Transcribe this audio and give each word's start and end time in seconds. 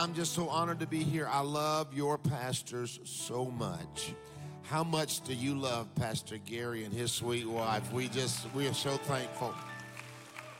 I'm 0.00 0.14
just 0.14 0.32
so 0.32 0.48
honored 0.48 0.80
to 0.80 0.86
be 0.86 1.02
here. 1.02 1.28
I 1.30 1.40
love 1.40 1.92
your 1.92 2.16
pastors 2.16 3.00
so 3.04 3.44
much. 3.44 4.14
How 4.62 4.82
much 4.82 5.20
do 5.20 5.34
you 5.34 5.54
love 5.54 5.94
Pastor 5.94 6.38
Gary 6.38 6.84
and 6.84 6.94
his 6.94 7.12
sweet 7.12 7.46
wife? 7.46 7.92
We 7.92 8.08
just, 8.08 8.46
we 8.54 8.66
are 8.66 8.72
so 8.72 8.96
thankful. 8.96 9.54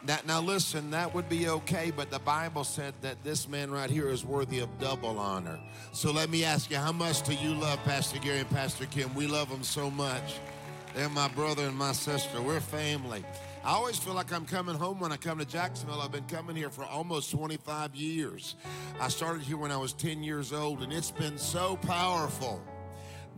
Now, 0.06 0.18
now 0.26 0.40
listen, 0.42 0.90
that 0.90 1.14
would 1.14 1.30
be 1.30 1.48
okay, 1.48 1.90
but 1.90 2.10
the 2.10 2.18
Bible 2.18 2.64
said 2.64 2.92
that 3.00 3.24
this 3.24 3.48
man 3.48 3.70
right 3.70 3.88
here 3.88 4.10
is 4.10 4.26
worthy 4.26 4.58
of 4.58 4.68
double 4.78 5.18
honor. 5.18 5.58
So 5.92 6.12
let 6.12 6.28
me 6.28 6.44
ask 6.44 6.70
you, 6.70 6.76
how 6.76 6.92
much 6.92 7.22
do 7.22 7.32
you 7.32 7.54
love 7.54 7.82
Pastor 7.84 8.18
Gary 8.18 8.40
and 8.40 8.50
Pastor 8.50 8.84
Kim? 8.84 9.14
We 9.14 9.26
love 9.26 9.48
them 9.48 9.62
so 9.62 9.90
much. 9.90 10.34
They're 10.94 11.08
my 11.08 11.28
brother 11.28 11.64
and 11.64 11.76
my 11.76 11.92
sister. 11.92 12.42
We're 12.42 12.60
family. 12.60 13.24
I 13.62 13.72
always 13.72 13.98
feel 13.98 14.14
like 14.14 14.32
I'm 14.32 14.46
coming 14.46 14.74
home 14.74 15.00
when 15.00 15.12
I 15.12 15.18
come 15.18 15.38
to 15.38 15.44
Jacksonville. 15.44 16.00
I've 16.00 16.10
been 16.10 16.24
coming 16.24 16.56
here 16.56 16.70
for 16.70 16.84
almost 16.84 17.30
25 17.30 17.94
years. 17.94 18.56
I 18.98 19.08
started 19.08 19.42
here 19.42 19.58
when 19.58 19.70
I 19.70 19.76
was 19.76 19.92
10 19.92 20.22
years 20.22 20.50
old, 20.54 20.82
and 20.82 20.90
it's 20.90 21.10
been 21.10 21.36
so 21.36 21.76
powerful. 21.76 22.62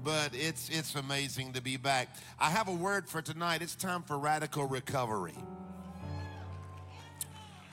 But 0.05 0.30
it's 0.32 0.69
it's 0.69 0.95
amazing 0.95 1.55
to 1.55 1.62
be 1.62 1.77
back. 1.77 2.09
I 2.38 2.51
have 2.51 2.69
a 2.69 2.73
word 2.73 3.09
for 3.09 3.20
tonight. 3.20 3.62
It's 3.62 3.74
time 3.74 4.02
for 4.02 4.19
radical 4.19 4.66
recovery. 4.66 5.34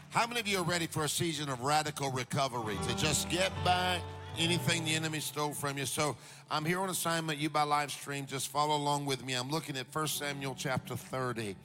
How 0.10 0.26
many 0.26 0.40
of 0.40 0.48
you 0.48 0.60
are 0.60 0.64
ready 0.64 0.88
for 0.88 1.04
a 1.04 1.10
season 1.10 1.50
of 1.50 1.62
radical 1.62 2.12
recovery 2.12 2.78
to 2.88 2.98
just 2.98 3.30
get 3.30 3.52
back 3.64 4.02
anything 4.40 4.86
the 4.86 4.96
enemy 4.96 5.20
stole 5.20 5.54
from 5.54 5.78
you? 5.78 5.86
So 5.86 6.18
I'm 6.50 6.66
here 6.66 6.80
on 6.80 6.90
assignment, 6.90 7.38
you 7.38 7.50
by 7.52 7.64
live 7.64 7.92
stream. 7.92 8.26
Just 8.26 8.48
follow 8.48 8.76
along 8.76 9.06
with 9.06 9.24
me. 9.24 9.34
I'm 9.34 9.52
looking 9.52 9.78
at 9.78 9.86
1 9.94 10.08
Samuel 10.08 10.56
chapter 10.58 10.96
30 10.96 11.56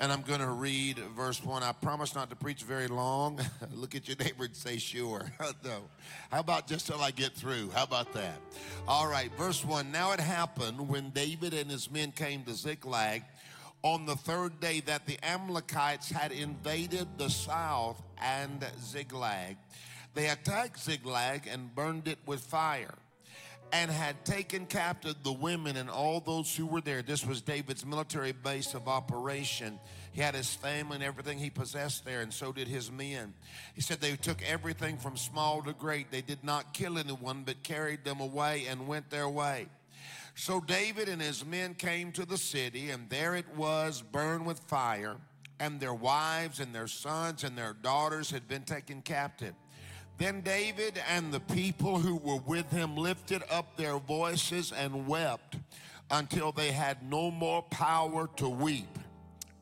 and 0.00 0.10
I'm 0.10 0.22
going 0.22 0.40
to 0.40 0.48
read 0.48 0.98
verse 1.14 1.44
1. 1.44 1.62
I 1.62 1.72
promise 1.72 2.14
not 2.14 2.30
to 2.30 2.36
preach 2.36 2.62
very 2.62 2.88
long. 2.88 3.38
Look 3.74 3.94
at 3.94 4.08
your 4.08 4.16
neighbor 4.16 4.44
and 4.44 4.56
say, 4.56 4.78
sure. 4.78 5.30
no. 5.64 5.82
How 6.30 6.40
about 6.40 6.66
just 6.66 6.86
till 6.86 7.00
I 7.02 7.10
get 7.10 7.34
through? 7.34 7.70
How 7.74 7.84
about 7.84 8.12
that? 8.14 8.40
All 8.88 9.06
right, 9.06 9.30
verse 9.36 9.62
1. 9.62 9.92
Now 9.92 10.12
it 10.12 10.20
happened 10.20 10.88
when 10.88 11.10
David 11.10 11.52
and 11.52 11.70
his 11.70 11.90
men 11.90 12.12
came 12.12 12.44
to 12.44 12.54
Ziklag 12.54 13.24
on 13.82 14.06
the 14.06 14.16
third 14.16 14.58
day 14.58 14.80
that 14.80 15.06
the 15.06 15.18
Amalekites 15.22 16.10
had 16.10 16.32
invaded 16.32 17.06
the 17.18 17.28
south 17.28 18.02
and 18.18 18.64
Ziklag. 18.82 19.58
They 20.14 20.28
attacked 20.28 20.80
Ziklag 20.80 21.46
and 21.46 21.74
burned 21.74 22.08
it 22.08 22.18
with 22.24 22.40
fire 22.40 22.94
and 23.72 23.90
had 23.90 24.24
taken 24.24 24.66
captive 24.66 25.16
the 25.22 25.32
women 25.32 25.76
and 25.76 25.88
all 25.88 26.20
those 26.20 26.54
who 26.54 26.66
were 26.66 26.80
there. 26.80 27.02
This 27.02 27.24
was 27.24 27.40
David's 27.40 27.86
military 27.86 28.32
base 28.32 28.74
of 28.74 28.88
operation. 28.88 29.78
He 30.12 30.20
had 30.20 30.34
his 30.34 30.54
family 30.54 30.96
and 30.96 31.04
everything 31.04 31.38
he 31.38 31.50
possessed 31.50 32.04
there, 32.04 32.20
and 32.20 32.32
so 32.32 32.52
did 32.52 32.66
his 32.66 32.90
men. 32.90 33.34
He 33.74 33.80
said 33.80 34.00
they 34.00 34.16
took 34.16 34.42
everything 34.42 34.96
from 34.96 35.16
small 35.16 35.62
to 35.62 35.72
great. 35.72 36.10
They 36.10 36.22
did 36.22 36.42
not 36.42 36.74
kill 36.74 36.98
anyone, 36.98 37.44
but 37.44 37.62
carried 37.62 38.04
them 38.04 38.20
away 38.20 38.66
and 38.68 38.88
went 38.88 39.10
their 39.10 39.28
way. 39.28 39.68
So 40.34 40.60
David 40.60 41.08
and 41.08 41.20
his 41.20 41.44
men 41.44 41.74
came 41.74 42.12
to 42.12 42.24
the 42.24 42.38
city, 42.38 42.90
and 42.90 43.08
there 43.08 43.34
it 43.34 43.54
was 43.56 44.02
burned 44.02 44.46
with 44.46 44.58
fire, 44.60 45.16
and 45.58 45.78
their 45.78 45.94
wives 45.94 46.60
and 46.60 46.74
their 46.74 46.86
sons 46.86 47.44
and 47.44 47.56
their 47.56 47.74
daughters 47.74 48.30
had 48.30 48.48
been 48.48 48.62
taken 48.62 49.02
captive. 49.02 49.54
Then 50.20 50.42
David 50.42 51.00
and 51.08 51.32
the 51.32 51.40
people 51.40 51.98
who 51.98 52.16
were 52.16 52.42
with 52.46 52.70
him 52.70 52.94
lifted 52.94 53.42
up 53.50 53.78
their 53.78 53.98
voices 53.98 54.70
and 54.70 55.06
wept 55.06 55.56
until 56.10 56.52
they 56.52 56.72
had 56.72 57.02
no 57.02 57.30
more 57.30 57.62
power 57.62 58.28
to 58.36 58.46
weep. 58.46 58.98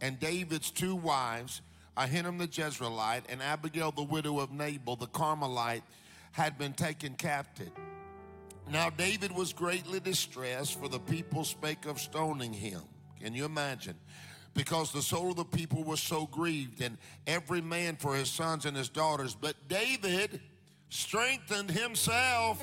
And 0.00 0.18
David's 0.18 0.72
two 0.72 0.96
wives, 0.96 1.62
Ahinoam 1.96 2.38
the 2.38 2.48
Jezreelite 2.48 3.22
and 3.28 3.40
Abigail 3.40 3.92
the 3.92 4.02
widow 4.02 4.40
of 4.40 4.50
Nabal 4.50 4.96
the 4.96 5.06
Carmelite, 5.06 5.84
had 6.32 6.58
been 6.58 6.72
taken 6.72 7.14
captive. 7.14 7.70
Now 8.68 8.90
David 8.90 9.30
was 9.30 9.52
greatly 9.52 10.00
distressed, 10.00 10.76
for 10.80 10.88
the 10.88 10.98
people 10.98 11.44
spake 11.44 11.86
of 11.86 12.00
stoning 12.00 12.52
him. 12.52 12.82
Can 13.20 13.32
you 13.32 13.44
imagine? 13.44 13.94
Because 14.54 14.90
the 14.90 15.02
soul 15.02 15.30
of 15.30 15.36
the 15.36 15.44
people 15.44 15.84
was 15.84 16.00
so 16.00 16.26
grieved, 16.26 16.82
and 16.82 16.98
every 17.28 17.60
man 17.60 17.94
for 17.94 18.16
his 18.16 18.28
sons 18.28 18.64
and 18.66 18.76
his 18.76 18.88
daughters. 18.88 19.36
But 19.36 19.54
David 19.68 20.40
strengthened 20.88 21.70
himself 21.70 22.62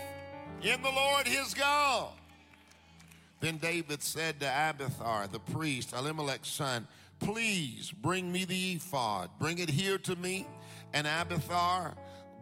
in 0.61 0.81
the 0.81 0.91
Lord 0.91 1.27
his 1.27 1.53
God. 1.53 2.09
Then 3.39 3.57
David 3.57 4.01
said 4.01 4.39
to 4.39 4.47
Abiathar, 4.47 5.27
the 5.27 5.39
priest, 5.39 5.93
Ahimelech's 5.93 6.49
son, 6.49 6.87
Please 7.19 7.91
bring 7.91 8.31
me 8.31 8.45
the 8.45 8.73
ephod. 8.73 9.29
Bring 9.39 9.59
it 9.59 9.69
here 9.69 9.97
to 9.99 10.15
me. 10.15 10.45
And 10.93 11.07
Abiathar 11.07 11.95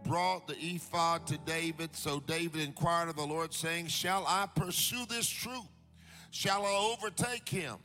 brought 0.04 0.48
the 0.48 0.56
ephod 0.58 1.28
to 1.28 1.38
David. 1.40 1.96
So 1.96 2.20
David 2.22 2.62
inquired 2.62 3.10
of 3.10 3.16
the 3.16 3.26
Lord, 3.26 3.54
saying, 3.54 3.88
Shall 3.88 4.26
I 4.28 4.48
pursue 4.56 5.06
this 5.08 5.28
troop? 5.28 5.66
Shall 6.32 6.66
I 6.66 6.96
overtake 6.96 7.48
him? 7.48 7.76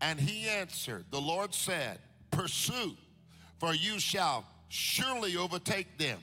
And 0.00 0.20
he 0.20 0.48
answered, 0.48 1.06
The 1.10 1.20
Lord 1.20 1.52
said, 1.52 1.98
Pursue, 2.30 2.96
for 3.58 3.74
you 3.74 3.98
shall 3.98 4.44
surely 4.68 5.36
overtake 5.36 5.98
them, 5.98 6.18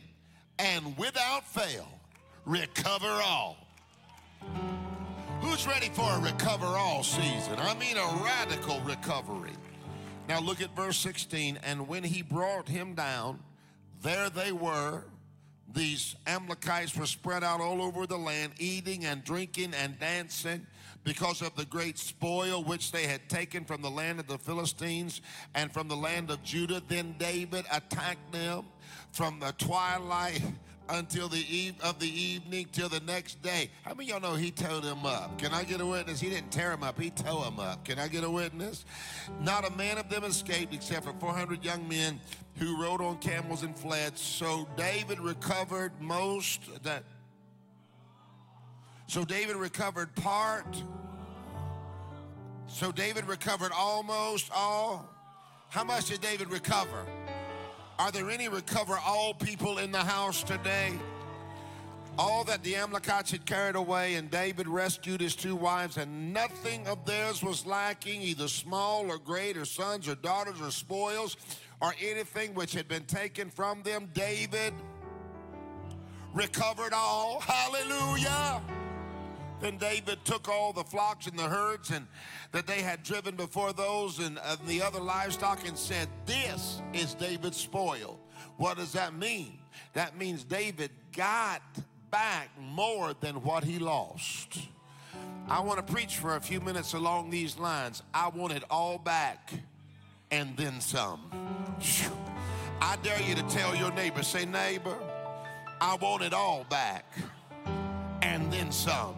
and 0.60 0.98
without 0.98 1.48
fail 1.48 1.88
recover 2.46 3.08
all. 3.08 3.58
Who's 5.42 5.68
ready 5.68 5.90
for 5.90 6.10
a 6.10 6.22
recover 6.22 6.66
all 6.66 7.04
season? 7.04 7.56
I 7.58 7.76
mean, 7.76 7.98
a 7.98 8.24
radical 8.24 8.80
recovery. 8.82 9.54
Now 10.28 10.40
look 10.40 10.62
at 10.62 10.76
verse 10.76 10.98
16. 10.98 11.60
And 11.64 11.88
when 11.88 12.04
he 12.04 12.22
brought 12.22 12.68
him 12.68 12.96
down, 12.96 13.40
there 14.02 14.30
they 14.30 14.52
were 14.52 15.04
these 15.76 16.16
Amalekites 16.26 16.96
were 16.96 17.06
spread 17.06 17.44
out 17.44 17.60
all 17.60 17.82
over 17.82 18.08
the 18.08 18.18
land, 18.18 18.54
eating 18.58 19.06
and 19.06 19.24
drinking 19.24 19.74
and 19.74 20.00
dancing 20.00 20.66
because 21.04 21.42
of 21.42 21.56
the 21.56 21.66
great 21.66 22.00
spoil 22.00 22.64
which 22.64 22.92
they 22.92 23.06
had 23.06 23.28
taken 23.30 23.66
from 23.66 23.82
the 23.82 23.90
land 23.90 24.20
of 24.20 24.28
the 24.28 24.38
Philistines 24.38 25.22
and 25.54 25.72
from 25.72 25.88
the 25.88 25.96
land 25.96 26.32
of 26.32 26.42
Judah. 26.44 26.82
Then 26.88 27.16
David 27.20 27.66
attacked 27.72 28.32
them 28.32 28.66
from 29.16 29.40
the 29.40 29.54
twilight 29.58 30.42
until 30.90 31.30
the 31.30 31.44
eve 31.50 31.74
of 31.82 32.00
the 32.00 32.08
evening 32.08 32.68
till 32.74 32.90
the 32.90 33.00
next 33.00 33.42
day. 33.42 33.70
How 33.84 33.94
many 33.94 34.10
y'all 34.10 34.20
know 34.20 34.36
he 34.36 34.52
towed 34.52 34.84
them 34.84 35.06
up? 35.06 35.40
Can 35.40 35.54
I 35.54 35.64
get 35.64 35.80
a 35.80 35.86
witness? 35.86 36.20
He 36.20 36.30
didn't 36.30 36.52
tear 36.52 36.70
them 36.72 36.84
up, 36.84 37.00
he 37.00 37.10
towed 37.12 37.46
them 37.46 37.60
up. 37.60 37.86
Can 37.86 37.98
I 37.98 38.10
get 38.10 38.26
a 38.26 38.30
witness? 38.30 38.84
Not 39.40 39.66
a 39.66 39.72
man 39.78 39.98
of 39.98 40.10
them 40.10 40.26
escaped 40.26 40.74
except 40.74 41.06
for 41.06 41.14
400 41.14 41.64
young 41.64 41.88
men 41.88 42.20
who 42.58 42.80
rode 42.82 43.02
on 43.02 43.18
camels 43.20 43.64
and 43.64 43.76
fled. 43.76 44.18
So 44.18 44.68
David 44.76 45.20
recovered 45.22 45.94
most 46.02 46.84
that. 46.84 47.04
So 49.08 49.24
David 49.24 49.56
recovered 49.56 50.14
part. 50.16 50.84
So 52.68 52.92
David 52.92 53.26
recovered 53.26 53.72
almost 53.74 54.52
all. 54.54 55.10
How 55.70 55.86
much 55.86 56.08
did 56.08 56.20
David 56.20 56.52
recover? 56.52 57.06
Are 57.98 58.12
there 58.12 58.30
any 58.30 58.50
recover 58.50 58.98
all 59.06 59.34
people 59.34 59.78
in 59.78 59.92
the 59.92 60.00
house 60.00 60.44
today? 60.44 60.94
All 62.18 62.44
that 62.46 62.62
the 62.64 62.76
Amalekites 62.76 63.32
had 63.32 63.46
carried 63.46 63.76
away, 63.76 64.16
and 64.16 64.30
David 64.30 64.68
rescued 64.68 65.22
his 65.22 65.36
two 65.36 65.56
wives, 65.56 65.98
and 65.98 66.34
nothing 66.34 66.88
of 66.88 67.06
theirs 67.06 67.42
was 67.42 67.66
lacking, 67.66 68.22
either 68.22 68.48
small 68.48 69.10
or 69.10 69.18
great, 69.18 69.56
or 69.58 69.66
sons 69.66 70.08
or 70.08 70.16
daughters 70.16 70.60
or 70.62 70.72
spoils, 70.72 71.38
or 71.82 71.94
anything 72.02 72.54
which 72.54 72.74
had 72.74 72.88
been 72.88 73.04
taken 73.04 73.50
from 73.50 73.82
them. 73.84 74.10
David 74.14 74.74
recovered 76.34 76.94
all. 76.94 77.40
Hallelujah. 77.42 78.62
Then 79.62 79.78
David 79.78 80.20
took 80.26 80.50
all 80.50 80.74
the 80.74 80.84
flocks 80.84 81.28
and 81.28 81.38
the 81.38 81.44
herds 81.44 81.92
and 81.92 82.08
that 82.52 82.68
they 82.68 82.82
had 82.82 83.04
driven 83.04 83.36
before 83.36 83.74
those 83.74 84.20
and, 84.20 84.40
and 84.46 84.60
the 84.68 84.82
other 84.82 85.00
livestock 85.00 85.68
and 85.68 85.78
said, 85.78 86.08
This 86.26 86.82
is 86.94 87.14
David's 87.14 87.58
spoil. 87.58 88.20
What 88.58 88.78
does 88.78 88.94
that 88.94 89.14
mean? 89.14 89.58
That 89.94 90.18
means 90.18 90.44
David 90.44 90.92
got 91.16 91.62
back 92.12 92.50
more 92.60 93.14
than 93.20 93.36
what 93.44 93.64
he 93.64 93.80
lost. 93.80 94.60
I 95.48 95.60
want 95.60 95.86
to 95.86 95.94
preach 95.94 96.18
for 96.18 96.36
a 96.36 96.42
few 96.42 96.60
minutes 96.60 96.94
along 96.94 97.30
these 97.30 97.58
lines. 97.58 98.02
I 98.14 98.30
want 98.30 98.54
it 98.54 98.64
all 98.70 98.98
back 98.98 99.54
and 100.32 100.56
then 100.58 100.82
some. 100.82 101.30
I 102.82 102.98
dare 103.04 103.22
you 103.22 103.36
to 103.36 103.44
tell 103.44 103.76
your 103.76 103.92
neighbor, 103.92 104.24
say, 104.24 104.46
neighbor, 104.46 104.98
I 105.80 105.96
want 105.96 106.24
it 106.24 106.34
all 106.34 106.66
back 106.70 107.06
and 108.22 108.52
then 108.52 108.72
some. 108.72 109.16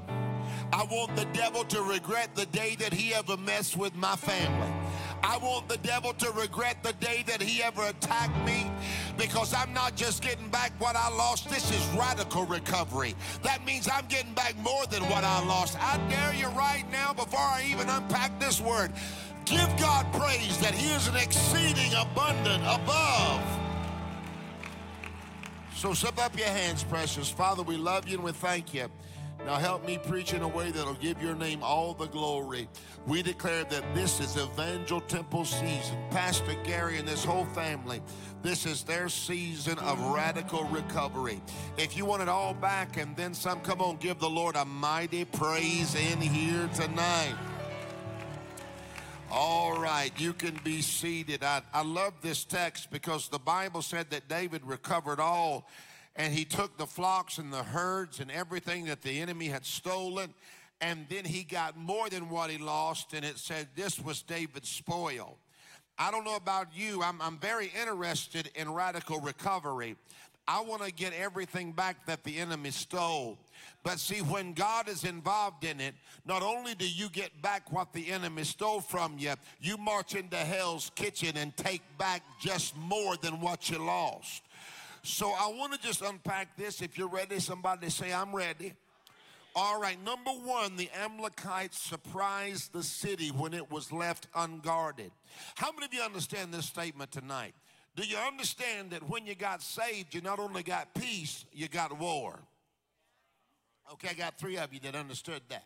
I 0.74 0.84
want 0.84 1.16
the 1.16 1.26
devil 1.26 1.64
to 1.66 1.82
regret 1.82 2.36
the 2.36 2.46
day 2.48 2.76
that 2.80 2.94
he 2.94 3.14
ever 3.14 3.38
messed 3.38 3.78
with 3.78 3.96
my 3.96 4.16
family. 4.16 4.72
I 5.24 5.38
want 5.38 5.68
the 5.68 5.78
devil 5.78 6.14
to 6.14 6.32
regret 6.32 6.84
the 6.84 6.94
day 6.94 7.24
that 7.28 7.42
he 7.42 7.64
ever 7.64 7.88
attacked 7.88 8.46
me 8.46 8.70
because 9.18 9.54
I'm 9.54 9.74
not 9.74 9.96
just 9.96 10.22
getting 10.22 10.48
back 10.50 10.72
what 10.80 10.96
I 10.96 11.10
lost. 11.10 11.50
This 11.50 11.72
is 11.72 11.98
radical 11.98 12.46
recovery. 12.46 13.16
That 13.44 13.66
means 13.66 13.90
I'm 13.92 14.06
getting 14.08 14.34
back 14.34 14.56
more 14.58 14.86
than 14.88 15.04
what 15.04 15.24
I 15.24 15.44
lost. 15.46 15.78
I 15.80 15.98
dare 16.10 16.34
you 16.34 16.48
right 16.50 16.86
now, 16.92 17.14
before 17.14 17.40
I 17.40 17.66
even 17.70 17.90
unpack 17.90 18.40
this 18.40 18.62
word, 18.62 18.92
give 19.46 19.76
God 19.80 20.06
praise 20.14 20.58
that 20.60 20.74
he 20.74 20.94
is 20.94 21.08
an 21.08 21.16
exceeding 21.16 21.94
abundant 21.94 22.64
above. 22.64 23.42
So 25.76 25.94
slip 25.94 26.24
up 26.24 26.38
your 26.38 26.48
hands, 26.48 26.84
precious. 26.84 27.30
Father, 27.30 27.64
we 27.64 27.78
love 27.78 28.08
you 28.08 28.16
and 28.16 28.24
we 28.24 28.32
thank 28.32 28.74
you. 28.74 28.88
Now 29.46 29.56
help 29.56 29.86
me 29.86 29.98
preach 29.98 30.34
in 30.34 30.42
a 30.42 30.48
way 30.48 30.72
that'll 30.72 30.94
give 30.96 31.22
your 31.22 31.36
name 31.36 31.64
all 31.64 31.94
the 31.94 32.08
glory. 32.08 32.68
We 33.06 33.22
declare 33.22 33.64
that 33.66 33.96
this 33.96 34.20
is 34.20 34.36
Evangel 34.36 35.02
Temple 35.02 35.46
season. 35.46 35.98
Pastor 36.10 36.56
Gary 36.64 36.98
and 36.98 37.08
this 37.08 37.24
whole 37.24 37.46
family, 37.46 38.02
this 38.42 38.66
is 38.66 38.84
their 38.84 39.08
season 39.08 39.80
of 39.80 40.00
radical 40.02 40.66
recovery. 40.66 41.42
If 41.78 41.96
you 41.96 42.06
want 42.06 42.24
it 42.24 42.30
all 42.30 42.54
back 42.54 42.98
and 42.98 43.16
then 43.16 43.34
some, 43.34 43.62
come 43.62 43.82
on, 43.82 43.98
give 43.98 44.20
the 44.20 44.30
Lord 44.30 44.56
a 44.56 44.66
mighty 44.66 45.24
praise 45.24 45.96
in 45.96 46.20
here 46.20 46.70
tonight. 46.76 47.36
All 49.30 49.78
right, 49.78 50.12
you 50.18 50.34
can 50.34 50.58
be 50.64 50.82
seated. 50.82 51.44
I, 51.44 51.62
I 51.74 51.84
love 51.84 52.14
this 52.22 52.46
text 52.46 52.90
because 52.92 53.28
the 53.28 53.40
Bible 53.40 53.82
said 53.82 54.10
that 54.12 54.30
David 54.30 54.66
recovered 54.66 55.20
all 55.20 55.68
and 56.18 56.34
he 56.34 56.44
took 56.44 56.78
the 56.78 56.86
flocks 56.86 57.38
and 57.38 57.54
the 57.54 57.64
herds 57.64 58.20
and 58.20 58.30
everything 58.30 58.86
that 58.86 59.02
the 59.02 59.22
enemy 59.22 59.48
had 59.48 59.66
stolen 59.66 60.34
and 60.82 61.06
then 61.10 61.26
he 61.26 61.44
got 61.44 61.78
more 61.78 62.10
than 62.10 62.30
what 62.30 62.50
he 62.50 62.58
lost 62.58 63.14
and 63.14 63.24
it 63.24 63.38
said 63.38 63.68
this 63.76 64.00
was 64.00 64.22
David's 64.22 64.70
spoil. 64.70 65.38
I 65.98 66.12
don't 66.12 66.26
know 66.26 66.36
about 66.36 66.68
you, 66.76 67.02
I'm, 67.02 67.22
I'm 67.22 67.38
very 67.38 67.72
interested 67.80 68.52
in 68.56 68.72
radical 68.72 69.20
recovery. 69.20 69.96
I 70.50 70.62
want 70.62 70.82
to 70.84 70.94
get 70.94 71.14
everything 71.14 71.74
back 71.74 72.06
that 72.06 72.24
the 72.24 72.38
enemy 72.38 72.72
stole. 72.72 73.38
But 73.84 74.00
see, 74.00 74.20
when 74.20 74.54
God 74.54 74.88
is 74.88 75.04
involved 75.04 75.66
in 75.66 75.82
it, 75.82 75.94
not 76.26 76.42
only 76.42 76.74
do 76.74 76.88
you 76.88 77.10
get 77.10 77.42
back 77.42 77.72
what 77.72 77.92
the 77.92 78.12
enemy 78.12 78.46
stole 78.46 78.80
from 78.80 79.16
you, 79.18 79.34
you 79.60 79.76
march 79.76 80.16
into 80.16 80.38
hell's 80.38 80.90
kitchen 80.96 81.36
and 81.36 81.56
take 81.58 81.82
back 81.98 82.22
just 82.40 82.78
more 82.78 83.18
than 83.18 83.42
what 83.42 83.70
you 83.70 83.78
lost. 83.78 84.44
So 85.08 85.30
I 85.30 85.48
want 85.48 85.72
to 85.72 85.80
just 85.80 86.02
unpack 86.02 86.58
this. 86.58 86.82
If 86.82 86.98
you're 86.98 87.08
ready, 87.08 87.40
somebody 87.40 87.90
say, 87.90 88.12
I'm 88.12 88.36
ready. 88.36 88.74
All 89.56 89.80
right, 89.80 89.98
number 90.04 90.32
one, 90.32 90.76
the 90.76 90.90
Amalekites 91.02 91.80
surprised 91.80 92.74
the 92.74 92.84
city 92.84 93.30
when 93.30 93.54
it 93.54 93.72
was 93.72 93.94
left 93.94 94.28
unguarded. 94.36 95.12
How 95.56 95.72
many 95.72 95.86
of 95.86 95.94
you 95.94 96.02
understand 96.02 96.54
this 96.54 96.66
statement 96.66 97.12
tonight? 97.12 97.56
Do 97.96 98.04
you 98.04 98.18
understand 98.18 98.92
that 98.92 99.10
when 99.10 99.26
you 99.26 99.34
got 99.34 99.62
saved, 99.62 100.14
you 100.14 100.20
not 100.20 100.40
only 100.40 100.62
got 100.62 100.94
peace, 100.94 101.46
you 101.54 101.70
got 101.70 101.98
war? 101.98 102.38
Okay, 103.94 104.10
I 104.10 104.14
got 104.14 104.38
three 104.38 104.58
of 104.58 104.74
you 104.74 104.82
that 104.82 104.94
understood 104.94 105.42
that. 105.48 105.64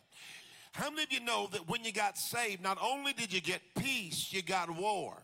How 0.70 0.88
many 0.88 1.02
of 1.02 1.12
you 1.12 1.20
know 1.20 1.48
that 1.50 1.68
when 1.68 1.84
you 1.84 1.92
got 1.92 2.16
saved, 2.16 2.62
not 2.62 2.78
only 2.80 3.12
did 3.12 3.32
you 3.32 3.40
get 3.40 3.60
peace, 3.76 4.32
you 4.32 4.40
got 4.40 4.70
war? 4.70 5.16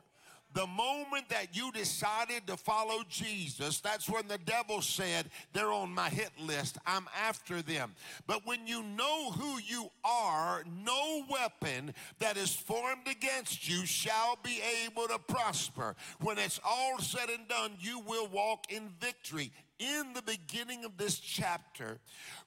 The 0.55 0.67
moment 0.67 1.29
that 1.29 1.55
you 1.55 1.71
decided 1.73 2.47
to 2.47 2.56
follow 2.56 3.03
Jesus, 3.09 3.81
that's 3.81 4.09
when 4.09 4.27
the 4.29 4.39
devil 4.39 4.81
said, 4.81 5.27
They're 5.53 5.73
on 5.73 5.95
my 5.95 6.09
hit 6.09 6.31
list. 6.41 6.79
I'm 6.87 7.06
after 7.17 7.61
them. 7.62 7.95
But 8.27 8.47
when 8.47 8.67
you 8.67 8.83
know 8.83 9.31
who 9.33 9.59
you 9.59 9.91
are, 10.05 10.65
no 10.85 11.25
weapon 11.29 11.95
that 12.19 12.37
is 12.37 12.55
formed 12.55 13.09
against 13.09 13.69
you 13.69 13.85
shall 13.85 14.39
be 14.43 14.61
able 14.85 15.06
to 15.09 15.19
prosper. 15.19 15.95
When 16.21 16.39
it's 16.39 16.61
all 16.65 16.99
said 16.99 17.29
and 17.29 17.47
done, 17.47 17.73
you 17.79 18.01
will 18.01 18.29
walk 18.29 18.73
in 18.73 18.89
victory. 19.01 19.53
In 19.79 20.12
the 20.12 20.23
beginning 20.23 20.85
of 20.85 20.97
this 20.97 21.21
chapter, 21.21 21.99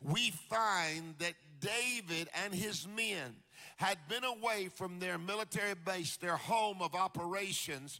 we 0.01 0.31
find 0.31 1.15
that 1.19 1.35
David 1.61 2.29
and 2.43 2.53
his 2.53 2.87
men 2.87 3.35
had 3.81 3.97
been 4.07 4.23
away 4.23 4.69
from 4.71 4.99
their 4.99 5.17
military 5.17 5.73
base, 5.73 6.15
their 6.17 6.37
home 6.37 6.83
of 6.83 6.93
operations, 6.93 7.99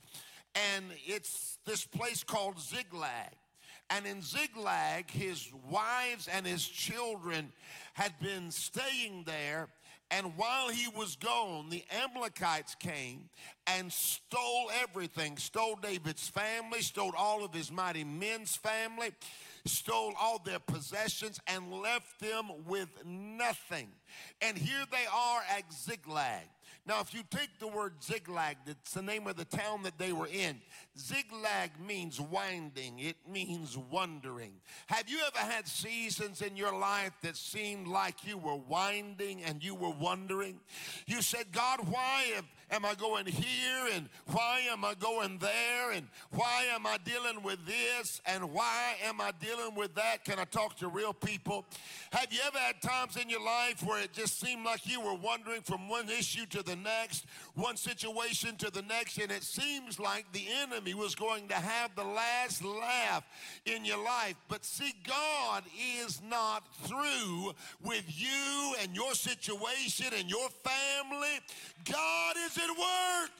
and 0.53 0.85
it's 1.07 1.57
this 1.65 1.85
place 1.85 2.23
called 2.23 2.59
Ziklag. 2.59 3.33
And 3.89 4.05
in 4.05 4.21
Ziklag, 4.21 5.09
his 5.09 5.49
wives 5.71 6.27
and 6.31 6.45
his 6.45 6.67
children 6.67 7.51
had 7.95 8.13
been 8.19 8.51
staying 8.51 9.23
there. 9.25 9.69
And 10.11 10.37
while 10.37 10.69
he 10.69 10.87
was 10.95 11.15
gone, 11.15 11.71
the 11.71 11.83
Amalekites 12.03 12.75
came 12.75 13.29
and 13.65 13.91
stole 13.91 14.69
everything, 14.83 15.35
stole 15.37 15.79
David's 15.81 16.29
family, 16.29 16.81
stole 16.81 17.13
all 17.17 17.43
of 17.43 17.55
his 17.55 17.71
mighty 17.71 18.03
men's 18.03 18.55
family 18.55 19.13
stole 19.65 20.13
all 20.19 20.39
their 20.43 20.59
possessions 20.59 21.39
and 21.47 21.71
left 21.71 22.19
them 22.19 22.51
with 22.65 22.89
nothing. 23.05 23.89
And 24.41 24.57
here 24.57 24.85
they 24.91 25.05
are 25.13 25.41
at 25.57 25.71
Ziklag. 25.73 26.47
Now, 26.85 26.99
if 26.99 27.13
you 27.13 27.21
take 27.29 27.59
the 27.59 27.67
word 27.67 28.03
Ziklag, 28.03 28.57
that's 28.65 28.93
the 28.93 29.03
name 29.03 29.27
of 29.27 29.35
the 29.35 29.45
town 29.45 29.83
that 29.83 29.99
they 29.99 30.13
were 30.13 30.27
in. 30.27 30.59
Ziklag 30.97 31.71
means 31.79 32.19
winding, 32.19 32.99
it 32.99 33.15
means 33.25 33.77
wondering. 33.77 34.51
Have 34.87 35.09
you 35.09 35.19
ever 35.25 35.39
had 35.39 35.65
seasons 35.65 36.41
in 36.41 36.57
your 36.57 36.77
life 36.77 37.13
that 37.21 37.37
seemed 37.37 37.87
like 37.87 38.27
you 38.27 38.37
were 38.37 38.57
winding 38.57 39.41
and 39.43 39.63
you 39.63 39.73
were 39.73 39.91
wondering? 39.91 40.59
You 41.07 41.21
said, 41.21 41.45
God, 41.53 41.79
why 41.89 42.25
am 42.69 42.83
I 42.83 42.93
going 42.95 43.25
here 43.25 43.87
and 43.93 44.09
why 44.27 44.63
am 44.69 44.83
I 44.83 44.93
going 44.95 45.37
there 45.37 45.91
and 45.91 46.07
why 46.31 46.65
am 46.73 46.85
I 46.85 46.97
dealing 47.05 47.41
with 47.41 47.65
this 47.65 48.21
and 48.25 48.51
why 48.51 48.95
am 49.05 49.21
I 49.21 49.31
dealing 49.39 49.75
with 49.75 49.95
that? 49.95 50.25
Can 50.25 50.39
I 50.39 50.45
talk 50.45 50.75
to 50.77 50.89
real 50.89 51.13
people? 51.13 51.65
Have 52.11 52.33
you 52.33 52.39
ever 52.45 52.59
had 52.59 52.81
times 52.81 53.15
in 53.15 53.29
your 53.29 53.43
life 53.43 53.81
where 53.85 54.03
it 54.03 54.11
just 54.11 54.41
seemed 54.41 54.65
like 54.65 54.85
you 54.85 54.99
were 54.99 55.15
wandering 55.15 55.61
from 55.61 55.87
one 55.87 56.09
issue 56.09 56.45
to 56.47 56.61
the 56.63 56.75
next, 56.75 57.25
one 57.55 57.77
situation 57.77 58.57
to 58.57 58.69
the 58.69 58.81
next, 58.81 59.17
and 59.19 59.31
it 59.31 59.43
seems 59.43 59.97
like 59.97 60.29
the 60.33 60.45
enemy 60.61 60.80
was 60.93 61.15
going 61.15 61.47
to 61.47 61.55
have 61.55 61.95
the 61.95 62.03
last 62.03 62.63
laugh 62.63 63.23
in 63.65 63.85
your 63.85 64.03
life? 64.03 64.35
But 64.47 64.65
see, 64.65 64.93
God 65.07 65.63
is 66.03 66.21
not 66.27 66.63
through 66.83 67.53
with 67.83 68.03
you 68.07 68.75
and 68.81 68.95
your 68.95 69.13
situation 69.13 70.07
and 70.17 70.29
your 70.29 70.49
family. 70.63 71.39
God 71.85 72.35
is 72.45 72.57
at 72.57 72.69
work. 72.69 73.31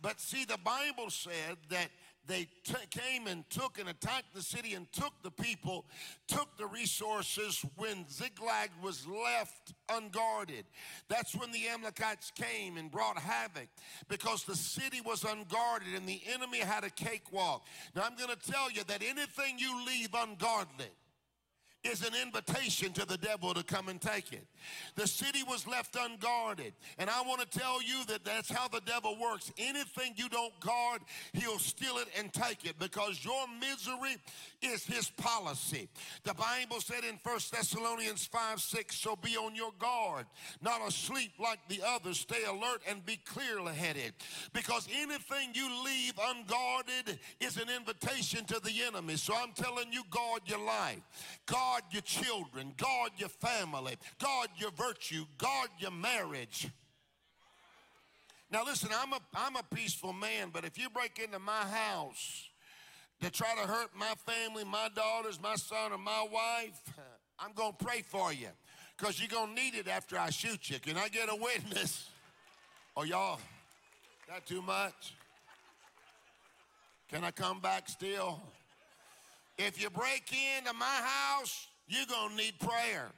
But 0.00 0.20
see, 0.20 0.44
the 0.44 0.58
Bible 0.58 1.10
said 1.10 1.56
that 1.70 1.88
they 2.26 2.48
t- 2.64 2.74
came 2.90 3.26
and 3.26 3.48
took 3.50 3.78
and 3.78 3.88
attacked 3.88 4.34
the 4.34 4.42
city 4.42 4.74
and 4.74 4.90
took 4.92 5.12
the 5.22 5.30
people, 5.30 5.84
took 6.26 6.56
the 6.56 6.66
resources 6.66 7.64
when 7.76 8.08
Ziklag 8.08 8.70
was 8.82 9.06
left 9.06 9.74
unguarded. 9.88 10.64
That's 11.08 11.34
when 11.34 11.52
the 11.52 11.68
Amalekites 11.68 12.32
came 12.34 12.76
and 12.76 12.90
brought 12.90 13.18
havoc 13.18 13.68
because 14.08 14.44
the 14.44 14.56
city 14.56 15.00
was 15.04 15.24
unguarded 15.24 15.94
and 15.94 16.08
the 16.08 16.22
enemy 16.32 16.58
had 16.58 16.84
a 16.84 16.90
cakewalk. 16.90 17.66
Now, 17.94 18.02
I'm 18.02 18.16
going 18.16 18.30
to 18.30 18.50
tell 18.50 18.70
you 18.70 18.84
that 18.84 19.02
anything 19.02 19.58
you 19.58 19.84
leave 19.84 20.14
unguarded, 20.14 20.90
is 21.84 22.02
an 22.02 22.14
invitation 22.22 22.92
to 22.92 23.06
the 23.06 23.16
devil 23.18 23.54
to 23.54 23.62
come 23.62 23.88
and 23.88 24.00
take 24.00 24.32
it. 24.32 24.46
The 24.94 25.06
city 25.06 25.42
was 25.48 25.66
left 25.66 25.96
unguarded. 25.96 26.72
And 26.98 27.10
I 27.10 27.22
want 27.22 27.40
to 27.40 27.58
tell 27.58 27.82
you 27.82 28.04
that 28.08 28.24
that's 28.24 28.50
how 28.50 28.68
the 28.68 28.80
devil 28.80 29.16
works. 29.20 29.52
Anything 29.58 30.14
you 30.16 30.28
don't 30.28 30.58
guard, 30.60 31.02
he'll 31.32 31.58
steal 31.58 31.98
it 31.98 32.08
and 32.18 32.32
take 32.32 32.64
it 32.64 32.78
because 32.78 33.24
your 33.24 33.46
misery 33.60 34.16
is 34.62 34.84
his 34.84 35.10
policy. 35.10 35.88
The 36.24 36.34
Bible 36.34 36.80
said 36.80 37.04
in 37.04 37.18
1 37.22 37.38
Thessalonians 37.52 38.26
5 38.26 38.60
6, 38.60 38.96
so 38.96 39.16
be 39.16 39.36
on 39.36 39.54
your 39.54 39.72
guard, 39.78 40.26
not 40.62 40.86
asleep 40.86 41.32
like 41.38 41.58
the 41.68 41.80
others. 41.86 42.18
Stay 42.18 42.44
alert 42.44 42.82
and 42.88 43.04
be 43.04 43.16
clear 43.24 43.54
headed 43.72 44.12
because 44.52 44.88
anything 44.92 45.50
you 45.54 45.68
leave 45.84 46.12
unguarded 46.18 47.18
is 47.40 47.56
an 47.56 47.68
invitation 47.68 48.44
to 48.46 48.60
the 48.60 48.72
enemy. 48.86 49.16
So 49.16 49.34
I'm 49.34 49.52
telling 49.52 49.92
you, 49.92 50.02
guard 50.10 50.42
your 50.46 50.64
life. 50.64 51.00
Guard 51.46 51.73
guard 51.74 51.84
your 51.90 52.02
children, 52.02 52.72
guard 52.76 53.10
your 53.16 53.28
family, 53.28 53.96
guard 54.22 54.48
your 54.56 54.70
virtue, 54.70 55.24
guard 55.38 55.68
your 55.78 55.90
marriage. 55.90 56.68
Now, 58.48 58.64
listen, 58.64 58.90
I'm 58.96 59.12
a, 59.12 59.18
I'm 59.34 59.56
a 59.56 59.62
peaceful 59.74 60.12
man, 60.12 60.50
but 60.52 60.64
if 60.64 60.78
you 60.78 60.88
break 60.88 61.18
into 61.18 61.40
my 61.40 61.62
house 61.62 62.48
to 63.20 63.30
try 63.30 63.54
to 63.60 63.66
hurt 63.66 63.90
my 63.96 64.12
family, 64.24 64.62
my 64.62 64.88
daughters, 64.94 65.40
my 65.42 65.56
son, 65.56 65.92
or 65.92 65.98
my 65.98 66.24
wife, 66.30 66.80
I'm 67.40 67.52
going 67.54 67.72
to 67.76 67.84
pray 67.84 68.02
for 68.02 68.32
you 68.32 68.48
because 68.96 69.18
you're 69.18 69.28
going 69.28 69.56
to 69.56 69.60
need 69.60 69.74
it 69.74 69.88
after 69.88 70.16
I 70.16 70.30
shoot 70.30 70.70
you. 70.70 70.78
Can 70.78 70.96
I 70.96 71.08
get 71.08 71.28
a 71.28 71.34
witness? 71.34 72.08
Oh, 72.96 73.02
y'all, 73.02 73.40
that 74.28 74.46
too 74.46 74.62
much? 74.62 75.14
Can 77.10 77.24
I 77.24 77.32
come 77.32 77.58
back 77.58 77.88
still? 77.88 78.40
If 79.58 79.80
you 79.80 79.90
break 79.90 80.32
into 80.58 80.72
my 80.74 80.84
house, 80.84 81.68
you're 81.86 82.06
going 82.06 82.30
to 82.30 82.36
need 82.36 82.58
prayer. 82.58 83.10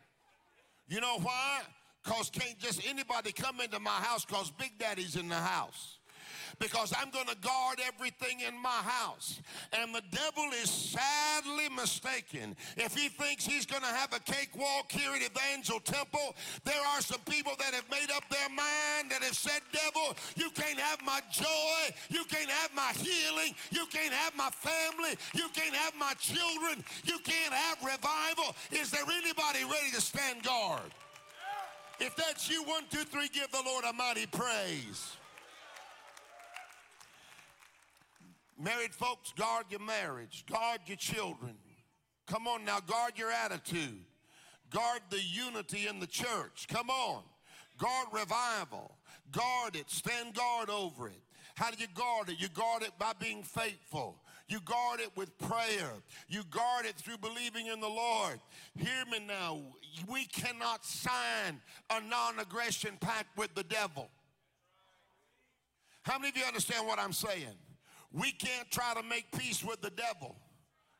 You 0.88 1.00
know 1.00 1.18
why? 1.20 1.60
Because 2.04 2.30
can't 2.30 2.58
just 2.58 2.86
anybody 2.86 3.32
come 3.32 3.60
into 3.60 3.80
my 3.80 3.90
house 3.90 4.24
because 4.24 4.50
Big 4.50 4.78
Daddy's 4.78 5.16
in 5.16 5.28
the 5.28 5.34
house. 5.34 5.95
Because 6.58 6.92
I'm 6.96 7.10
going 7.10 7.26
to 7.26 7.36
guard 7.36 7.80
everything 7.86 8.40
in 8.46 8.60
my 8.60 8.68
house. 8.68 9.40
And 9.72 9.94
the 9.94 10.02
devil 10.10 10.44
is 10.62 10.70
sadly 10.70 11.68
mistaken. 11.74 12.56
If 12.76 12.96
he 12.96 13.08
thinks 13.08 13.46
he's 13.46 13.66
going 13.66 13.82
to 13.82 13.88
have 13.88 14.12
a 14.12 14.20
cakewalk 14.20 14.90
here 14.90 15.10
at 15.14 15.22
Evangel 15.22 15.80
Temple, 15.80 16.34
there 16.64 16.80
are 16.94 17.00
some 17.00 17.20
people 17.28 17.52
that 17.58 17.74
have 17.74 17.88
made 17.90 18.10
up 18.14 18.24
their 18.30 18.48
mind 18.48 19.10
that 19.10 19.22
have 19.22 19.36
said, 19.36 19.60
devil, 19.72 20.16
you 20.36 20.50
can't 20.50 20.78
have 20.78 21.00
my 21.04 21.20
joy. 21.30 21.94
You 22.08 22.24
can't 22.24 22.50
have 22.50 22.74
my 22.74 22.92
healing. 22.96 23.54
You 23.70 23.86
can't 23.92 24.12
have 24.12 24.36
my 24.36 24.50
family. 24.50 25.16
You 25.34 25.48
can't 25.54 25.74
have 25.74 25.94
my 25.98 26.14
children. 26.18 26.84
You 27.04 27.18
can't 27.20 27.52
have 27.52 27.78
revival. 27.82 28.54
Is 28.70 28.90
there 28.90 29.04
anybody 29.04 29.64
ready 29.64 29.90
to 29.94 30.00
stand 30.00 30.42
guard? 30.42 30.92
If 31.98 32.14
that's 32.16 32.50
you, 32.50 32.62
one, 32.64 32.84
two, 32.90 33.04
three, 33.04 33.28
give 33.28 33.50
the 33.50 33.62
Lord 33.64 33.84
a 33.84 33.92
mighty 33.92 34.26
praise. 34.26 35.16
Married 38.58 38.94
folks, 38.94 39.32
guard 39.32 39.66
your 39.70 39.80
marriage, 39.80 40.44
guard 40.50 40.80
your 40.86 40.96
children. 40.96 41.54
Come 42.26 42.46
on 42.48 42.64
now, 42.64 42.80
guard 42.80 43.12
your 43.16 43.30
attitude. 43.30 44.04
Guard 44.70 45.00
the 45.10 45.20
unity 45.20 45.86
in 45.86 46.00
the 46.00 46.06
church. 46.06 46.66
Come 46.68 46.90
on. 46.90 47.22
Guard 47.78 48.08
revival. 48.12 48.96
Guard 49.30 49.76
it. 49.76 49.90
Stand 49.90 50.34
guard 50.34 50.70
over 50.70 51.08
it. 51.08 51.22
How 51.54 51.70
do 51.70 51.76
you 51.78 51.86
guard 51.94 52.28
it? 52.28 52.40
You 52.40 52.48
guard 52.48 52.82
it 52.82 52.92
by 52.98 53.12
being 53.18 53.42
faithful. 53.42 54.16
You 54.48 54.60
guard 54.60 55.00
it 55.00 55.10
with 55.16 55.36
prayer. 55.38 55.90
You 56.28 56.42
guard 56.50 56.84
it 56.84 56.96
through 56.96 57.18
believing 57.18 57.66
in 57.66 57.80
the 57.80 57.88
Lord. 57.88 58.40
Hear 58.76 59.04
me 59.10 59.20
now. 59.26 59.60
We 60.08 60.24
cannot 60.26 60.84
sign 60.84 61.60
a 61.90 62.00
non 62.00 62.38
aggression 62.38 62.96
pact 63.00 63.36
with 63.36 63.54
the 63.54 63.64
devil. 63.64 64.08
How 66.02 66.18
many 66.18 66.28
of 66.30 66.36
you 66.36 66.44
understand 66.44 66.86
what 66.86 66.98
I'm 66.98 67.12
saying? 67.12 67.56
We 68.16 68.32
can't 68.32 68.70
try 68.70 68.94
to 68.94 69.02
make 69.02 69.30
peace 69.38 69.62
with 69.62 69.82
the 69.82 69.90
devil. 69.90 70.36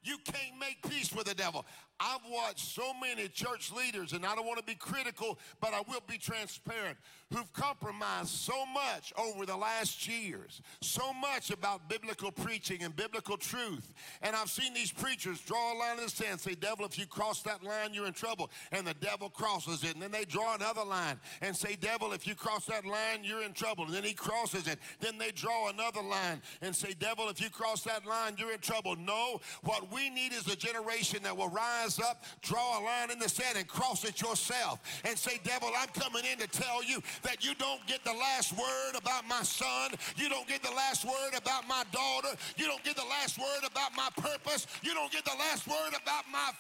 You 0.02 0.18
can't 0.25 0.61
make 0.61 0.88
peace 0.88 1.12
with 1.14 1.25
the 1.25 1.35
devil. 1.35 1.64
I've 1.98 2.20
watched 2.30 2.74
so 2.74 2.92
many 3.00 3.28
church 3.28 3.72
leaders, 3.72 4.12
and 4.12 4.24
I 4.24 4.34
don't 4.34 4.46
want 4.46 4.58
to 4.58 4.64
be 4.64 4.74
critical, 4.74 5.38
but 5.60 5.72
I 5.72 5.80
will 5.88 6.02
be 6.06 6.18
transparent, 6.18 6.98
who've 7.32 7.52
compromised 7.52 8.28
so 8.28 8.66
much 8.66 9.12
over 9.18 9.46
the 9.46 9.56
last 9.56 10.06
years, 10.06 10.60
so 10.80 11.12
much 11.12 11.50
about 11.50 11.88
biblical 11.88 12.30
preaching 12.30 12.82
and 12.82 12.94
biblical 12.94 13.36
truth. 13.36 13.94
And 14.22 14.36
I've 14.36 14.50
seen 14.50 14.74
these 14.74 14.92
preachers 14.92 15.40
draw 15.40 15.72
a 15.72 15.76
line 15.78 15.98
in 15.98 16.04
the 16.04 16.10
sand 16.10 16.40
say, 16.40 16.54
Devil, 16.54 16.84
if 16.84 16.98
you 16.98 17.06
cross 17.06 17.42
that 17.42 17.62
line, 17.62 17.92
you're 17.92 18.06
in 18.06 18.12
trouble. 18.12 18.50
And 18.72 18.86
the 18.86 18.94
devil 18.94 19.30
crosses 19.30 19.82
it. 19.84 19.94
And 19.94 20.02
then 20.02 20.10
they 20.10 20.24
draw 20.24 20.54
another 20.54 20.84
line 20.84 21.18
and 21.40 21.56
say, 21.56 21.76
Devil, 21.76 22.12
if 22.12 22.26
you 22.26 22.34
cross 22.34 22.66
that 22.66 22.84
line, 22.84 23.22
you're 23.22 23.42
in 23.42 23.52
trouble. 23.52 23.84
And 23.84 23.94
then 23.94 24.04
he 24.04 24.12
crosses 24.12 24.66
it. 24.66 24.78
Then 25.00 25.18
they 25.18 25.30
draw 25.30 25.70
another 25.70 26.02
line 26.02 26.42
and 26.62 26.74
say, 26.74 26.94
Devil, 26.98 27.28
if 27.28 27.40
you 27.40 27.50
cross 27.50 27.82
that 27.82 28.06
line, 28.06 28.34
you're 28.38 28.52
in 28.52 28.60
trouble. 28.60 28.96
No, 28.96 29.40
what 29.62 29.92
we 29.92 30.10
need 30.10 30.32
is 30.32 30.46
a 30.46 30.56
generation 30.56 31.22
that 31.22 31.36
will 31.36 31.48
rise 31.48 31.86
rise 31.87 32.00
up, 32.00 32.25
draw 32.43 32.78
a 32.78 32.81
line 32.83 33.11
in 33.11 33.19
the 33.19 33.28
sand, 33.28 33.57
and 33.57 33.66
cross 33.66 34.05
it 34.05 34.21
yourself 34.21 34.81
and 35.05 35.16
say, 35.19 35.40
Devil, 35.45 35.71
I'm 35.78 35.88
coming 35.88 36.25
in 36.31 36.38
to 36.38 36.47
tell 36.49 36.83
you 36.83 37.02
that 37.23 37.45
you 37.45 37.55
don't 37.55 37.85
get 37.87 38.05
the 38.05 38.12
last 38.12 38.52
word 38.52 38.97
about 38.97 39.26
my 39.28 39.43
son. 39.43 39.93
You 40.16 40.28
don't 40.28 40.47
get 40.49 40.62
the 40.62 40.75
last 40.75 41.05
word 41.05 41.37
about 41.37 41.66
my 41.69 41.85
daughter. 41.93 42.37
You 42.57 42.66
don't 42.66 42.83
get 42.85 42.97
the 42.97 43.05
last 43.09 43.38
word 43.38 43.71
about 43.71 43.90
my 43.97 44.09
purpose. 44.16 44.66
You 44.83 44.95
don't 44.95 45.12
get 45.12 45.25
the 45.25 45.37
last 45.38 45.66
word 45.66 45.90
about 45.90 46.25
my, 46.33 46.50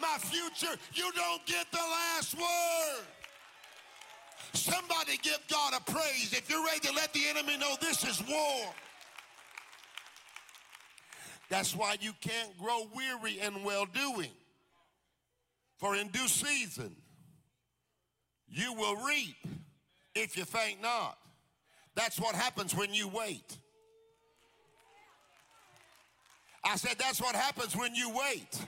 my 0.00 0.16
future. 0.18 0.78
You 0.94 1.10
don't 1.14 1.44
get 1.46 1.66
the 1.72 1.78
last 1.78 2.34
word. 2.36 3.06
Somebody 4.52 5.18
give 5.22 5.40
God 5.50 5.74
a 5.76 5.90
praise 5.90 6.32
if 6.32 6.48
you're 6.48 6.64
ready 6.64 6.80
to 6.80 6.92
let 6.94 7.12
the 7.12 7.20
enemy 7.28 7.58
know 7.58 7.74
this 7.80 8.04
is 8.04 8.22
war. 8.28 8.74
That's 11.48 11.74
why 11.74 11.96
you 12.00 12.12
can't 12.20 12.56
grow 12.58 12.86
weary 12.94 13.40
in 13.40 13.64
well 13.64 13.86
doing. 13.86 14.30
For 15.78 15.96
in 15.96 16.08
due 16.08 16.28
season, 16.28 16.94
you 18.48 18.72
will 18.74 18.96
reap 18.96 19.36
if 20.14 20.36
you 20.36 20.44
faint 20.44 20.82
not. 20.82 21.16
That's 21.94 22.20
what 22.20 22.34
happens 22.34 22.74
when 22.74 22.92
you 22.92 23.08
wait. 23.08 23.56
I 26.64 26.76
said, 26.76 26.96
that's 26.98 27.20
what 27.20 27.34
happens 27.34 27.76
when 27.76 27.94
you 27.94 28.10
wait. 28.10 28.60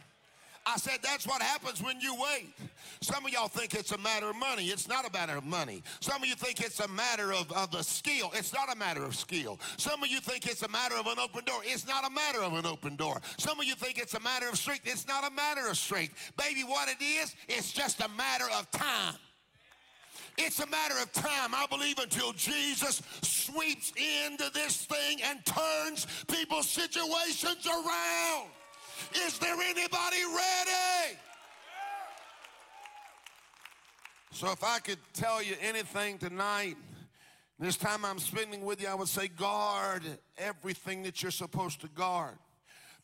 I 0.66 0.76
said, 0.76 0.98
that's 1.02 1.26
what 1.26 1.42
happens 1.42 1.82
when 1.82 2.00
you 2.00 2.14
wait. 2.14 2.54
Some 3.00 3.24
of 3.24 3.32
y'all 3.32 3.48
think 3.48 3.74
it's 3.74 3.92
a 3.92 3.98
matter 3.98 4.28
of 4.28 4.36
money. 4.36 4.66
It's 4.66 4.86
not 4.86 5.08
a 5.08 5.12
matter 5.12 5.36
of 5.36 5.44
money. 5.44 5.82
Some 6.00 6.22
of 6.22 6.28
you 6.28 6.34
think 6.34 6.60
it's 6.60 6.80
a 6.80 6.88
matter 6.88 7.32
of, 7.32 7.50
of 7.52 7.74
a 7.74 7.82
skill. 7.82 8.30
It's 8.34 8.52
not 8.52 8.72
a 8.72 8.76
matter 8.76 9.02
of 9.02 9.16
skill. 9.16 9.58
Some 9.78 10.02
of 10.02 10.10
you 10.10 10.20
think 10.20 10.46
it's 10.46 10.62
a 10.62 10.68
matter 10.68 10.96
of 10.96 11.06
an 11.06 11.18
open 11.18 11.44
door. 11.44 11.60
It's 11.64 11.86
not 11.86 12.06
a 12.06 12.10
matter 12.10 12.42
of 12.42 12.52
an 12.52 12.66
open 12.66 12.96
door. 12.96 13.20
Some 13.38 13.58
of 13.58 13.66
you 13.66 13.74
think 13.74 13.98
it's 13.98 14.14
a 14.14 14.20
matter 14.20 14.48
of 14.48 14.56
strength. 14.56 14.82
It's 14.84 15.08
not 15.08 15.26
a 15.26 15.34
matter 15.34 15.66
of 15.66 15.78
strength. 15.78 16.32
Baby, 16.36 16.62
what 16.64 16.88
it 16.88 17.02
is, 17.02 17.34
it's 17.48 17.72
just 17.72 18.00
a 18.00 18.08
matter 18.16 18.46
of 18.58 18.70
time. 18.70 19.14
It's 20.36 20.60
a 20.60 20.66
matter 20.66 20.94
of 21.02 21.12
time, 21.12 21.54
I 21.54 21.66
believe, 21.68 21.98
until 21.98 22.32
Jesus 22.32 23.02
sweeps 23.22 23.92
into 23.96 24.50
this 24.52 24.84
thing 24.84 25.18
and 25.24 25.44
turns 25.44 26.06
people's 26.28 26.68
situations 26.68 27.66
around. 27.66 28.50
Is 29.26 29.38
there 29.38 29.54
anybody 29.54 30.24
ready? 30.34 31.18
So 34.32 34.50
if 34.52 34.64
I 34.64 34.78
could 34.78 34.98
tell 35.12 35.42
you 35.42 35.54
anything 35.60 36.18
tonight, 36.18 36.76
this 37.58 37.76
time 37.76 38.04
I'm 38.04 38.18
spending 38.18 38.64
with 38.64 38.80
you, 38.80 38.88
I 38.88 38.94
would 38.94 39.08
say 39.08 39.28
guard 39.28 40.02
everything 40.38 41.02
that 41.02 41.22
you're 41.22 41.30
supposed 41.30 41.80
to 41.82 41.88
guard. 41.88 42.38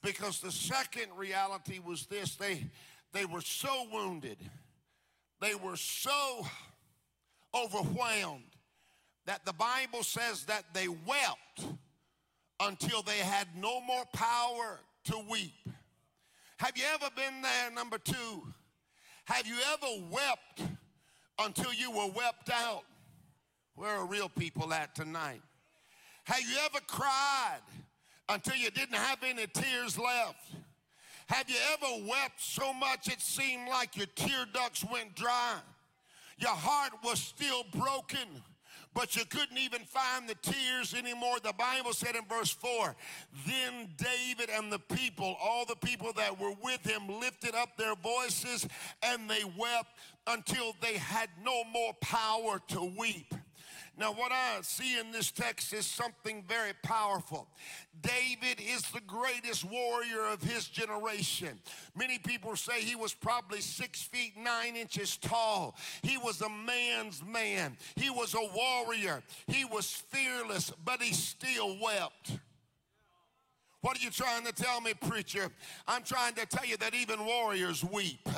Because 0.03 0.41
the 0.41 0.53
second 0.53 1.09
reality 1.17 1.79
was 1.85 2.07
this 2.07 2.37
they, 2.37 2.65
they 3.13 3.27
were 3.27 3.41
so 3.41 3.87
wounded, 3.93 4.39
they 5.41 5.55
were 5.55 5.77
so 5.77 6.47
overwhelmed 7.55 8.45
that 9.27 9.45
the 9.45 9.53
Bible 9.53 10.03
says 10.03 10.45
that 10.45 10.65
they 10.73 10.89
wept 10.89 11.67
until 12.61 13.03
they 13.03 13.19
had 13.19 13.49
no 13.57 13.81
more 13.81 14.05
power 14.13 14.81
to 15.05 15.19
weep. 15.29 15.69
Have 16.59 16.77
you 16.77 16.85
ever 16.95 17.11
been 17.15 17.43
there? 17.43 17.71
Number 17.71 17.99
two, 17.99 18.43
have 19.25 19.47
you 19.47 19.57
ever 19.75 20.09
wept 20.11 20.63
until 21.39 21.73
you 21.73 21.91
were 21.91 22.09
wept 22.15 22.51
out? 22.51 22.85
Where 23.75 23.91
are 23.91 24.07
real 24.07 24.31
people 24.31 24.73
at 24.73 24.95
tonight? 24.95 25.43
Have 26.25 26.41
you 26.41 26.57
ever 26.65 26.79
cried 26.87 27.61
until 28.29 28.57
you 28.57 28.71
didn't 28.71 28.97
have 28.97 29.19
any 29.23 29.47
tears 29.47 29.99
left? 29.99 30.55
Have 31.29 31.51
you 31.51 31.57
ever 31.75 32.07
wept 32.09 32.41
so 32.41 32.73
much 32.73 33.09
it 33.09 33.21
seemed 33.21 33.69
like 33.69 33.97
your 33.97 34.07
tear 34.15 34.47
ducts 34.53 34.85
went 34.91 35.15
dry? 35.15 35.57
Your 36.39 36.55
heart 36.55 36.93
was 37.05 37.21
still 37.21 37.65
broken 37.73 38.43
but 38.97 39.15
you 39.15 39.27
couldn't 39.27 39.59
even 39.59 39.83
find 39.83 40.27
the 40.27 40.35
tears 40.41 40.95
anymore. 40.95 41.37
The 41.45 41.53
Bible 41.53 41.93
said 41.93 42.17
in 42.17 42.25
verse 42.25 42.51
4 42.51 42.97
Then 43.47 43.91
David 43.99 44.49
and 44.49 44.73
the 44.73 44.79
people, 44.79 45.37
all 45.39 45.67
the 45.67 45.77
people 45.77 46.15
that 46.15 46.41
were 46.41 46.55
with 46.65 46.83
him, 46.83 47.21
lifted 47.21 47.55
up 47.55 47.77
their 47.77 47.95
voices 47.95 48.67
and 49.03 49.29
they 49.29 49.45
wept 49.59 49.91
until 50.27 50.75
they 50.81 50.95
had 50.95 51.29
no 51.45 51.63
more 51.65 51.93
power 52.01 52.59
to 52.69 52.91
weep. 52.99 53.35
Now, 53.99 54.13
what 54.13 54.31
I 54.31 54.59
see 54.61 54.99
in 54.99 55.11
this 55.11 55.31
text 55.31 55.73
is 55.73 55.87
something 55.87 56.45
very 56.47 56.73
powerful. 56.83 57.49
David 58.03 58.61
is 58.61 58.83
the 58.91 59.01
greatest 59.01 59.65
warrior 59.65 60.27
of 60.31 60.43
his 60.43 60.69
generation. 60.69 61.59
Many 61.97 62.19
people 62.19 62.57
say 62.57 62.83
he 62.83 62.95
was 62.95 63.15
probably 63.15 63.63
six 63.63 64.03
feet 64.03 64.35
nine 64.37 64.77
inches 64.77 65.17
tall. 65.17 65.77
He 66.03 66.19
was 66.19 66.43
a 66.43 66.49
man's 66.51 67.23
man, 67.25 67.79
he 67.95 68.11
was 68.11 68.35
a 68.35 68.51
warrior, 68.55 69.23
he 69.47 69.65
was 69.65 69.91
fearless, 69.91 70.71
but 70.85 71.01
he 71.01 71.15
still 71.15 71.79
wept. 71.81 72.39
What 73.87 74.01
are 74.01 74.03
you 74.03 74.11
trying 74.11 74.45
to 74.45 74.53
tell 74.53 74.81
me, 74.81 74.95
preacher? 74.95 75.49
I'm 75.87 76.03
trying 76.03 76.35
to 76.35 76.45
tell 76.45 76.67
you 76.67 76.77
that 76.79 76.93
even 76.93 77.25
warriors 77.25 77.85
weep. 77.85 78.29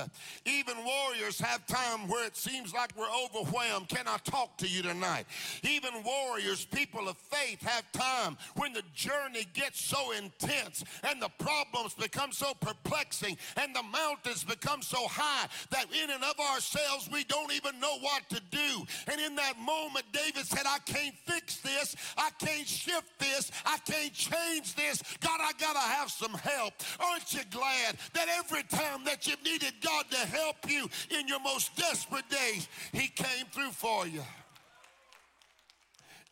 Even 0.45 0.75
warriors 0.85 1.41
have 1.41 1.67
time 1.67 2.07
where 2.07 2.27
it 2.27 2.37
seems 2.37 2.75
like 2.75 2.91
we're 2.95 3.07
overwhelmed. 3.25 3.89
Can 3.89 4.07
I 4.07 4.19
talk 4.25 4.59
to 4.59 4.69
you 4.69 4.83
tonight? 4.83 5.25
Even 5.63 6.05
warriors, 6.05 6.67
people 6.67 7.09
of 7.09 7.17
faith, 7.17 7.63
have 7.63 7.91
time 7.93 8.37
when 8.57 8.75
the 8.75 8.83
journey 8.93 9.47
gets 9.55 9.81
so 9.81 10.13
intense 10.13 10.85
and 11.03 11.23
the 11.23 11.31
problems 11.39 11.95
become 11.95 12.31
so 12.31 12.53
perplexing 12.61 13.39
and 13.57 13.75
the 13.75 13.85
mountains 13.85 14.45
become 14.45 14.83
so 14.83 15.09
high 15.09 15.49
that 15.71 15.87
in 15.95 16.11
and 16.11 16.25
of 16.25 16.39
ourselves 16.53 17.09
we 17.11 17.25
don't 17.25 17.55
even 17.55 17.81
know 17.81 17.97
what 18.01 18.29
to 18.29 18.43
do. 18.51 18.85
And 19.11 19.19
in 19.19 19.35
that 19.37 19.59
moment, 19.59 20.05
David 20.13 20.45
said, 20.45 20.67
I 20.67 20.79
can't 20.85 21.15
fix 21.25 21.57
this. 21.57 21.97
I 22.19 22.29
can't 22.39 22.69
shift 22.69 23.19
this. 23.19 23.51
I 23.65 23.79
can't 23.87 24.13
change 24.13 24.75
this. 24.75 25.03
God, 25.21 25.38
I 25.41 25.53
got 25.59 25.73
to 25.75 25.79
have 25.79 26.11
some 26.11 26.35
help. 26.35 26.75
Aren't 27.01 27.33
you 27.33 27.41
glad 27.51 27.97
that 28.15 28.29
every 28.39 28.63
time 28.65 29.05
that 29.05 29.27
you've 29.27 29.43
needed 29.45 29.75
God 29.83 30.05
to 30.11 30.17
help 30.17 30.57
you 30.69 30.89
in 31.19 31.29
your 31.29 31.41
most 31.41 31.77
desperate 31.77 32.29
days, 32.29 32.69
He 32.93 33.09
came 33.09 33.47
through 33.53 33.71
for 33.71 34.07
you? 34.07 34.23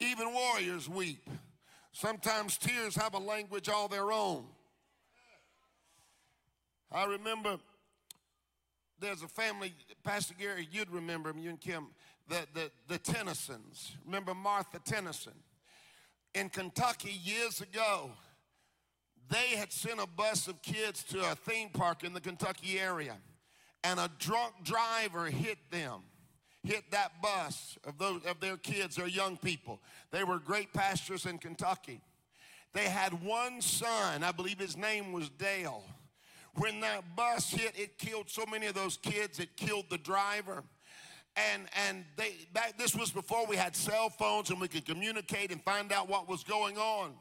Even 0.01 0.33
warriors 0.33 0.89
weep. 0.89 1.29
Sometimes 1.93 2.59
tears 2.59 2.95
have 2.97 3.15
a 3.15 3.19
language 3.19 3.69
all 3.69 3.89
their 3.89 4.13
own. 4.13 4.45
I 6.93 7.05
remember 7.07 7.59
there's 9.01 9.23
a 9.23 9.29
family, 9.29 9.75
Pastor 10.05 10.35
Gary, 10.39 10.69
you'd 10.71 10.91
remember 10.91 11.31
him, 11.31 11.39
you 11.39 11.51
and 11.51 11.61
Kim, 11.61 11.89
the, 12.29 12.47
the, 12.55 12.71
the 12.89 12.99
Tennysons. 12.99 13.93
Remember 14.05 14.35
Martha 14.35 14.79
Tennyson? 14.85 15.35
In 16.35 16.49
Kentucky 16.49 17.13
years 17.13 17.61
ago, 17.61 18.11
they 19.29 19.57
had 19.57 19.73
sent 19.73 20.01
a 20.01 20.07
bus 20.07 20.49
of 20.49 20.63
kids 20.63 21.03
to 21.05 21.21
a 21.21 21.35
theme 21.35 21.71
park 21.71 22.05
in 22.05 22.13
the 22.13 22.21
Kentucky 22.21 22.79
area, 22.79 23.17
and 23.85 23.99
a 23.99 24.11
drunk 24.19 24.53
driver 24.65 25.27
hit 25.27 25.59
them 25.71 26.03
hit 26.67 26.91
that 26.91 27.23
bus 27.23 27.79
of, 27.85 27.97
those, 27.99 28.25
of 28.27 28.41
their 28.41 28.57
kids, 28.57 28.97
their 28.97 29.07
young 29.07 29.37
people. 29.37 29.81
They 30.11 30.25
were 30.25 30.39
great 30.39 30.73
pastors 30.73 31.25
in 31.25 31.39
Kentucky. 31.39 32.01
They 32.75 32.85
had 32.85 33.25
one 33.25 33.61
son, 33.63 34.23
I 34.23 34.33
believe 34.33 34.59
his 34.59 34.77
name 34.77 35.13
was 35.13 35.31
Dale. 35.31 35.85
When 36.57 36.81
that 36.81 37.17
bus 37.17 37.51
hit, 37.51 37.73
it 37.77 37.99
killed 37.99 38.29
so 38.29 38.45
many 38.51 38.67
of 38.67 38.75
those 38.75 38.97
kids, 38.97 39.39
it 39.39 39.57
killed 39.57 39.87
the 39.91 39.99
driver. 39.99 40.65
And, 41.53 41.65
and 41.89 42.05
they, 42.17 42.33
that, 42.55 42.79
this 42.79 42.95
was 42.95 43.11
before 43.11 43.47
we 43.47 43.57
had 43.57 43.77
cell 43.77 44.09
phones 44.09 44.51
and 44.51 44.61
we 44.61 44.69
could 44.69 44.87
communicate 44.87 45.53
and 45.53 45.63
find 45.63 45.93
out 45.93 46.09
what 46.09 46.29
was 46.29 46.43
going 46.43 46.79
on. 46.79 47.13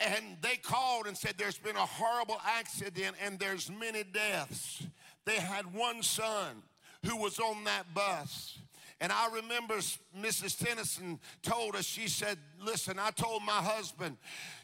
And 0.00 0.36
they 0.40 0.56
called 0.56 1.06
and 1.06 1.16
said, 1.16 1.34
There's 1.36 1.58
been 1.58 1.76
a 1.76 1.86
horrible 1.86 2.40
accident 2.46 3.16
and 3.24 3.38
there's 3.38 3.70
many 3.70 4.04
deaths. 4.04 4.86
They 5.24 5.36
had 5.36 5.74
one 5.74 6.02
son 6.02 6.62
who 7.04 7.16
was 7.16 7.38
on 7.38 7.64
that 7.64 7.92
bus. 7.94 8.58
And 9.00 9.12
I 9.12 9.28
remember 9.32 9.76
Mrs. 10.18 10.58
Tennyson 10.58 11.20
told 11.42 11.76
us, 11.76 11.84
she 11.84 12.08
said, 12.08 12.38
Listen, 12.60 12.98
I 12.98 13.10
told 13.10 13.42
my 13.44 13.52
husband, 13.52 14.16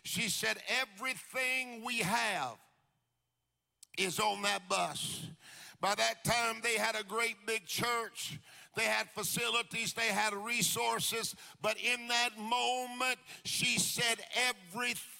she 0.03 0.29
said, 0.29 0.59
everything 0.81 1.85
we 1.85 1.99
have 1.99 2.57
is 3.97 4.19
on 4.19 4.43
that 4.43 4.69
bus. 4.69 5.27
By 5.81 5.95
that 5.95 6.25
time, 6.25 6.61
they 6.63 6.77
had 6.77 6.97
a 6.97 7.05
great 7.05 7.37
big 7.47 7.67
church. 7.67 8.39
They 8.77 8.85
had 8.85 9.09
facilities, 9.11 9.93
they 9.93 10.09
had 10.09 10.35
resources, 10.35 11.37
but 11.63 11.77
in 11.79 12.09
that 12.09 12.31
moment, 12.37 13.19
she 13.45 13.79
said, 13.79 14.17
Everything 14.49 15.14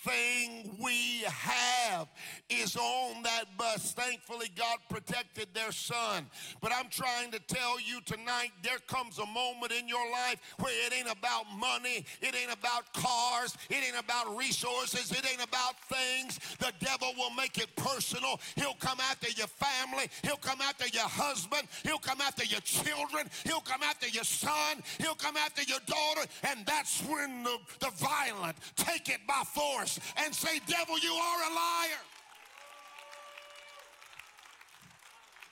we 0.83 1.25
have 1.27 2.09
is 2.51 2.77
on 2.77 3.23
that 3.23 3.45
bus. 3.57 3.93
Thankfully, 3.93 4.51
God 4.57 4.79
protected 4.89 5.49
their 5.55 5.73
son. 5.73 6.27
But 6.61 6.73
I'm 6.75 6.89
trying 6.91 7.31
to 7.33 7.41
tell 7.41 7.81
you 7.81 8.01
tonight, 8.05 8.51
there 8.63 8.79
comes 8.87 9.19
a 9.19 9.27
moment 9.27 9.73
in 9.73 9.89
your 9.89 10.11
life 10.11 10.41
where 10.59 10.73
it 10.87 10.93
ain't 10.93 11.11
about 11.11 11.45
money, 11.59 12.05
it 12.21 12.35
ain't 12.35 12.53
about 12.53 12.93
cars, 12.95 13.57
it 13.71 13.77
ain't 13.87 13.99
about 13.99 14.37
resources, 14.37 15.11
it 15.11 15.25
ain't 15.31 15.45
about 15.45 15.81
things. 15.89 16.39
The 16.59 16.73
devil 16.81 17.13
will 17.17 17.35
make 17.35 17.59
it 17.59 17.75
personal. 17.77 18.41
He'll 18.57 18.75
come 18.75 18.99
after 19.11 19.31
your 19.31 19.49
family, 19.49 20.09
he'll 20.23 20.37
come 20.37 20.61
after 20.61 20.89
your 20.89 21.09
husband, 21.09 21.69
he'll 21.83 21.99
come 21.99 22.21
after 22.21 22.45
your 22.45 22.61
children, 22.61 23.29
He'll 23.45 23.61
come 23.61 23.83
after 23.83 24.09
your 24.09 24.25
son. 24.25 24.83
He'll 24.99 25.15
come 25.15 25.37
after 25.37 25.63
your 25.63 25.79
daughter. 25.87 26.29
And 26.45 26.65
that's 26.67 27.01
when 27.03 27.43
the, 27.43 27.57
the 27.81 27.91
violent 27.91 28.57
take 28.77 29.09
it 29.09 29.21
by 29.27 29.43
force 29.45 29.94
and 30.25 30.35
say, 30.35 30.61
Devil, 30.67 30.99
you 30.99 31.13
are 31.13 31.51
a 31.51 31.55
liar. 31.55 32.01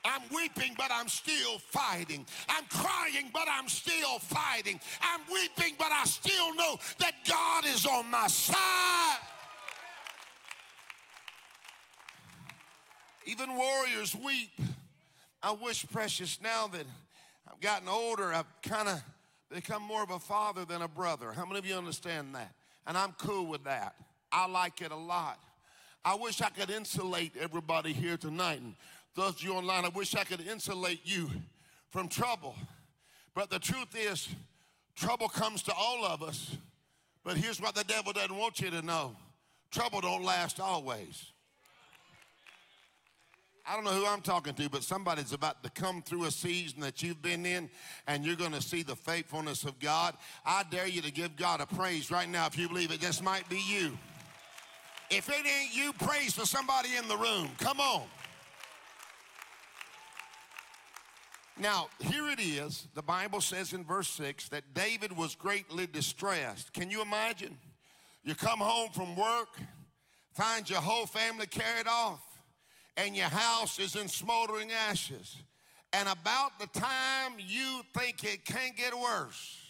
I'm 0.05 0.23
weeping, 0.35 0.75
but 0.77 0.91
I'm 0.93 1.09
still 1.09 1.59
fighting. 1.59 2.27
I'm 2.49 2.65
crying, 2.65 3.31
but 3.33 3.47
I'm 3.49 3.69
still 3.69 4.19
fighting. 4.19 4.81
I'm 5.01 5.21
weeping, 5.33 5.75
but 5.79 5.93
I 5.93 6.05
still 6.05 6.55
know 6.55 6.77
that 6.99 7.13
God 7.29 7.65
is 7.67 7.87
on 7.87 8.11
my 8.11 8.27
side. 8.27 9.19
Even 13.27 13.57
warriors 13.57 14.17
weep. 14.17 14.51
I 15.43 15.53
wish, 15.53 15.87
precious, 15.91 16.41
now 16.43 16.67
that 16.69 16.85
I've 17.49 17.61
gotten 17.61 17.89
older, 17.89 18.33
I've 18.33 18.47
kind 18.63 18.89
of 18.89 19.03
become 19.51 19.83
more 19.83 20.03
of 20.03 20.11
a 20.11 20.19
father 20.19 20.65
than 20.65 20.83
a 20.83 20.89
brother. 20.89 21.33
How 21.33 21.45
many 21.45 21.59
of 21.59 21.67
you 21.67 21.77
understand 21.77 22.35
that? 22.35 22.53
And 22.87 22.97
I'm 22.97 23.13
cool 23.13 23.47
with 23.47 23.65
that. 23.65 23.95
I 24.33 24.47
like 24.47 24.81
it 24.81 24.91
a 24.91 24.97
lot. 24.97 25.39
I 26.05 26.15
wish 26.15 26.41
I 26.41 26.49
could 26.49 26.71
insulate 26.71 27.35
everybody 27.39 27.93
here 27.93 28.17
tonight. 28.17 28.61
And 28.61 28.75
those 29.15 29.43
you 29.43 29.55
online, 29.55 29.85
I 29.85 29.89
wish 29.89 30.15
I 30.15 30.25
could 30.25 30.41
insulate 30.41 31.01
you 31.05 31.31
from 31.91 32.09
trouble. 32.09 32.57
But 33.35 33.51
the 33.51 33.59
truth 33.59 33.95
is, 33.97 34.29
trouble 34.97 35.29
comes 35.29 35.63
to 35.65 35.73
all 35.75 36.05
of 36.05 36.23
us. 36.23 36.57
But 37.25 37.37
here's 37.37 37.61
what 37.61 37.75
the 37.75 37.85
devil 37.85 38.13
doesn't 38.13 38.37
want 38.37 38.61
you 38.61 38.71
to 38.71 38.83
know 38.83 39.17
trouble 39.71 40.01
don't 40.01 40.23
last 40.23 40.61
always. 40.61 41.33
I 43.67 43.77
don't 43.77 43.85
know 43.85 43.93
who 43.93 44.05
I'm 44.07 44.23
talking 44.23 44.55
to, 44.55 44.69
but 44.69 44.83
somebody's 44.83 45.33
about 45.33 45.63
to 45.63 45.71
come 45.71 46.03
through 46.03 46.25
a 46.25 46.31
season 46.33 46.81
that 46.81 47.03
you've 47.03 47.23
been 47.23 47.47
in 47.47 47.71
and 48.09 48.25
you're 48.25 48.37
going 48.37 48.53
to 48.53 48.61
see 48.61 48.83
the 48.83 48.97
faithfulness 48.97 49.63
of 49.63 49.79
God. 49.79 50.15
I 50.45 50.65
dare 50.69 50.89
you 50.89 51.01
to 51.03 51.13
give 51.13 51.37
God 51.37 51.61
a 51.61 51.67
praise 51.67 52.11
right 52.11 52.29
now 52.29 52.47
if 52.47 52.59
you 52.59 52.69
believe 52.69 52.91
it. 52.91 53.01
This 53.01 53.23
might 53.23 53.49
be 53.49 53.63
you. 53.69 53.97
If 55.15 55.29
it 55.29 55.47
ain't 55.47 55.77
you, 55.77 55.93
praise 55.93 56.33
for 56.33 56.47
somebody 56.47 56.97
in 56.97 57.07
the 57.07 57.17
room. 57.17 57.51
Come 57.59 57.81
on. 57.81 58.05
Now, 61.59 61.89
here 62.01 62.31
it 62.31 62.41
is. 62.41 62.89
The 62.95 63.03
Bible 63.03 63.43
says 63.43 63.75
in 63.75 63.85
verse 63.85 64.09
6 64.09 64.49
that 64.49 64.73
David 64.73 65.15
was 65.15 65.35
greatly 65.35 65.87
distressed. 65.87 66.73
Can 66.73 66.91
you 66.91 67.03
imagine? 67.03 67.59
You 68.25 68.35
come 68.35 68.61
home 68.61 68.91
from 68.91 69.15
work, 69.15 69.51
find 70.33 70.69
your 70.69 70.81
whole 70.81 71.05
family 71.05 71.47
carried 71.47 71.87
off 71.87 72.21
and 72.97 73.15
your 73.15 73.29
house 73.29 73.79
is 73.79 73.97
in 73.97 74.09
smoldering 74.09 74.71
ashes. 74.89 75.37
And 75.93 76.09
about 76.09 76.59
the 76.59 76.69
time 76.69 77.33
you 77.39 77.83
think 77.95 78.25
it 78.25 78.47
can't 78.47 78.75
get 78.75 78.99
worse, 78.99 79.61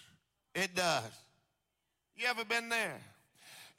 it 0.55 0.75
does. 0.77 1.11
You 2.15 2.29
ever 2.29 2.45
been 2.45 2.69
there? 2.69 3.01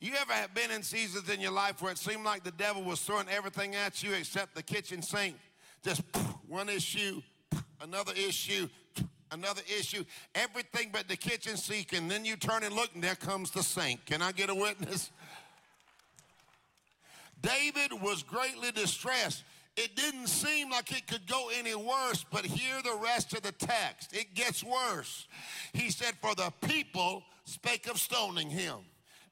You 0.03 0.11
ever 0.19 0.33
have 0.33 0.53
been 0.53 0.69
in 0.69 0.83
seasons 0.83 1.29
in 1.29 1.39
your 1.39 1.53
life 1.53 1.81
where 1.81 1.89
it 1.89 1.97
seemed 1.97 2.25
like 2.25 2.43
the 2.43 2.51
devil 2.51 2.83
was 2.83 2.99
throwing 2.99 3.29
everything 3.29 3.73
at 3.73 4.03
you 4.03 4.11
except 4.11 4.53
the 4.53 4.61
kitchen 4.61 5.01
sink? 5.01 5.37
Just 5.81 6.01
one 6.49 6.67
issue, 6.67 7.21
another 7.81 8.11
issue, 8.11 8.67
another 9.31 9.61
issue, 9.65 10.03
everything 10.35 10.89
but 10.91 11.07
the 11.07 11.15
kitchen 11.15 11.55
sink, 11.55 11.93
and 11.93 12.11
then 12.11 12.25
you 12.25 12.35
turn 12.35 12.63
and 12.63 12.75
look, 12.75 12.89
and 12.93 13.01
there 13.01 13.15
comes 13.15 13.51
the 13.51 13.63
sink. 13.63 14.05
Can 14.05 14.21
I 14.21 14.33
get 14.33 14.49
a 14.49 14.55
witness? 14.55 15.09
David 17.41 17.93
was 18.01 18.23
greatly 18.23 18.73
distressed. 18.73 19.45
It 19.77 19.95
didn't 19.95 20.27
seem 20.27 20.69
like 20.69 20.91
it 20.91 21.07
could 21.07 21.25
go 21.27 21.49
any 21.57 21.75
worse, 21.75 22.25
but 22.29 22.45
hear 22.45 22.81
the 22.83 22.99
rest 23.01 23.31
of 23.31 23.41
the 23.41 23.53
text. 23.53 24.13
It 24.13 24.33
gets 24.33 24.65
worse. 24.65 25.29
He 25.71 25.91
said, 25.91 26.15
For 26.21 26.35
the 26.35 26.51
people 26.67 27.23
spake 27.45 27.87
of 27.87 27.97
stoning 27.97 28.49
him. 28.49 28.79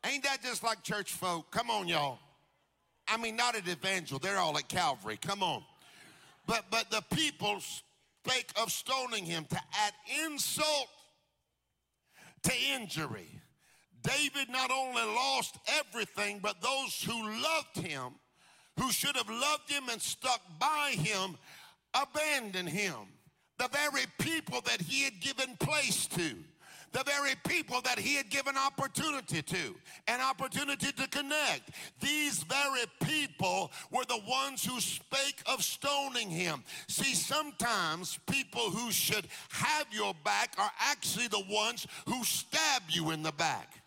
Ain't 0.06 0.24
that 0.24 0.42
just 0.42 0.64
like 0.64 0.84
church 0.84 1.14
folk? 1.14 1.52
Come 1.52 1.70
on, 1.70 1.88
y'all. 1.88 2.20
I 3.08 3.18
mean, 3.18 3.36
not 3.36 3.56
at 3.56 3.68
Evangel, 3.68 4.20
they're 4.20 4.38
all 4.38 4.58
at 4.58 4.68
Calvary. 4.68 5.18
Come 5.22 5.44
on. 5.44 5.64
But 6.48 6.66
but 6.72 6.90
the 6.90 7.04
people 7.16 7.60
spake 7.60 8.52
of 8.62 8.72
stoning 8.72 9.26
him 9.26 9.46
to 9.46 9.56
add 9.56 9.94
insult 10.26 10.88
to 12.44 12.54
injury. 12.74 13.28
David 14.04 14.50
not 14.50 14.72
only 14.72 15.04
lost 15.04 15.58
everything, 15.68 16.40
but 16.42 16.62
those 16.62 17.04
who 17.04 17.22
loved 17.24 17.78
him, 17.78 18.14
who 18.80 18.92
should 18.92 19.16
have 19.16 19.30
loved 19.30 19.70
him 19.70 19.90
and 19.92 20.02
stuck 20.02 20.42
by 20.60 20.96
him, 20.98 21.38
abandoned 21.94 22.70
him. 22.70 22.96
The 23.60 23.68
very 23.68 24.06
people 24.18 24.62
that 24.62 24.82
he 24.82 25.04
had 25.04 25.20
given 25.22 25.56
place 25.58 26.08
to 26.08 26.36
the 26.92 27.04
very 27.04 27.36
people 27.48 27.82
that 27.82 28.00
he 28.00 28.16
had 28.16 28.30
given 28.30 28.56
opportunity 28.58 29.42
to, 29.42 29.76
an 30.08 30.22
opportunity 30.22 30.92
to 30.92 31.08
connect. 31.08 31.72
These 32.00 32.44
very 32.44 32.86
people 33.04 33.72
were 33.92 34.06
the 34.06 34.22
ones 34.28 34.66
who 34.66 34.80
spake 34.80 35.42
of 35.46 35.64
stoning 35.64 36.30
him. 36.30 36.64
See, 36.88 37.16
sometimes 37.16 38.20
people 38.30 38.72
who 38.72 38.92
should 38.92 39.28
have 39.52 39.88
your 39.92 40.14
back 40.24 40.56
are 40.58 40.72
actually 40.80 41.28
the 41.28 41.44
ones 41.50 41.88
who 42.08 42.24
stab 42.24 42.84
you 42.90 43.12
in 43.12 43.24
the 43.24 43.32
back. 43.32 43.81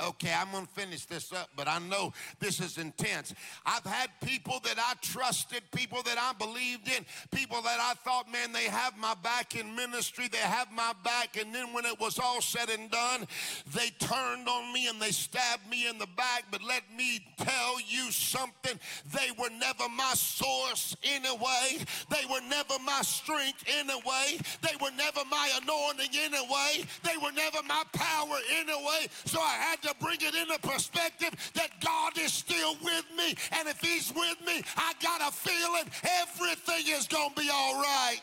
Okay, 0.00 0.32
I'm 0.34 0.50
to 0.52 0.72
finish 0.72 1.04
this 1.04 1.32
up, 1.32 1.50
but 1.54 1.68
I 1.68 1.78
know 1.78 2.12
this 2.40 2.60
is 2.60 2.78
intense. 2.78 3.34
I've 3.64 3.84
had 3.84 4.08
people 4.24 4.58
that 4.64 4.76
I 4.78 4.94
trusted, 5.02 5.62
people 5.70 6.02
that 6.04 6.16
I 6.18 6.32
believed 6.42 6.88
in, 6.88 7.04
people 7.30 7.60
that 7.60 7.78
I 7.78 7.92
thought, 8.02 8.30
man, 8.32 8.52
they 8.52 8.64
have 8.64 8.96
my 8.96 9.14
back 9.22 9.54
in 9.54 9.76
ministry, 9.76 10.28
they 10.28 10.38
have 10.38 10.72
my 10.72 10.92
back. 11.04 11.36
And 11.38 11.54
then 11.54 11.74
when 11.74 11.84
it 11.84 12.00
was 12.00 12.18
all 12.18 12.40
said 12.40 12.70
and 12.70 12.90
done, 12.90 13.26
they 13.74 13.90
turned 13.98 14.48
on 14.48 14.72
me 14.72 14.88
and 14.88 15.00
they 15.00 15.10
stabbed 15.10 15.68
me 15.70 15.86
in 15.88 15.98
the 15.98 16.08
back. 16.16 16.44
But 16.50 16.62
let 16.62 16.82
me 16.96 17.20
tell 17.36 17.78
you 17.86 18.10
something 18.10 18.80
they 19.12 19.30
were 19.38 19.50
never 19.50 19.88
my 19.94 20.14
source 20.14 20.96
anyway, 21.04 21.84
they 22.10 22.24
were 22.30 22.40
never 22.48 22.74
my 22.84 23.02
strength 23.02 23.62
anyway, 23.78 24.38
they 24.62 24.74
were 24.80 24.90
never 24.96 25.20
my 25.30 25.50
anointing 25.62 26.18
anyway, 26.18 26.84
they 27.04 27.16
were 27.22 27.32
never 27.32 27.58
my 27.68 27.84
power 27.92 28.36
anyway. 28.58 29.06
So 29.26 29.38
I 29.38 29.54
had 29.54 29.82
to 29.82 29.91
to 29.92 30.04
bring 30.04 30.18
it 30.20 30.34
into 30.34 30.58
perspective 30.60 31.30
that 31.54 31.70
God 31.80 32.18
is 32.18 32.32
still 32.32 32.74
with 32.82 33.04
me. 33.16 33.34
And 33.58 33.68
if 33.68 33.80
He's 33.80 34.12
with 34.14 34.40
me, 34.46 34.62
I 34.76 34.92
got 35.02 35.20
a 35.20 35.32
feeling 35.32 35.90
everything 36.20 36.94
is 36.94 37.06
going 37.06 37.30
to 37.34 37.40
be 37.40 37.50
all 37.52 37.80
right. 37.80 38.20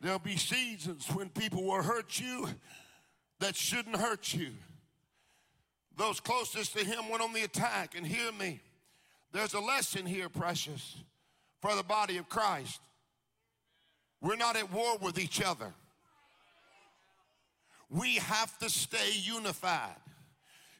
There'll 0.00 0.18
be 0.18 0.36
seasons 0.36 1.06
when 1.12 1.28
people 1.28 1.62
will 1.62 1.82
hurt 1.82 2.18
you 2.18 2.48
that 3.38 3.54
shouldn't 3.54 3.96
hurt 3.96 4.34
you. 4.34 4.50
Those 5.96 6.18
closest 6.18 6.76
to 6.76 6.84
him 6.84 7.08
went 7.08 7.22
on 7.22 7.32
the 7.32 7.42
attack, 7.42 7.96
and 7.96 8.06
hear 8.06 8.32
me. 8.32 8.60
There's 9.32 9.54
a 9.54 9.60
lesson 9.60 10.04
here, 10.06 10.28
precious, 10.28 10.96
for 11.60 11.76
the 11.76 11.82
body 11.82 12.16
of 12.16 12.28
Christ. 12.28 12.80
We're 14.22 14.36
not 14.36 14.56
at 14.56 14.72
war 14.72 14.96
with 14.98 15.18
each 15.18 15.42
other. 15.42 15.74
We 17.90 18.14
have 18.14 18.56
to 18.60 18.70
stay 18.70 19.10
unified. 19.20 19.96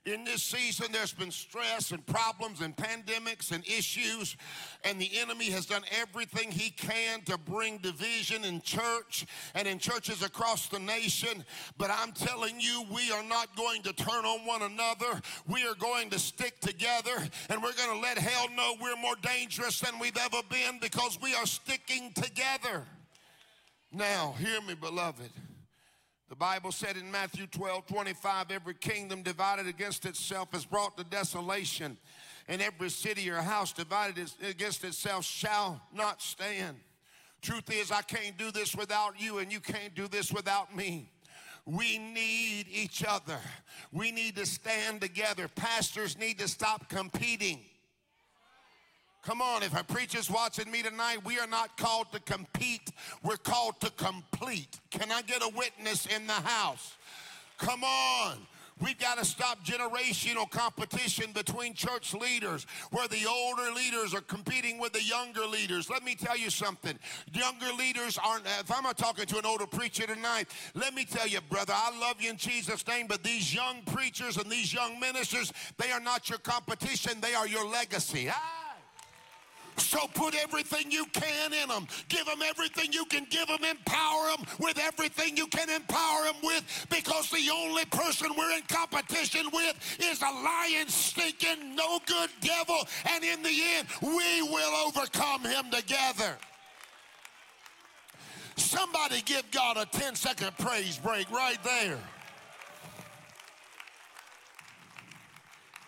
In 0.04 0.24
this 0.24 0.42
season, 0.42 0.86
there's 0.90 1.12
been 1.12 1.30
stress 1.30 1.92
and 1.92 2.04
problems 2.04 2.60
and 2.60 2.76
pandemics 2.76 3.52
and 3.52 3.64
issues, 3.64 4.36
and 4.82 5.00
the 5.00 5.10
enemy 5.20 5.50
has 5.50 5.66
done 5.66 5.82
everything 6.00 6.50
he 6.50 6.70
can 6.70 7.20
to 7.22 7.38
bring 7.38 7.78
division 7.78 8.44
in 8.44 8.60
church 8.62 9.26
and 9.54 9.68
in 9.68 9.78
churches 9.78 10.22
across 10.22 10.66
the 10.66 10.80
nation. 10.80 11.44
But 11.78 11.92
I'm 11.92 12.10
telling 12.12 12.58
you, 12.58 12.84
we 12.92 13.12
are 13.12 13.22
not 13.22 13.56
going 13.56 13.82
to 13.82 13.92
turn 13.92 14.24
on 14.24 14.44
one 14.44 14.62
another. 14.62 15.20
We 15.46 15.64
are 15.66 15.76
going 15.76 16.10
to 16.10 16.18
stick 16.18 16.58
together, 16.58 17.16
and 17.48 17.62
we're 17.62 17.74
going 17.74 17.94
to 17.94 18.00
let 18.00 18.18
hell 18.18 18.48
know 18.56 18.74
we're 18.80 18.96
more 18.96 19.16
dangerous 19.22 19.78
than 19.78 20.00
we've 20.00 20.18
ever 20.18 20.42
been 20.48 20.80
because 20.80 21.16
we 21.22 21.32
are 21.36 21.46
sticking 21.46 22.12
together. 22.12 22.86
Now, 23.94 24.34
hear 24.38 24.58
me, 24.62 24.74
beloved. 24.74 25.30
The 26.30 26.36
Bible 26.36 26.72
said 26.72 26.96
in 26.96 27.10
Matthew 27.10 27.46
12 27.46 27.86
25, 27.86 28.50
every 28.50 28.72
kingdom 28.72 29.22
divided 29.22 29.66
against 29.66 30.06
itself 30.06 30.54
is 30.54 30.64
brought 30.64 30.96
to 30.96 31.04
desolation, 31.04 31.98
and 32.48 32.62
every 32.62 32.88
city 32.88 33.28
or 33.28 33.36
house 33.36 33.70
divided 33.74 34.30
against 34.42 34.82
itself 34.84 35.26
shall 35.26 35.82
not 35.92 36.22
stand. 36.22 36.78
Truth 37.42 37.70
is, 37.70 37.90
I 37.90 38.00
can't 38.00 38.38
do 38.38 38.50
this 38.50 38.74
without 38.74 39.20
you, 39.20 39.40
and 39.40 39.52
you 39.52 39.60
can't 39.60 39.94
do 39.94 40.08
this 40.08 40.32
without 40.32 40.74
me. 40.74 41.10
We 41.66 41.98
need 41.98 42.64
each 42.72 43.04
other. 43.06 43.38
We 43.92 44.10
need 44.10 44.36
to 44.36 44.46
stand 44.46 45.02
together. 45.02 45.48
Pastors 45.48 46.16
need 46.16 46.38
to 46.38 46.48
stop 46.48 46.88
competing. 46.88 47.60
Come 49.24 49.40
on, 49.40 49.62
if 49.62 49.78
a 49.78 49.84
preacher's 49.84 50.28
watching 50.28 50.68
me 50.68 50.82
tonight, 50.82 51.24
we 51.24 51.38
are 51.38 51.46
not 51.46 51.76
called 51.76 52.10
to 52.12 52.18
compete, 52.20 52.90
we're 53.22 53.36
called 53.36 53.80
to 53.80 53.90
complete. 53.92 54.80
Can 54.90 55.12
I 55.12 55.22
get 55.22 55.42
a 55.42 55.48
witness 55.54 56.06
in 56.06 56.26
the 56.26 56.32
house? 56.32 56.96
Come 57.56 57.84
on. 57.84 58.38
We've 58.80 58.98
got 58.98 59.18
to 59.18 59.24
stop 59.24 59.64
generational 59.64 60.50
competition 60.50 61.30
between 61.32 61.74
church 61.74 62.14
leaders 62.14 62.66
where 62.90 63.06
the 63.06 63.24
older 63.28 63.70
leaders 63.70 64.12
are 64.12 64.22
competing 64.22 64.78
with 64.80 64.92
the 64.92 65.02
younger 65.02 65.46
leaders. 65.46 65.88
Let 65.88 66.02
me 66.02 66.16
tell 66.16 66.36
you 66.36 66.50
something. 66.50 66.98
Younger 67.32 67.72
leaders 67.78 68.18
aren't, 68.18 68.44
if 68.46 68.72
I'm 68.72 68.82
not 68.82 68.98
talking 68.98 69.26
to 69.26 69.38
an 69.38 69.46
older 69.46 69.66
preacher 69.66 70.04
tonight, 70.04 70.48
let 70.74 70.94
me 70.94 71.04
tell 71.04 71.28
you, 71.28 71.40
brother, 71.48 71.74
I 71.76 71.96
love 71.96 72.20
you 72.20 72.30
in 72.30 72.36
Jesus' 72.36 72.84
name, 72.88 73.06
but 73.06 73.22
these 73.22 73.54
young 73.54 73.82
preachers 73.82 74.36
and 74.36 74.50
these 74.50 74.74
young 74.74 74.98
ministers, 74.98 75.52
they 75.76 75.92
are 75.92 76.00
not 76.00 76.28
your 76.28 76.40
competition, 76.40 77.20
they 77.20 77.34
are 77.34 77.46
your 77.46 77.68
legacy. 77.68 78.28
Ah! 78.28 78.61
So 79.76 80.06
put 80.14 80.34
everything 80.34 80.90
you 80.90 81.06
can 81.06 81.52
in 81.52 81.68
them. 81.68 81.86
Give 82.08 82.24
them 82.26 82.40
everything 82.44 82.92
you 82.92 83.04
can 83.06 83.26
give 83.30 83.46
them. 83.48 83.64
Empower 83.64 84.36
them 84.36 84.46
with 84.58 84.78
everything 84.78 85.36
you 85.36 85.46
can 85.46 85.70
empower 85.70 86.24
them 86.24 86.36
with 86.42 86.86
because 86.90 87.30
the 87.30 87.50
only 87.52 87.84
person 87.86 88.28
we're 88.36 88.56
in 88.56 88.62
competition 88.68 89.46
with 89.52 89.98
is 90.00 90.20
a 90.22 90.30
lying, 90.44 90.88
stinking, 90.88 91.74
no 91.74 91.98
good 92.06 92.30
devil. 92.40 92.78
And 93.14 93.24
in 93.24 93.42
the 93.42 93.62
end, 93.76 93.88
we 94.02 94.42
will 94.42 94.86
overcome 94.86 95.42
him 95.42 95.70
together. 95.70 96.36
Somebody 98.56 99.22
give 99.22 99.50
God 99.50 99.76
a 99.76 99.86
10 99.86 100.14
second 100.14 100.56
praise 100.58 100.98
break 100.98 101.30
right 101.30 101.62
there. 101.64 101.98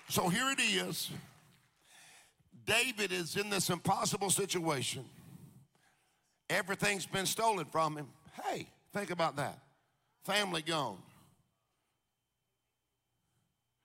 So 0.09 0.29
here 0.29 0.51
it 0.51 0.61
is. 0.61 1.11
David 2.67 3.13
is 3.13 3.37
in 3.37 3.51
this 3.51 3.71
impossible 3.71 4.31
situation. 4.31 5.05
Everything's 6.49 7.07
been 7.07 7.27
stolen 7.27 7.67
from 7.67 7.97
him. 7.97 8.09
Hey, 8.45 8.69
think 8.93 9.11
about 9.11 9.37
that. 9.37 9.59
Family 10.25 10.63
gone. 10.63 10.99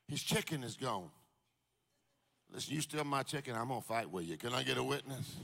His 0.08 0.24
chicken 0.24 0.64
is 0.64 0.76
gone. 0.76 1.10
Listen, 2.52 2.74
you 2.74 2.82
steal 2.82 3.04
my 3.04 3.24
chicken, 3.24 3.56
I'm 3.56 3.68
gonna 3.68 3.82
fight 3.82 4.10
with 4.10 4.26
you. 4.26 4.38
Can 4.38 4.54
I 4.54 4.64
get 4.64 4.78
a 4.78 4.84
witness? 4.84 5.36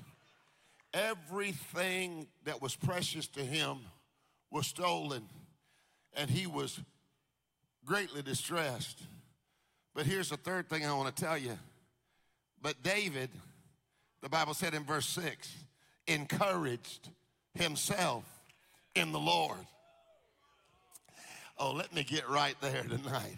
Everything 0.93 2.27
that 2.45 2.61
was 2.61 2.75
precious 2.75 3.27
to 3.27 3.41
him 3.41 3.77
was 4.49 4.65
stolen, 4.65 5.27
and 6.15 6.29
he 6.29 6.47
was 6.47 6.79
greatly 7.85 8.21
distressed. 8.21 9.03
But 9.93 10.05
here's 10.05 10.29
the 10.29 10.37
third 10.37 10.67
thing 10.67 10.85
I 10.85 10.93
want 10.93 11.15
to 11.15 11.23
tell 11.23 11.37
you 11.37 11.57
but 12.65 12.81
David, 12.81 13.29
the 14.23 14.29
Bible 14.29 14.55
said 14.55 14.73
in 14.73 14.85
verse 14.85 15.05
6, 15.09 15.55
encouraged 16.07 17.09
himself 17.53 18.23
in 18.95 19.11
the 19.11 19.19
Lord. 19.19 19.59
Oh, 21.59 21.73
let 21.73 21.93
me 21.93 22.03
get 22.03 22.27
right 22.27 22.55
there 22.61 22.81
tonight. 22.81 23.37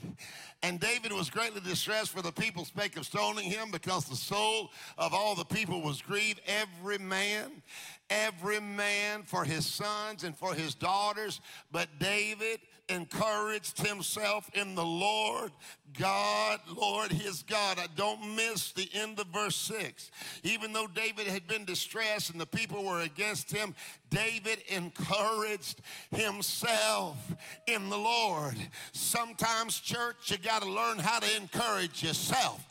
And 0.64 0.80
David 0.80 1.12
was 1.12 1.30
greatly 1.30 1.60
distressed 1.60 2.12
for 2.12 2.22
the 2.22 2.32
people 2.32 2.64
spake 2.64 2.96
of 2.96 3.06
stoning 3.06 3.52
him 3.52 3.70
because 3.70 4.06
the 4.06 4.16
soul 4.16 4.72
of 4.98 5.14
all 5.14 5.36
the 5.36 5.44
people 5.44 5.82
was 5.82 6.02
grieved. 6.02 6.40
Every 6.48 6.98
man, 6.98 7.52
every 8.10 8.62
man 8.62 9.24
for 9.24 9.44
his 9.44 9.66
sons 9.66 10.24
and 10.24 10.38
for 10.38 10.54
his 10.54 10.74
daughters. 10.74 11.42
But 11.70 11.90
David 12.00 12.60
encouraged 12.90 13.86
himself 13.86 14.50
in 14.54 14.76
the 14.76 14.86
Lord 14.86 15.52
God, 15.98 16.60
Lord, 16.76 17.12
his 17.12 17.44
God. 17.44 17.80
I 17.80 17.88
don't 17.96 18.36
miss 18.36 18.72
the 18.72 18.90
end 18.94 19.20
of 19.20 19.28
verse 19.28 19.56
6. 19.56 20.12
Even 20.44 20.74
though 20.74 20.88
David 20.88 21.28
had 21.28 21.48
been 21.48 21.66
distressed 21.66 22.30
and 22.30 22.40
the 22.40 22.46
people 22.46 22.84
were 22.84 23.02
against 23.02 23.52
him, 23.52 23.74
David 24.10 24.60
encouraged 24.70 25.82
himself 26.12 27.18
in 27.66 27.90
the 27.90 27.98
Lord. 27.98 28.56
Sometimes, 28.92 29.80
church, 29.80 30.32
you 30.32 30.38
got 30.38 30.62
to 30.62 30.70
learn 30.70 31.00
how 31.00 31.20
to 31.20 31.38
encourage 31.38 32.04
yourself. 32.04 32.64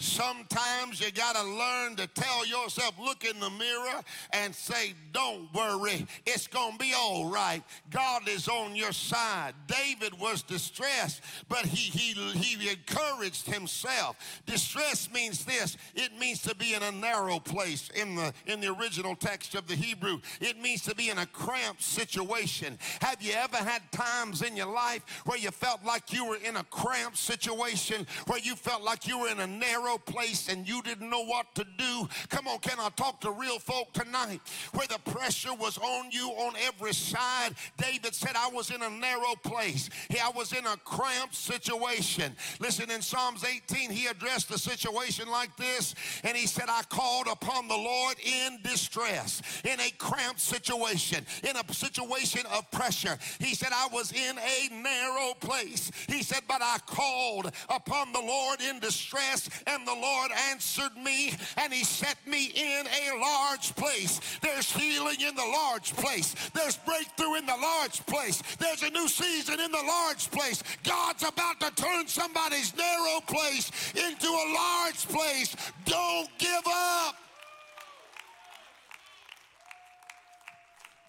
Sometimes 0.00 0.98
you 0.98 1.12
got 1.12 1.36
to 1.36 1.42
learn 1.42 1.94
to 1.96 2.06
tell 2.06 2.46
yourself, 2.46 2.94
look 2.98 3.22
in 3.22 3.38
the 3.38 3.50
mirror 3.50 4.00
and 4.32 4.54
say, 4.54 4.94
Don't 5.12 5.52
worry, 5.52 6.06
it's 6.24 6.46
going 6.46 6.72
to 6.72 6.78
be 6.78 6.94
all 6.96 7.30
right. 7.30 7.62
God 7.90 8.26
is 8.26 8.48
on 8.48 8.74
your 8.74 8.92
side. 8.92 9.52
David 9.66 10.18
was 10.18 10.42
distressed, 10.42 11.20
but 11.50 11.66
he, 11.66 11.90
he, 11.90 12.14
he 12.38 12.70
encouraged 12.70 13.46
himself. 13.46 14.16
Distress 14.46 15.12
means 15.12 15.44
this 15.44 15.76
it 15.94 16.18
means 16.18 16.40
to 16.42 16.54
be 16.54 16.72
in 16.72 16.82
a 16.82 16.92
narrow 16.92 17.38
place 17.38 17.90
in 17.94 18.14
the, 18.14 18.32
in 18.46 18.60
the 18.60 18.72
original 18.72 19.14
text 19.14 19.54
of 19.54 19.66
the 19.66 19.74
Hebrew, 19.74 20.20
it 20.40 20.58
means 20.58 20.80
to 20.84 20.94
be 20.94 21.10
in 21.10 21.18
a 21.18 21.26
cramped 21.26 21.82
situation. 21.82 22.78
Have 23.02 23.20
you 23.20 23.32
ever 23.34 23.58
had 23.58 23.82
times 23.92 24.40
in 24.40 24.56
your 24.56 24.72
life 24.72 25.02
where 25.26 25.38
you 25.38 25.50
felt 25.50 25.84
like 25.84 26.10
you 26.10 26.24
were 26.24 26.38
in 26.42 26.56
a 26.56 26.64
cramped 26.64 27.18
situation, 27.18 28.06
where 28.26 28.38
you 28.38 28.56
felt 28.56 28.82
like 28.82 29.06
you 29.06 29.18
were 29.18 29.28
in 29.28 29.40
a 29.40 29.46
narrow 29.46 29.89
narrow 29.90 29.98
place 29.98 30.48
and 30.48 30.68
you 30.68 30.82
didn't 30.82 31.10
know 31.10 31.24
what 31.24 31.54
to 31.54 31.64
do. 31.78 32.08
Come 32.28 32.46
on, 32.48 32.58
can 32.58 32.78
I 32.78 32.88
talk 32.90 33.20
to 33.22 33.30
real 33.30 33.58
folk 33.58 33.92
tonight? 33.92 34.40
Where 34.72 34.86
the 34.86 34.98
pressure 35.10 35.54
was 35.54 35.78
on 35.78 36.10
you 36.10 36.28
on 36.30 36.54
every 36.66 36.92
side. 36.92 37.50
David 37.76 38.14
said, 38.14 38.32
I 38.36 38.48
was 38.48 38.70
in 38.70 38.82
a 38.82 38.90
narrow 38.90 39.34
place. 39.42 39.90
I 40.10 40.30
was 40.30 40.52
in 40.52 40.66
a 40.66 40.76
cramped 40.84 41.34
situation. 41.34 42.34
Listen, 42.60 42.90
in 42.90 43.02
Psalms 43.02 43.44
18, 43.44 43.90
he 43.90 44.06
addressed 44.06 44.48
the 44.48 44.58
situation 44.58 45.28
like 45.28 45.56
this, 45.56 45.94
and 46.24 46.36
he 46.36 46.46
said, 46.46 46.66
I 46.68 46.82
called 46.88 47.26
upon 47.30 47.68
the 47.68 47.76
Lord 47.76 48.16
in 48.22 48.58
distress, 48.62 49.42
in 49.64 49.80
a 49.80 49.90
cramped 49.98 50.40
situation, 50.40 51.24
in 51.42 51.56
a 51.56 51.72
situation 51.72 52.42
of 52.52 52.70
pressure. 52.70 53.18
He 53.38 53.54
said, 53.54 53.70
I 53.72 53.88
was 53.92 54.12
in 54.12 54.36
a 54.38 54.82
narrow 54.82 55.34
place. 55.40 55.90
He 56.08 56.22
said, 56.22 56.42
but 56.46 56.60
I 56.62 56.78
called 56.86 57.50
upon 57.68 58.12
the 58.12 58.20
Lord 58.20 58.60
in 58.60 58.78
distress, 58.78 59.48
and 59.66 59.79
and 59.80 59.88
the 59.88 60.00
Lord 60.00 60.30
answered 60.50 60.96
me 61.02 61.32
and 61.56 61.72
he 61.72 61.84
set 61.84 62.16
me 62.26 62.52
in 62.54 62.86
a 62.86 63.18
large 63.18 63.74
place. 63.74 64.20
There's 64.42 64.70
healing 64.70 65.20
in 65.20 65.34
the 65.34 65.44
large 65.44 65.94
place. 65.94 66.34
There's 66.54 66.76
breakthrough 66.76 67.36
in 67.36 67.46
the 67.46 67.56
large 67.56 68.04
place. 68.06 68.42
There's 68.58 68.82
a 68.82 68.90
new 68.90 69.08
season 69.08 69.58
in 69.58 69.72
the 69.72 69.82
large 69.86 70.30
place. 70.30 70.62
God's 70.84 71.22
about 71.22 71.60
to 71.60 71.70
turn 71.82 72.06
somebody's 72.06 72.76
narrow 72.76 73.20
place 73.26 73.70
into 73.94 74.28
a 74.28 74.54
large 74.54 75.08
place. 75.08 75.56
Don't 75.86 76.28
give 76.38 76.66
up. 76.66 77.16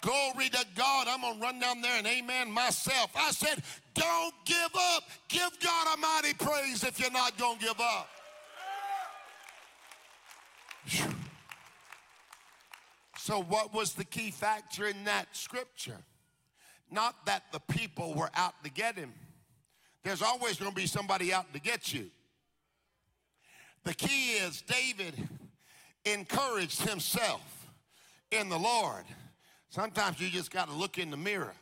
Glory 0.00 0.48
to 0.48 0.66
God. 0.74 1.06
I'm 1.08 1.20
going 1.20 1.38
to 1.38 1.40
run 1.40 1.60
down 1.60 1.80
there 1.80 1.96
and 1.96 2.06
amen 2.06 2.50
myself. 2.50 3.10
I 3.14 3.30
said, 3.30 3.62
don't 3.94 4.34
give 4.44 4.70
up. 4.94 5.04
Give 5.28 5.50
God 5.62 5.94
a 5.94 5.96
mighty 5.98 6.34
praise 6.34 6.82
if 6.82 6.98
you're 6.98 7.12
not 7.12 7.38
going 7.38 7.58
to 7.58 7.64
give 7.66 7.80
up. 7.80 8.08
So, 13.18 13.40
what 13.40 13.72
was 13.72 13.92
the 13.92 14.04
key 14.04 14.30
factor 14.30 14.86
in 14.86 15.04
that 15.04 15.28
scripture? 15.32 15.98
Not 16.90 17.24
that 17.26 17.44
the 17.52 17.60
people 17.60 18.14
were 18.14 18.30
out 18.34 18.54
to 18.64 18.70
get 18.70 18.96
him. 18.96 19.12
There's 20.02 20.22
always 20.22 20.58
going 20.58 20.72
to 20.72 20.76
be 20.76 20.86
somebody 20.86 21.32
out 21.32 21.52
to 21.54 21.60
get 21.60 21.94
you. 21.94 22.10
The 23.84 23.94
key 23.94 24.32
is 24.32 24.62
David 24.62 25.14
encouraged 26.04 26.82
himself 26.82 27.66
in 28.30 28.48
the 28.48 28.58
Lord. 28.58 29.04
Sometimes 29.70 30.20
you 30.20 30.28
just 30.28 30.50
got 30.50 30.68
to 30.68 30.74
look 30.74 30.98
in 30.98 31.10
the 31.10 31.16
mirror, 31.16 31.54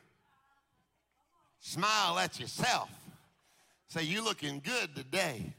smile 1.60 2.18
at 2.18 2.40
yourself, 2.40 2.90
say, 3.88 4.02
You're 4.02 4.24
looking 4.24 4.60
good 4.64 4.96
today. 4.96 5.54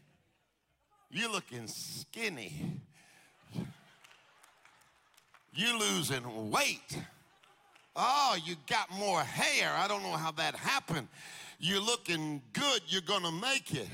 You're 1.09 1.31
looking 1.31 1.67
skinny. 1.67 2.81
You 5.53 5.77
losing 5.77 6.51
weight. 6.51 6.97
Oh, 7.95 8.37
you 8.45 8.55
got 8.67 8.89
more 8.91 9.21
hair. 9.21 9.71
I 9.75 9.87
don't 9.87 10.03
know 10.03 10.11
how 10.11 10.31
that 10.31 10.55
happened. 10.55 11.07
You're 11.59 11.81
looking 11.81 12.41
good. 12.53 12.81
You're 12.87 13.01
going 13.01 13.23
to 13.23 13.31
make 13.31 13.73
it. 13.73 13.87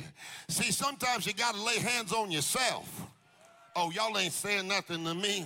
See, 0.47 0.71
sometimes 0.71 1.25
you 1.25 1.33
got 1.33 1.55
to 1.55 1.61
lay 1.61 1.79
hands 1.79 2.13
on 2.13 2.31
yourself. 2.31 3.01
Oh, 3.75 3.91
y'all 3.91 4.17
ain't 4.17 4.33
saying 4.33 4.67
nothing 4.67 5.03
to 5.03 5.13
me. 5.13 5.45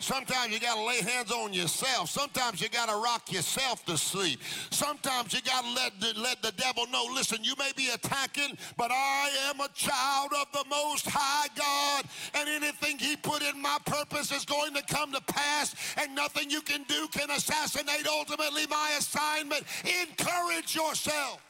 Sometimes 0.00 0.52
you 0.52 0.60
got 0.60 0.76
to 0.76 0.84
lay 0.84 1.00
hands 1.02 1.32
on 1.32 1.52
yourself. 1.52 2.08
Sometimes 2.08 2.60
you 2.60 2.68
got 2.68 2.88
to 2.88 2.96
rock 2.96 3.32
yourself 3.32 3.84
to 3.86 3.98
sleep. 3.98 4.40
Sometimes 4.70 5.32
you 5.32 5.40
got 5.42 5.64
to 5.64 5.70
let 5.72 6.00
the, 6.00 6.20
let 6.20 6.40
the 6.40 6.52
devil 6.52 6.86
know, 6.86 7.04
listen, 7.12 7.38
you 7.42 7.54
may 7.58 7.72
be 7.76 7.90
attacking, 7.90 8.56
but 8.76 8.92
I 8.92 9.30
am 9.48 9.60
a 9.60 9.68
child 9.74 10.30
of 10.40 10.52
the 10.52 10.64
Most 10.70 11.06
High 11.08 11.48
God, 11.56 12.04
and 12.34 12.48
anything 12.48 12.98
He 12.98 13.16
put 13.16 13.42
in 13.42 13.60
my 13.60 13.78
purpose 13.86 14.30
is 14.30 14.44
going 14.44 14.72
to 14.74 14.82
come 14.82 15.12
to 15.12 15.20
pass, 15.22 15.74
and 15.96 16.14
nothing 16.14 16.48
you 16.48 16.60
can 16.60 16.84
do 16.84 17.08
can 17.08 17.30
assassinate 17.30 18.06
ultimately 18.06 18.66
my 18.68 18.94
assignment. 18.98 19.64
Encourage 20.02 20.76
yourself. 20.76 21.40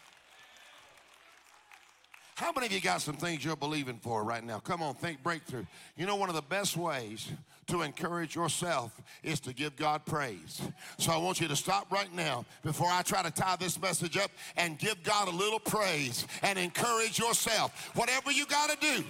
How 2.36 2.52
many 2.52 2.66
of 2.66 2.72
you 2.72 2.80
got 2.80 3.02
some 3.02 3.16
things 3.16 3.44
you're 3.44 3.56
believing 3.56 3.98
for 3.98 4.22
right 4.22 4.44
now? 4.44 4.60
Come 4.60 4.80
on, 4.80 4.94
think 4.94 5.22
breakthrough. 5.24 5.66
You 5.96 6.06
know, 6.06 6.14
one 6.14 6.28
of 6.28 6.36
the 6.36 6.42
best 6.42 6.76
ways 6.76 7.28
to 7.68 7.82
encourage 7.82 8.34
yourself 8.34 9.00
is 9.22 9.40
to 9.40 9.52
give 9.52 9.76
God 9.76 10.04
praise. 10.04 10.60
So 10.98 11.12
I 11.12 11.18
want 11.18 11.40
you 11.40 11.48
to 11.48 11.56
stop 11.56 11.90
right 11.92 12.12
now 12.12 12.44
before 12.62 12.88
I 12.90 13.02
try 13.02 13.22
to 13.22 13.30
tie 13.30 13.56
this 13.56 13.80
message 13.80 14.16
up 14.16 14.30
and 14.56 14.78
give 14.78 15.02
God 15.02 15.28
a 15.28 15.30
little 15.30 15.60
praise 15.60 16.26
and 16.42 16.58
encourage 16.58 17.18
yourself. 17.18 17.90
Whatever 17.94 18.32
you 18.32 18.46
got 18.46 18.70
to 18.70 18.76
do. 18.80 19.04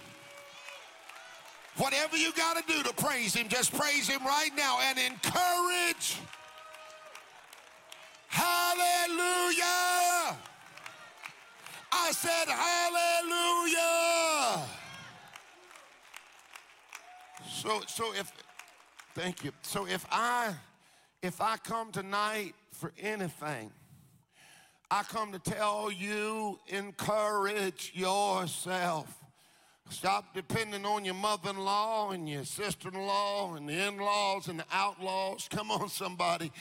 Whatever 1.76 2.16
you 2.16 2.32
got 2.32 2.56
to 2.56 2.64
do 2.72 2.82
to 2.82 2.92
praise 2.94 3.34
him, 3.34 3.48
just 3.48 3.72
praise 3.72 4.08
him 4.08 4.24
right 4.24 4.50
now 4.56 4.80
and 4.82 4.98
encourage. 4.98 6.18
Hallelujah. 8.26 9.64
I 11.92 12.10
said, 12.10 12.48
Hallelujah. 12.48 13.98
So, 17.48 17.80
so 17.86 18.12
if, 18.14 18.32
thank 19.18 19.42
you. 19.42 19.50
So 19.62 19.84
if 19.84 20.06
I, 20.12 20.54
if 21.22 21.40
I 21.40 21.56
come 21.56 21.90
tonight 21.90 22.54
for 22.70 22.92
anything, 23.00 23.72
I 24.92 25.02
come 25.02 25.32
to 25.32 25.40
tell 25.40 25.90
you, 25.90 26.60
encourage 26.68 27.90
yourself. 27.94 29.12
Stop 29.90 30.34
depending 30.34 30.86
on 30.86 31.04
your 31.04 31.14
mother 31.14 31.50
in 31.50 31.58
law 31.58 32.12
and 32.12 32.28
your 32.28 32.44
sister 32.44 32.90
in 32.90 32.94
law 32.94 33.56
and 33.56 33.68
the 33.68 33.88
in 33.88 33.96
laws 33.96 34.46
and 34.46 34.60
the 34.60 34.66
outlaws. 34.72 35.48
Come 35.50 35.72
on, 35.72 35.88
somebody. 35.88 36.52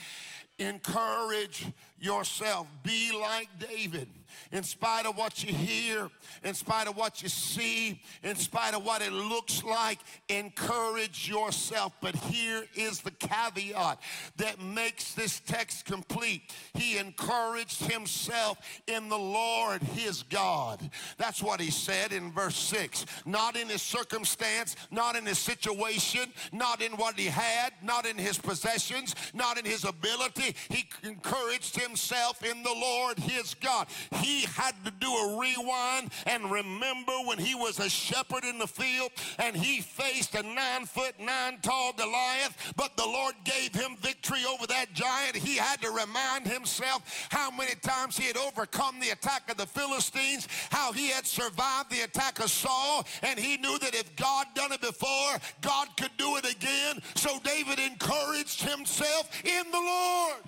Encourage 0.58 1.64
yourself. 2.00 2.66
Be 2.82 3.12
like 3.16 3.48
David 3.60 4.08
in 4.52 4.62
spite 4.62 5.06
of 5.06 5.16
what 5.16 5.42
you 5.42 5.52
hear, 5.52 6.08
in 6.44 6.54
spite 6.54 6.88
of 6.88 6.96
what 6.96 7.22
you 7.22 7.28
see, 7.28 8.00
in 8.22 8.36
spite 8.36 8.74
of 8.74 8.84
what 8.84 9.02
it 9.02 9.12
looks 9.12 9.62
like, 9.64 9.98
encourage 10.28 11.28
yourself. 11.28 11.92
But 12.00 12.14
here 12.16 12.64
is 12.74 13.00
the 13.00 13.10
caveat 13.10 14.00
that 14.36 14.60
makes 14.60 15.14
this 15.14 15.40
text 15.40 15.84
complete. 15.84 16.42
He 16.74 16.98
encouraged 16.98 17.84
himself 17.84 18.58
in 18.86 19.08
the 19.08 19.18
Lord 19.18 19.82
his 19.82 20.22
God. 20.24 20.90
That's 21.16 21.42
what 21.42 21.60
he 21.60 21.70
said 21.70 22.12
in 22.12 22.32
verse 22.32 22.56
6. 22.56 23.06
Not 23.26 23.56
in 23.56 23.68
his 23.68 23.82
circumstance, 23.82 24.76
not 24.90 25.16
in 25.16 25.26
his 25.26 25.38
situation, 25.38 26.32
not 26.52 26.82
in 26.82 26.92
what 26.92 27.18
he 27.18 27.26
had, 27.26 27.72
not 27.82 28.06
in 28.06 28.16
his 28.16 28.38
possessions, 28.38 29.14
not 29.34 29.58
in 29.58 29.64
his 29.64 29.84
ability. 29.84 30.54
He 30.68 30.86
encouraged 31.02 31.80
himself 31.80 32.44
in 32.44 32.62
the 32.62 32.72
Lord 32.72 33.18
his 33.18 33.54
God. 33.54 33.86
He 34.12 34.27
he 34.28 34.42
had 34.42 34.74
to 34.84 34.90
do 34.90 35.10
a 35.10 35.38
rewind 35.40 36.10
and 36.26 36.50
remember 36.50 37.12
when 37.24 37.38
he 37.38 37.54
was 37.54 37.78
a 37.78 37.88
shepherd 37.88 38.44
in 38.44 38.58
the 38.58 38.66
field 38.66 39.10
and 39.38 39.56
he 39.56 39.80
faced 39.80 40.34
a 40.34 40.42
nine 40.42 40.84
foot, 40.84 41.14
nine 41.18 41.58
tall 41.62 41.94
Goliath, 41.94 42.74
but 42.76 42.96
the 42.96 43.06
Lord 43.06 43.34
gave 43.44 43.74
him 43.74 43.96
victory 44.00 44.40
over 44.46 44.66
that 44.66 44.92
giant. 44.92 45.36
He 45.36 45.56
had 45.56 45.80
to 45.80 45.90
remind 45.90 46.46
himself 46.46 47.28
how 47.30 47.50
many 47.50 47.74
times 47.76 48.18
he 48.18 48.26
had 48.26 48.36
overcome 48.36 49.00
the 49.00 49.10
attack 49.10 49.50
of 49.50 49.56
the 49.56 49.66
Philistines, 49.66 50.46
how 50.70 50.92
he 50.92 51.08
had 51.08 51.26
survived 51.26 51.90
the 51.90 52.02
attack 52.02 52.38
of 52.40 52.50
Saul, 52.50 53.06
and 53.22 53.38
he 53.38 53.56
knew 53.56 53.78
that 53.78 53.94
if 53.94 54.14
God 54.16 54.46
done 54.54 54.72
it 54.72 54.82
before, 54.82 55.38
God 55.62 55.88
could 55.96 56.14
do 56.18 56.36
it 56.36 56.44
again. 56.44 57.00
So 57.14 57.38
David 57.42 57.78
encouraged 57.78 58.62
himself 58.62 59.30
in 59.44 59.70
the 59.70 59.78
Lord, 59.78 60.42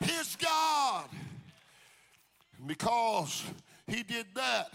his 0.00 0.36
God 0.36 1.04
because 2.66 3.44
he 3.86 4.02
did 4.02 4.26
that, 4.34 4.74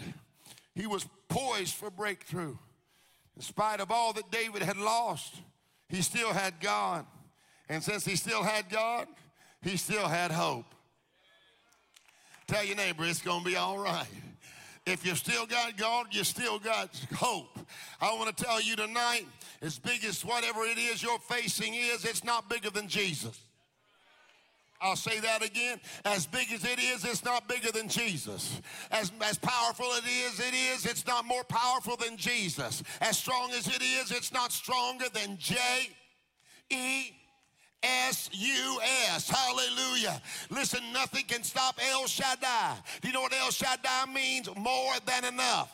he 0.74 0.86
was 0.86 1.06
poised 1.28 1.74
for 1.74 1.90
breakthrough. 1.90 2.56
In 3.36 3.42
spite 3.42 3.80
of 3.80 3.90
all 3.90 4.12
that 4.12 4.30
David 4.30 4.62
had 4.62 4.76
lost, 4.76 5.34
he 5.88 6.02
still 6.02 6.32
had 6.32 6.60
God. 6.60 7.06
And 7.68 7.82
since 7.82 8.04
he 8.04 8.16
still 8.16 8.42
had 8.42 8.68
God, 8.68 9.06
he 9.62 9.76
still 9.76 10.06
had 10.06 10.30
hope. 10.30 10.66
Tell 12.46 12.64
your 12.64 12.76
neighbor 12.76 13.04
it's 13.04 13.22
going 13.22 13.44
to 13.44 13.46
be 13.48 13.56
all 13.56 13.78
right. 13.78 14.06
If 14.84 15.06
you 15.06 15.14
still 15.14 15.46
got 15.46 15.76
God, 15.76 16.06
you 16.10 16.24
still 16.24 16.58
got 16.58 16.94
hope. 17.14 17.58
I 18.00 18.12
want 18.14 18.36
to 18.36 18.44
tell 18.44 18.60
you 18.60 18.74
tonight, 18.74 19.26
as 19.62 19.78
big 19.78 20.04
as 20.04 20.24
whatever 20.24 20.64
it 20.64 20.76
is 20.76 21.02
you're 21.02 21.20
facing 21.20 21.74
is, 21.74 22.04
it's 22.04 22.24
not 22.24 22.50
bigger 22.50 22.68
than 22.68 22.88
Jesus. 22.88 23.38
I'll 24.82 24.96
say 24.96 25.20
that 25.20 25.44
again. 25.44 25.80
As 26.04 26.26
big 26.26 26.52
as 26.52 26.64
it 26.64 26.78
is, 26.78 27.04
it's 27.04 27.24
not 27.24 27.48
bigger 27.48 27.70
than 27.70 27.88
Jesus. 27.88 28.60
As, 28.90 29.12
as 29.22 29.38
powerful 29.38 29.86
as 29.92 30.04
it 30.04 30.10
is, 30.10 30.40
it 30.40 30.54
is, 30.54 30.86
it's 30.86 31.06
not 31.06 31.24
more 31.24 31.44
powerful 31.44 31.96
than 31.96 32.16
Jesus. 32.16 32.82
As 33.00 33.16
strong 33.16 33.52
as 33.52 33.68
it 33.68 33.80
is, 33.80 34.10
it's 34.10 34.32
not 34.32 34.50
stronger 34.52 35.06
than 35.12 35.36
J 35.38 35.56
E 36.70 37.12
S 37.82 38.28
U 38.32 38.80
S. 39.08 39.28
Hallelujah. 39.28 40.20
Listen, 40.50 40.80
nothing 40.92 41.24
can 41.26 41.42
stop 41.42 41.78
El 41.90 42.06
Shaddai. 42.06 42.76
Do 43.00 43.08
you 43.08 43.14
know 43.14 43.22
what 43.22 43.34
El 43.34 43.50
Shaddai 43.50 44.12
means? 44.12 44.48
More 44.56 44.94
than 45.06 45.24
enough. 45.24 45.72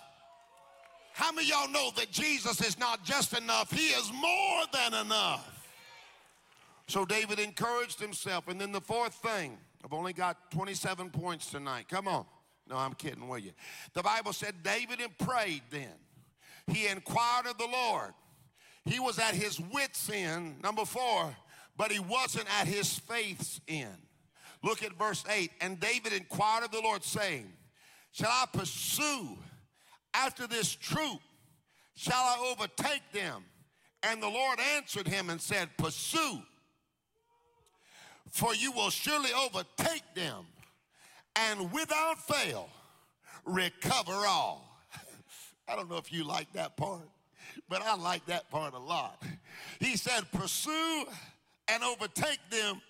How 1.12 1.32
many 1.32 1.48
y'all 1.48 1.68
know 1.68 1.90
that 1.96 2.10
Jesus 2.12 2.60
is 2.60 2.78
not 2.78 3.04
just 3.04 3.36
enough? 3.36 3.72
He 3.72 3.88
is 3.88 4.12
more 4.12 4.62
than 4.72 5.04
enough. 5.04 5.57
So 6.88 7.04
David 7.04 7.38
encouraged 7.38 8.00
himself. 8.00 8.48
And 8.48 8.60
then 8.60 8.72
the 8.72 8.80
fourth 8.80 9.14
thing, 9.14 9.58
I've 9.84 9.92
only 9.92 10.14
got 10.14 10.50
27 10.50 11.10
points 11.10 11.50
tonight. 11.50 11.86
Come 11.88 12.08
on. 12.08 12.24
No, 12.68 12.76
I'm 12.76 12.94
kidding 12.94 13.28
will 13.28 13.38
you. 13.38 13.52
The 13.94 14.02
Bible 14.02 14.32
said 14.32 14.62
David 14.62 15.00
and 15.00 15.16
prayed 15.18 15.62
then. 15.70 15.94
He 16.66 16.86
inquired 16.86 17.46
of 17.46 17.56
the 17.56 17.66
Lord. 17.66 18.12
He 18.84 19.00
was 19.00 19.18
at 19.18 19.34
his 19.34 19.60
wits' 19.60 20.10
end, 20.10 20.62
number 20.62 20.84
four, 20.84 21.34
but 21.76 21.90
he 21.90 21.98
wasn't 21.98 22.46
at 22.60 22.66
his 22.66 22.98
faith's 22.98 23.60
end. 23.68 23.96
Look 24.62 24.82
at 24.82 24.98
verse 24.98 25.24
8. 25.30 25.50
And 25.60 25.78
David 25.78 26.12
inquired 26.12 26.64
of 26.64 26.70
the 26.70 26.80
Lord, 26.80 27.04
saying, 27.04 27.52
Shall 28.12 28.30
I 28.30 28.44
pursue 28.52 29.38
after 30.14 30.46
this 30.46 30.74
troop? 30.74 31.20
Shall 31.94 32.14
I 32.14 32.52
overtake 32.52 33.02
them? 33.12 33.44
And 34.02 34.22
the 34.22 34.28
Lord 34.28 34.58
answered 34.76 35.08
him 35.08 35.30
and 35.30 35.40
said, 35.40 35.68
Pursue 35.76 36.42
for 38.30 38.54
you 38.54 38.72
will 38.72 38.90
surely 38.90 39.30
overtake 39.32 40.02
them 40.14 40.46
and 41.36 41.72
without 41.72 42.18
fail 42.18 42.68
recover 43.44 44.12
all. 44.12 44.80
I 45.68 45.76
don't 45.76 45.88
know 45.88 45.96
if 45.96 46.12
you 46.12 46.24
like 46.24 46.52
that 46.52 46.76
part, 46.76 47.08
but 47.68 47.82
I 47.82 47.96
like 47.96 48.26
that 48.26 48.50
part 48.50 48.74
a 48.74 48.78
lot. 48.78 49.22
He 49.80 49.96
said, 49.96 50.30
Pursue 50.32 51.04
and 51.68 51.82
overtake 51.82 52.40
them 52.50 52.80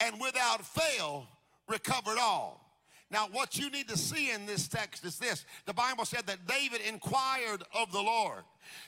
and 0.00 0.20
without 0.20 0.64
fail 0.64 1.26
recovered 1.68 2.18
all. 2.18 2.62
Now, 3.10 3.28
what 3.30 3.56
you 3.56 3.70
need 3.70 3.88
to 3.88 3.96
see 3.96 4.32
in 4.32 4.46
this 4.46 4.66
text 4.66 5.04
is 5.04 5.18
this. 5.18 5.44
The 5.64 5.72
Bible 5.72 6.04
said 6.04 6.26
that 6.26 6.46
David 6.46 6.80
inquired 6.80 7.62
of 7.72 7.92
the 7.92 8.02
Lord. 8.02 8.42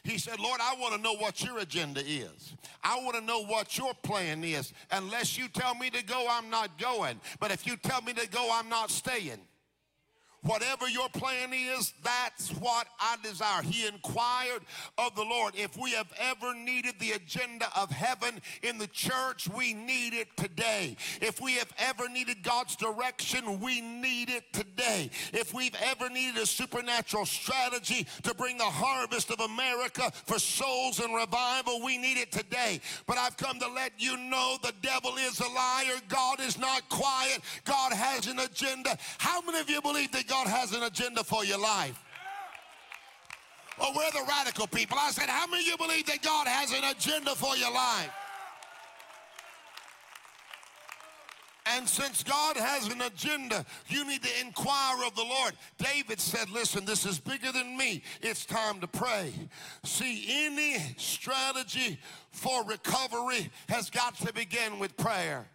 He 0.05 0.19
said, 0.19 0.41
Lord, 0.41 0.61
I 0.63 0.75
want 0.79 0.95
to 0.95 1.01
know 1.01 1.15
what 1.15 1.43
your 1.43 1.59
agenda 1.59 2.01
is. 2.01 2.55
I 2.83 2.99
want 3.01 3.17
to 3.17 3.21
know 3.21 3.45
what 3.45 3.77
your 3.77 3.95
plan 3.95 4.45
is. 4.45 4.73
Unless 4.91 5.37
you 5.37 5.49
tell 5.49 5.75
me 5.75 5.91
to 5.91 6.05
go, 6.05 6.27
I'm 6.31 6.51
not 6.51 6.79
going. 6.79 7.21
But 7.41 7.51
if 7.51 7.67
you 7.67 7.77
tell 7.77 8.03
me 8.03 8.13
to 8.15 8.29
go, 8.29 8.49
I'm 8.53 8.69
not 8.69 8.91
staying. 8.91 9.41
Whatever 10.43 10.89
your 10.89 11.09
plan 11.09 11.53
is, 11.53 11.93
that's 12.05 12.51
what 12.51 12.87
I 13.01 13.17
desire. 13.25 13.63
He 13.63 13.89
inquired 13.89 14.63
of 14.97 15.17
the 15.17 15.25
Lord. 15.25 15.55
If 15.57 15.77
we 15.77 15.91
have 15.93 16.13
ever 16.17 16.55
needed 16.55 16.95
the 17.01 17.13
agenda 17.13 17.67
of 17.77 17.91
heaven 17.91 18.41
in 18.63 18.79
the 18.79 18.87
church, 18.87 19.49
we 19.49 19.75
need 19.75 20.15
it 20.15 20.29
today. 20.37 20.97
If 21.21 21.41
we 21.41 21.55
have 21.55 21.73
ever 21.79 22.09
needed 22.09 22.45
God's 22.45 22.77
direction, 22.77 23.59
we 23.59 23.81
need 23.81 24.31
it 24.31 24.45
today. 24.53 25.11
If 25.33 25.53
we've 25.53 25.75
ever 25.83 26.09
needed 26.09 26.41
a 26.41 26.47
supernatural 26.47 27.27
strategy 27.27 28.07
to 28.23 28.33
bring 28.35 28.59
the 28.59 28.65
harvest 28.65 29.31
of 29.31 29.41
America 29.41 30.13
for 30.27 30.39
souls 30.39 31.01
and 31.01 31.17
revival, 31.17 31.83
we 31.85 31.99
need 31.99 32.17
it 32.17 32.31
today. 32.31 32.81
But 33.09 33.19
I've 33.19 33.37
come 33.37 33.59
to 33.59 33.69
let 33.73 33.93
you 33.99 34.17
know 34.17 34.57
the 34.63 34.73
devil 34.83 35.17
is 35.17 35.41
a 35.41 35.49
liar. 35.49 35.99
God 36.09 36.39
is 36.41 36.59
not 36.59 36.89
quiet. 36.89 37.41
God 37.65 37.93
has 37.93 38.29
an 38.29 38.39
agenda. 38.39 38.97
How 39.19 39.41
many 39.41 39.59
of 39.59 39.69
you 39.69 39.83
believe 39.83 40.13
that 40.13 40.28
God 40.29 40.47
has 40.47 40.73
an 40.73 40.83
agenda 40.83 41.25
for 41.25 41.45
your 41.45 41.59
life. 41.59 42.03
Oh, 43.81 43.93
we're 43.97 44.11
the 44.11 44.27
radical 44.29 44.67
people. 44.67 44.99
I 45.01 45.11
said, 45.11 45.29
how 45.29 45.47
many 45.47 45.63
of 45.63 45.69
you 45.69 45.77
believe 45.77 46.07
that 46.07 46.23
God 46.23 46.47
has 46.49 46.73
an 46.73 46.85
agenda 46.85 47.35
for 47.35 47.57
your 47.57 47.73
life? 47.73 48.11
And 51.71 51.87
since 51.87 52.23
God 52.23 52.57
has 52.57 52.89
an 52.89 53.03
agenda, 53.03 53.65
you 53.89 54.07
need 54.07 54.23
to 54.23 54.41
inquire 54.41 55.05
of 55.07 55.15
the 55.15 55.25
Lord. 55.25 55.53
David 55.77 56.19
said, 56.19 56.49
Listen, 56.49 56.87
this 56.87 57.05
is 57.05 57.19
bigger 57.19 57.53
than 57.53 57.77
me. 57.77 58.03
It's 58.23 58.47
time 58.47 58.81
to 58.81 58.87
pray. 58.87 59.33
See, 59.85 60.47
any 60.47 60.79
strategy 60.97 61.99
for 62.31 62.65
recovery 62.65 63.51
has 63.69 63.91
got 63.91 64.15
to 64.21 64.33
begin 64.33 64.79
with 64.79 64.97
prayer. 64.97 65.47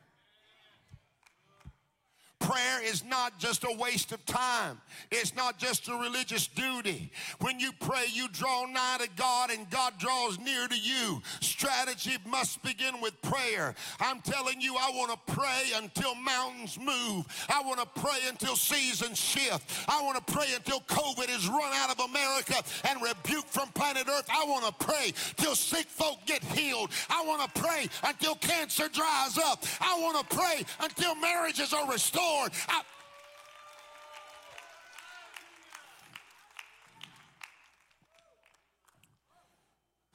Prayer 2.43 2.83
is 2.83 3.05
not 3.05 3.39
just 3.39 3.63
a 3.63 3.73
waste 3.79 4.11
of 4.11 4.25
time. 4.25 4.81
It's 5.11 5.33
not 5.33 5.57
just 5.57 5.87
a 5.87 5.95
religious 5.95 6.45
duty. 6.45 7.09
When 7.39 7.57
you 7.57 7.71
pray, 7.79 8.03
you 8.11 8.27
draw 8.27 8.65
nigh 8.65 8.97
to 8.99 9.07
God 9.15 9.49
and 9.49 9.69
God 9.69 9.93
draws 9.97 10.37
near 10.39 10.67
to 10.67 10.77
you. 10.77 11.21
Strategy 11.39 12.17
must 12.27 12.61
begin 12.61 12.99
with 12.99 13.19
prayer. 13.21 13.73
I'm 14.01 14.19
telling 14.19 14.59
you, 14.59 14.75
I 14.75 14.91
want 14.93 15.11
to 15.13 15.33
pray 15.33 15.63
until 15.73 16.15
mountains 16.15 16.77
move. 16.77 17.25
I 17.47 17.61
want 17.61 17.79
to 17.79 18.01
pray 18.01 18.19
until 18.27 18.57
seasons 18.57 19.17
shift. 19.17 19.71
I 19.87 20.01
want 20.01 20.17
to 20.17 20.33
pray 20.33 20.47
until 20.53 20.81
COVID 20.81 21.33
is 21.33 21.47
run 21.47 21.71
out 21.75 21.97
of 21.97 22.09
America 22.09 22.55
and 22.89 23.01
rebuked 23.01 23.47
from 23.47 23.69
planet 23.69 24.05
Earth. 24.09 24.27
I 24.29 24.43
want 24.43 24.65
to 24.65 24.85
pray 24.85 25.13
till 25.37 25.55
sick 25.55 25.85
folk 25.85 26.17
get 26.25 26.43
healed. 26.43 26.89
I 27.09 27.23
want 27.25 27.41
to 27.53 27.61
pray 27.61 27.87
until 28.03 28.35
cancer 28.35 28.89
dries 28.89 29.37
up. 29.37 29.63
I 29.79 29.97
want 30.01 30.29
to 30.29 30.35
pray 30.35 30.65
until 30.81 31.15
marriages 31.15 31.71
are 31.73 31.89
restored. 31.89 32.32
Lord. 32.33 32.51
I, 32.67 32.81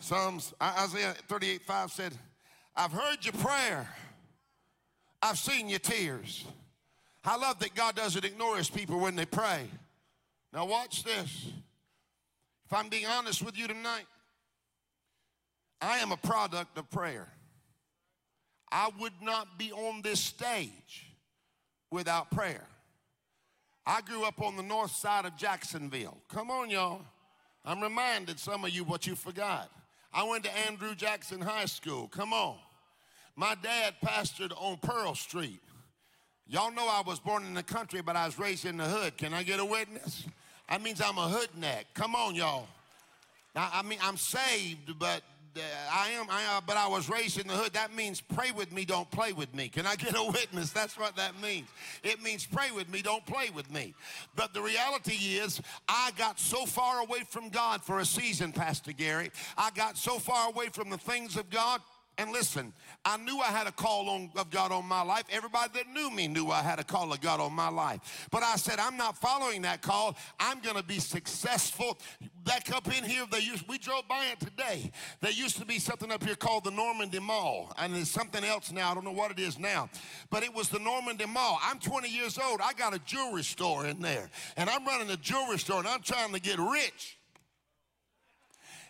Psalms, 0.01 0.55
Isaiah 0.61 1.15
38 1.29 1.63
5 1.63 1.93
said, 1.93 2.13
I've 2.75 2.93
heard 2.93 3.25
your 3.25 3.35
prayer. 3.35 3.89
I've 5.23 5.39
seen 5.39 5.69
your 5.69 5.81
tears. 5.81 6.45
I 7.25 7.37
love 7.37 7.59
that 7.59 7.75
God 7.75 7.95
doesn't 7.95 8.25
ignore 8.25 8.57
his 8.57 8.71
people 8.71 9.01
when 9.01 9.17
they 9.17 9.27
pray. 9.27 9.67
Now, 10.53 10.65
watch 10.65 11.05
this. 11.05 11.51
If 12.67 12.73
I'm 12.73 12.89
being 12.89 13.07
honest 13.07 13.43
with 13.43 13.59
you 13.59 13.67
tonight, 13.67 14.07
I 15.81 15.99
am 15.99 16.13
a 16.13 16.17
product 16.17 16.79
of 16.79 16.91
prayer. 16.91 17.29
I 18.71 18.91
would 19.01 19.21
not 19.23 19.59
be 19.59 19.73
on 19.73 20.03
this 20.03 20.21
stage 20.21 21.08
without 21.91 22.31
prayer. 22.31 22.67
I 23.87 24.01
grew 24.03 24.25
up 24.25 24.43
on 24.43 24.57
the 24.57 24.63
north 24.63 24.91
side 24.91 25.25
of 25.25 25.37
Jacksonville. 25.37 26.19
Come 26.29 26.51
on, 26.51 26.69
y'all. 26.69 27.01
I'm 27.65 27.83
reminded 27.83 28.39
some 28.39 28.65
of 28.65 28.71
you 28.71 28.85
what 28.85 29.07
you 29.07 29.15
forgot. 29.15 29.71
I 30.13 30.25
went 30.25 30.45
to 30.45 30.59
Andrew 30.67 30.95
Jackson 30.95 31.41
High 31.41 31.67
School. 31.67 32.09
Come 32.09 32.33
on. 32.33 32.57
My 33.37 33.55
dad 33.63 33.95
pastored 34.05 34.53
on 34.61 34.79
Pearl 34.79 35.15
Street. 35.15 35.61
Y'all 36.47 36.73
know 36.73 36.89
I 36.89 37.03
was 37.07 37.21
born 37.21 37.45
in 37.45 37.55
the 37.55 37.63
country, 37.63 38.01
but 38.01 38.17
I 38.17 38.27
was 38.27 38.39
raised 38.39 38.65
in 38.65 38.79
the 38.79 38.85
hood. 38.85 39.17
Can 39.17 39.35
I 39.35 39.43
get 39.43 39.61
a 39.61 39.65
witness? 39.65 40.27
That 40.69 40.83
means 40.83 41.01
I'm 41.01 41.19
a 41.19 41.29
hoodneck. 41.29 41.85
Come 41.95 42.15
on, 42.15 42.35
y'all. 42.35 42.67
Now, 43.55 43.71
I 43.73 43.83
mean, 43.83 43.99
I'm 44.03 44.17
saved, 44.17 44.99
but 44.99 45.23
I 45.57 46.11
am, 46.11 46.27
I, 46.31 46.57
uh, 46.57 46.61
but 46.67 46.77
I 46.77 46.87
was 46.87 47.09
raised 47.09 47.39
in 47.39 47.47
the 47.47 47.55
hood. 47.55 47.73
That 47.73 47.95
means 47.95 48.21
pray 48.21 48.51
with 48.51 48.73
me, 48.73 48.85
don't 48.85 49.11
play 49.11 49.33
with 49.33 49.55
me. 49.55 49.69
Can 49.69 49.87
I 49.87 49.97
get 49.97 50.17
a 50.17 50.25
witness? 50.33 50.71
That's 50.71 50.99
what 50.99 51.17
that 51.17 51.41
means. 51.41 51.69
It 52.03 52.23
means 52.23 52.47
pray 52.47 52.71
with 52.71 52.91
me, 52.91 53.03
don't 53.03 53.25
play 53.27 53.51
with 53.51 53.71
me. 53.73 53.95
But 54.37 54.55
the 54.55 54.63
reality 54.63 55.15
is, 55.39 55.61
I 55.89 56.11
got 56.17 56.39
so 56.39 56.67
far 56.67 57.01
away 57.01 57.21
from 57.29 57.49
God 57.49 57.83
for 57.83 58.01
a 58.01 58.05
season, 58.05 58.53
Pastor 58.53 58.93
Gary. 58.93 59.31
I 59.57 59.71
got 59.71 59.97
so 59.97 60.19
far 60.19 60.49
away 60.49 60.69
from 60.69 60.91
the 60.91 60.99
things 60.99 61.37
of 61.37 61.51
God 61.51 61.81
and 62.19 62.33
listen, 62.33 62.73
I 63.05 63.17
knew 63.17 63.39
I 63.41 63.47
had 63.47 63.67
a 63.67 63.73
call 63.73 64.11
on, 64.11 64.31
of 64.37 64.51
God 64.51 64.73
on 64.73 64.85
my 64.85 65.03
life. 65.03 65.25
Everybody 65.31 65.71
that 65.75 65.89
knew 65.89 66.11
me 66.11 66.29
knew 66.29 66.51
I 66.51 66.63
had 66.63 66.79
a 66.79 66.85
call 66.85 67.13
of 67.13 67.21
God 67.21 67.41
on 67.41 67.53
my 67.53 67.69
life. 67.69 68.29
But 68.31 68.43
I 68.43 68.57
said, 68.57 68.79
I'm 68.79 68.97
not 68.97 69.17
following 69.17 69.63
that 69.63 69.83
call. 69.83 70.17
I'm 70.39 70.61
going 70.61 70.77
to 70.77 70.83
be 70.83 70.99
successful. 70.99 71.99
Back 72.45 72.71
up 72.75 72.87
in 72.89 73.05
here, 73.05 73.25
they 73.31 73.41
used, 73.41 73.67
we 73.69 73.79
drove 73.79 74.07
by 74.09 74.27
it 74.33 74.41
today. 74.41 74.91
There 75.21 75.31
used 75.31 75.59
to 75.59 75.65
be 75.65 75.79
something 75.79 76.11
up 76.11 76.25
here 76.25 76.35
called 76.35 76.65
the 76.65 76.71
Normandy 76.71 77.21
Mall. 77.21 77.73
And 77.79 77.95
there's 77.95 78.11
something 78.11 78.45
else 78.45 78.73
now. 78.73 78.91
I 78.91 78.95
don't 78.95 79.05
know 79.05 79.13
what 79.13 79.31
it 79.31 79.39
is 79.39 79.59
now. 79.59 79.89
But 80.31 80.43
it 80.43 80.55
was 80.55 80.69
the 80.69 80.79
Normandy 80.79 81.27
Mall. 81.27 81.59
I'm 81.63 81.79
20 81.79 82.09
years 82.09 82.39
old. 82.39 82.61
I 82.63 82.73
got 82.73 82.95
a 82.95 82.99
jewelry 83.01 83.45
store 83.45 83.87
in 83.87 84.01
there. 84.01 84.29
And 84.57 84.69
I'm 84.69 84.85
running 84.85 85.11
a 85.11 85.17
jewelry 85.17 85.59
store 85.59 85.79
and 85.79 85.89
I'm 85.89 86.03
trying 86.03 86.33
to 86.33 86.41
get 86.41 86.59
rich 86.59 87.18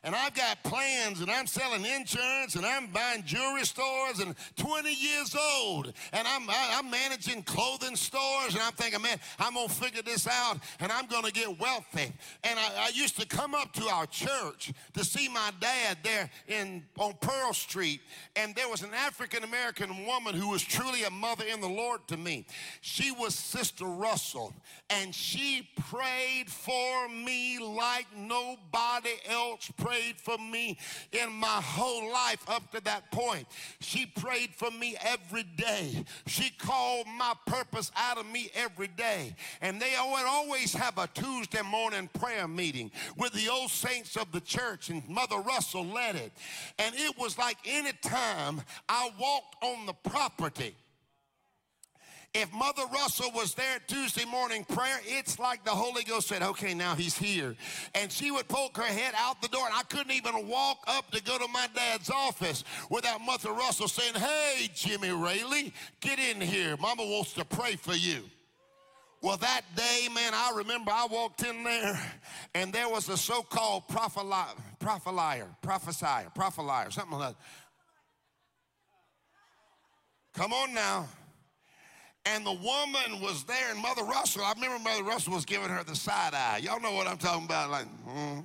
and 0.05 0.15
I've 0.15 0.35
got 0.35 0.63
plans 0.63 1.21
and 1.21 1.31
I'm 1.31 1.47
selling 1.47 1.85
insurance 1.85 2.55
and 2.55 2.65
I'm 2.65 2.87
buying 2.89 3.25
jewelry 3.25 3.65
stores 3.65 4.21
and 4.21 4.35
20 4.57 4.95
years 4.95 5.37
old 5.37 5.93
and 6.13 6.27
I'm, 6.27 6.49
I'm 6.49 6.91
managing 6.91 7.43
clothing 7.43 7.97
stores 7.97 8.55
and 8.55 8.63
I'm 8.63 8.73
thinking, 8.73 9.03
man, 9.03 9.19
I'm 9.39 9.55
going 9.55 9.69
to 9.69 9.75
figure 9.75 10.03
this 10.03 10.29
out 10.29 10.59
and 10.81 10.93
I'm 10.93 11.07
going 11.07 11.25
to 11.25 11.33
get 11.33 11.59
wealthy. 11.59 12.13
And 12.45 12.59
I, 12.59 12.87
I, 12.87 12.91
used 12.95 13.21
to 13.21 13.27
come 13.27 13.55
up 13.55 13.73
to 13.75 13.85
our 13.89 14.07
church 14.07 14.73
to 14.95 15.05
see 15.05 15.29
my 15.29 15.51
dad 15.61 15.99
there 16.03 16.31
in, 16.47 16.85
on 16.99 17.15
Pearl 17.21 17.53
Street 17.53 18.01
and 18.37 18.55
there 18.55 18.69
was 18.69 18.83
an 18.83 18.95
African 18.95 19.45
American 19.45 20.07
woman 20.07 20.35
who 20.35 20.51
was 20.51 20.63
truly 20.63 21.05
a 21.05 21.11
mother 21.11 21.45
in 21.45 21.61
the 21.61 21.69
Lord 21.69 22.07
to 22.09 22.17
me. 22.17 22.47
She 22.81 23.11
was 23.11 23.35
Sister 23.35 23.85
Russell 23.85 24.55
and 24.91 25.15
she 25.15 25.69
prayed 25.91 26.47
for 26.49 27.09
me 27.09 27.59
like 27.59 28.07
nobody 28.17 29.11
else 29.29 29.71
prayed 29.77 29.88
prayed 29.89 30.17
for 30.21 30.37
me 30.39 30.77
in 31.13 31.33
my 31.33 31.61
whole 31.63 32.13
life 32.13 32.45
up 32.49 32.71
to 32.73 32.81
that 32.85 33.11
point. 33.11 33.47
She 33.81 34.05
prayed 34.07 34.51
for 34.55 34.71
me 34.71 34.97
every 35.01 35.45
day. 35.45 36.05
She 36.27 36.51
called 36.51 37.07
my 37.17 37.33
purpose 37.47 37.91
out 37.97 38.19
of 38.19 38.27
me 38.27 38.51
every 38.55 38.89
day. 38.89 39.35
And 39.63 39.81
they 39.81 39.93
would 39.99 40.27
always 40.27 40.75
have 40.75 40.99
a 40.99 41.07
Tuesday 41.09 41.63
morning 41.63 42.09
prayer 42.19 42.47
meeting 42.47 42.91
with 43.17 43.33
the 43.33 43.49
old 43.49 43.71
saints 43.71 44.17
of 44.17 44.31
the 44.33 44.41
church, 44.41 44.91
and 44.91 45.09
Mother 45.09 45.39
Russell 45.39 45.87
led 45.87 46.17
it. 46.17 46.33
And 46.79 46.95
it 46.95 47.17
was 47.19 47.39
like 47.39 47.59
any 47.65 47.93
time 48.03 48.61
I 48.89 49.11
walked 49.19 49.57
on 49.63 49.87
the 49.87 49.95
property 49.95 50.75
if 52.39 52.53
Mother 52.53 52.85
Russell 52.93 53.33
was 53.35 53.55
there 53.55 53.77
at 53.77 53.89
Tuesday 53.89 54.25
morning 54.25 54.65
prayer, 54.65 55.01
it's 55.05 55.41
like 55.41 55.65
the 55.65 55.71
Holy 55.71 56.05
Ghost 56.05 56.29
said, 56.29 56.41
okay, 56.41 56.73
now 56.73 56.95
he's 56.95 57.19
here. 57.19 57.57
And 57.97 58.13
she 58.13 58.31
would 58.31 58.47
poke 58.47 58.77
her 58.77 58.85
head 58.85 59.13
out 59.17 59.43
the 59.43 59.49
door, 59.49 59.67
and 59.67 59.75
I 59.75 59.83
couldn't 59.83 60.13
even 60.13 60.47
walk 60.47 60.79
up 60.87 61.11
to 61.11 61.23
go 61.23 61.37
to 61.37 61.49
my 61.49 61.67
dad's 61.75 62.11
office 62.11 62.63
without 62.91 63.21
Mother 63.21 63.51
Russell 63.51 63.89
saying, 63.89 64.15
hey, 64.15 64.71
Jimmy 64.73 65.11
Raley, 65.11 65.73
get 66.01 66.21
in 66.21 66.41
here. 66.41 66.77
Mama 66.77 67.05
wants 67.05 67.33
to 67.35 67.45
pray 67.45 67.75
for 67.75 67.95
you. 67.95 68.23
Well, 69.21 69.37
that 69.39 69.63
day, 69.75 70.07
man, 70.15 70.33
I 70.33 70.53
remember 70.55 70.93
I 70.93 71.09
walked 71.11 71.45
in 71.45 71.65
there 71.65 72.01
and 72.55 72.73
there 72.73 72.89
was 72.89 73.09
a 73.09 73.17
so 73.17 73.43
called 73.43 73.89
prophelier, 73.89 74.55
prophelier, 74.79 75.49
prophesier, 75.61 76.31
prophelier, 76.37 76.93
something 76.93 77.19
like 77.19 77.35
that. 77.35 77.37
Come 80.35 80.53
on 80.53 80.73
now 80.73 81.09
and 82.35 82.45
the 82.45 82.53
woman 82.53 83.21
was 83.21 83.45
there, 83.45 83.71
and 83.71 83.81
Mother 83.81 84.05
Russell, 84.05 84.43
I 84.45 84.53
remember 84.53 84.79
Mother 84.79 85.03
Russell 85.03 85.35
was 85.35 85.45
giving 85.45 85.69
her 85.69 85.83
the 85.85 85.95
side 85.95 86.35
eye. 86.35 86.61
Y'all 86.63 86.81
know 86.81 86.93
what 86.93 87.07
I'm 87.07 87.17
talking 87.17 87.45
about? 87.45 87.71
Like, 87.71 87.87
mm. 88.07 88.45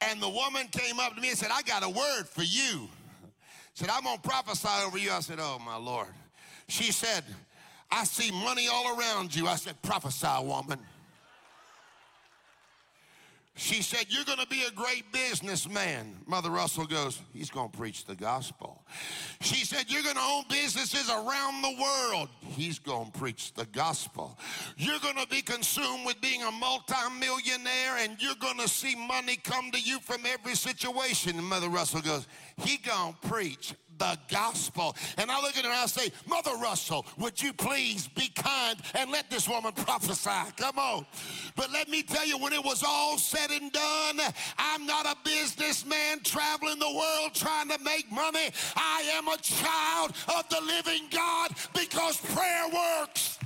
And 0.00 0.22
the 0.22 0.28
woman 0.28 0.68
came 0.68 1.00
up 1.00 1.14
to 1.14 1.20
me 1.20 1.30
and 1.30 1.38
said, 1.38 1.50
I 1.52 1.62
got 1.62 1.82
a 1.82 1.88
word 1.88 2.24
for 2.28 2.42
you. 2.42 2.88
Said, 3.74 3.88
I'm 3.90 4.02
going 4.02 4.18
to 4.18 4.28
prophesy 4.28 4.68
over 4.84 4.98
you. 4.98 5.10
I 5.10 5.20
said, 5.20 5.38
Oh, 5.40 5.58
my 5.64 5.76
Lord. 5.76 6.08
She 6.68 6.92
said, 6.92 7.24
I 7.90 8.04
see 8.04 8.30
money 8.30 8.68
all 8.70 8.98
around 8.98 9.34
you. 9.34 9.46
I 9.46 9.56
said, 9.56 9.80
prophesy, 9.82 10.26
woman. 10.42 10.78
She 13.58 13.82
said, 13.82 14.06
You're 14.08 14.24
going 14.24 14.38
to 14.38 14.46
be 14.46 14.62
a 14.62 14.70
great 14.70 15.10
businessman. 15.10 16.16
Mother 16.26 16.48
Russell 16.48 16.86
goes, 16.86 17.20
He's 17.32 17.50
going 17.50 17.70
to 17.70 17.76
preach 17.76 18.04
the 18.04 18.14
gospel. 18.14 18.84
She 19.40 19.64
said, 19.64 19.86
You're 19.88 20.04
going 20.04 20.14
to 20.14 20.20
own 20.20 20.44
businesses 20.48 21.10
around 21.10 21.62
the 21.62 21.76
world. 21.82 22.28
He's 22.40 22.78
going 22.78 23.10
to 23.10 23.18
preach 23.18 23.52
the 23.54 23.66
gospel. 23.66 24.38
You're 24.76 25.00
going 25.00 25.16
to 25.16 25.26
be 25.26 25.42
consumed 25.42 26.06
with 26.06 26.20
being 26.20 26.44
a 26.44 26.52
multimillionaire 26.52 27.98
and 27.98 28.22
you're 28.22 28.36
going 28.36 28.58
to 28.58 28.68
see 28.68 28.94
money 28.94 29.34
come 29.34 29.72
to 29.72 29.80
you 29.80 29.98
from 29.98 30.20
every 30.24 30.54
situation. 30.54 31.36
And 31.36 31.44
Mother 31.44 31.68
Russell 31.68 32.00
goes, 32.00 32.28
He 32.58 32.76
going 32.76 33.16
to 33.20 33.28
preach 33.28 33.74
the 33.98 34.18
gospel. 34.30 34.96
And 35.16 35.30
I 35.30 35.40
look 35.40 35.56
at 35.56 35.64
her 35.64 35.70
and 35.70 35.78
I 35.78 35.86
say, 35.86 36.10
Mother 36.26 36.56
Russell, 36.60 37.06
would 37.18 37.40
you 37.40 37.52
please 37.52 38.08
be 38.08 38.28
kind 38.28 38.78
and 38.94 39.10
let 39.10 39.30
this 39.30 39.48
woman 39.48 39.72
prophesy? 39.72 40.52
Come 40.56 40.78
on. 40.78 41.06
But 41.56 41.72
let 41.72 41.88
me 41.88 42.02
tell 42.02 42.26
you, 42.26 42.38
when 42.38 42.52
it 42.52 42.64
was 42.64 42.82
all 42.86 43.18
said 43.18 43.50
and 43.50 43.72
done, 43.72 44.20
I'm 44.58 44.86
not 44.86 45.06
a 45.06 45.16
businessman 45.24 46.20
traveling 46.22 46.78
the 46.78 46.92
world 46.92 47.34
trying 47.34 47.68
to 47.68 47.78
make 47.82 48.10
money. 48.10 48.50
I 48.76 49.02
am 49.14 49.28
a 49.28 49.36
child 49.38 50.12
of 50.36 50.48
the 50.48 50.60
living 50.64 51.08
God 51.10 51.50
because 51.74 52.16
prayer 52.18 52.68
works. 52.68 53.38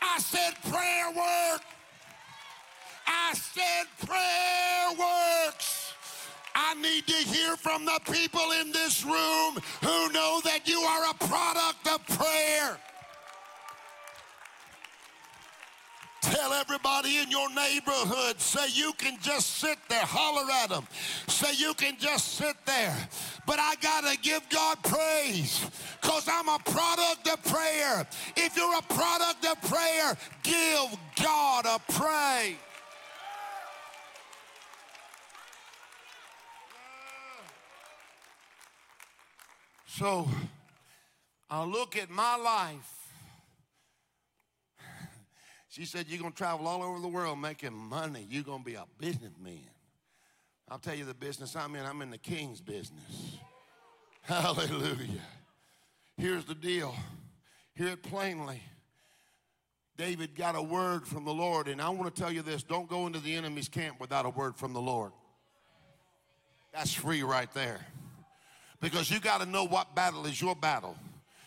I 0.00 0.18
said 0.20 0.54
prayer 0.70 1.08
works. 1.08 1.64
I 3.06 3.34
said 3.34 3.86
prayer 4.06 4.90
works. 4.98 5.77
I 6.54 6.74
need 6.74 7.06
to 7.06 7.14
hear 7.14 7.56
from 7.56 7.84
the 7.84 8.00
people 8.10 8.52
in 8.60 8.72
this 8.72 9.04
room 9.04 9.58
who 9.82 10.12
know 10.12 10.40
that 10.44 10.60
you 10.64 10.80
are 10.80 11.10
a 11.10 11.14
product 11.14 11.88
of 11.88 12.06
prayer. 12.16 12.78
Tell 16.20 16.52
everybody 16.52 17.18
in 17.18 17.30
your 17.30 17.48
neighborhood, 17.54 18.40
say 18.40 18.68
you 18.74 18.92
can 18.98 19.18
just 19.20 19.58
sit 19.58 19.78
there, 19.88 20.04
holler 20.04 20.50
at 20.62 20.68
them. 20.68 20.86
Say 21.26 21.52
you 21.56 21.74
can 21.74 21.96
just 21.98 22.34
sit 22.34 22.56
there. 22.66 22.96
But 23.46 23.58
I 23.60 23.76
got 23.76 24.04
to 24.04 24.18
give 24.18 24.42
God 24.50 24.82
praise 24.82 25.64
because 26.00 26.28
I'm 26.28 26.48
a 26.48 26.58
product 26.58 27.28
of 27.32 27.42
prayer. 27.44 28.06
If 28.36 28.56
you're 28.56 28.76
a 28.76 28.82
product 28.82 29.46
of 29.46 29.62
prayer, 29.70 30.16
give 30.42 30.98
God 31.22 31.66
a 31.66 31.78
praise. 31.92 32.56
So 39.98 40.28
I 41.50 41.64
look 41.64 41.96
at 41.96 42.08
my 42.08 42.36
life. 42.36 43.10
She 45.70 45.86
said, 45.86 46.06
You're 46.08 46.20
going 46.20 46.30
to 46.30 46.38
travel 46.38 46.68
all 46.68 46.84
over 46.84 47.00
the 47.00 47.08
world 47.08 47.40
making 47.40 47.74
money. 47.74 48.24
You're 48.30 48.44
going 48.44 48.60
to 48.60 48.64
be 48.64 48.74
a 48.74 48.84
businessman. 48.98 49.58
I'll 50.68 50.78
tell 50.78 50.94
you 50.94 51.04
the 51.04 51.14
business 51.14 51.56
I'm 51.56 51.74
in. 51.74 51.84
I'm 51.84 52.00
in 52.00 52.10
the 52.10 52.18
king's 52.18 52.60
business. 52.60 53.38
Hallelujah. 54.22 55.20
Here's 56.16 56.44
the 56.44 56.54
deal. 56.54 56.94
Hear 57.74 57.88
it 57.88 58.04
plainly. 58.04 58.62
David 59.96 60.36
got 60.36 60.54
a 60.54 60.62
word 60.62 61.08
from 61.08 61.24
the 61.24 61.34
Lord, 61.34 61.66
and 61.66 61.82
I 61.82 61.88
want 61.88 62.14
to 62.14 62.22
tell 62.22 62.30
you 62.30 62.42
this 62.42 62.62
don't 62.62 62.88
go 62.88 63.08
into 63.08 63.18
the 63.18 63.34
enemy's 63.34 63.68
camp 63.68 63.98
without 63.98 64.26
a 64.26 64.30
word 64.30 64.54
from 64.54 64.74
the 64.74 64.80
Lord. 64.80 65.10
That's 66.72 66.94
free 66.94 67.24
right 67.24 67.52
there 67.52 67.80
because 68.80 69.10
you 69.10 69.20
got 69.20 69.40
to 69.40 69.46
know 69.46 69.64
what 69.64 69.94
battle 69.94 70.26
is 70.26 70.40
your 70.40 70.54
battle. 70.54 70.96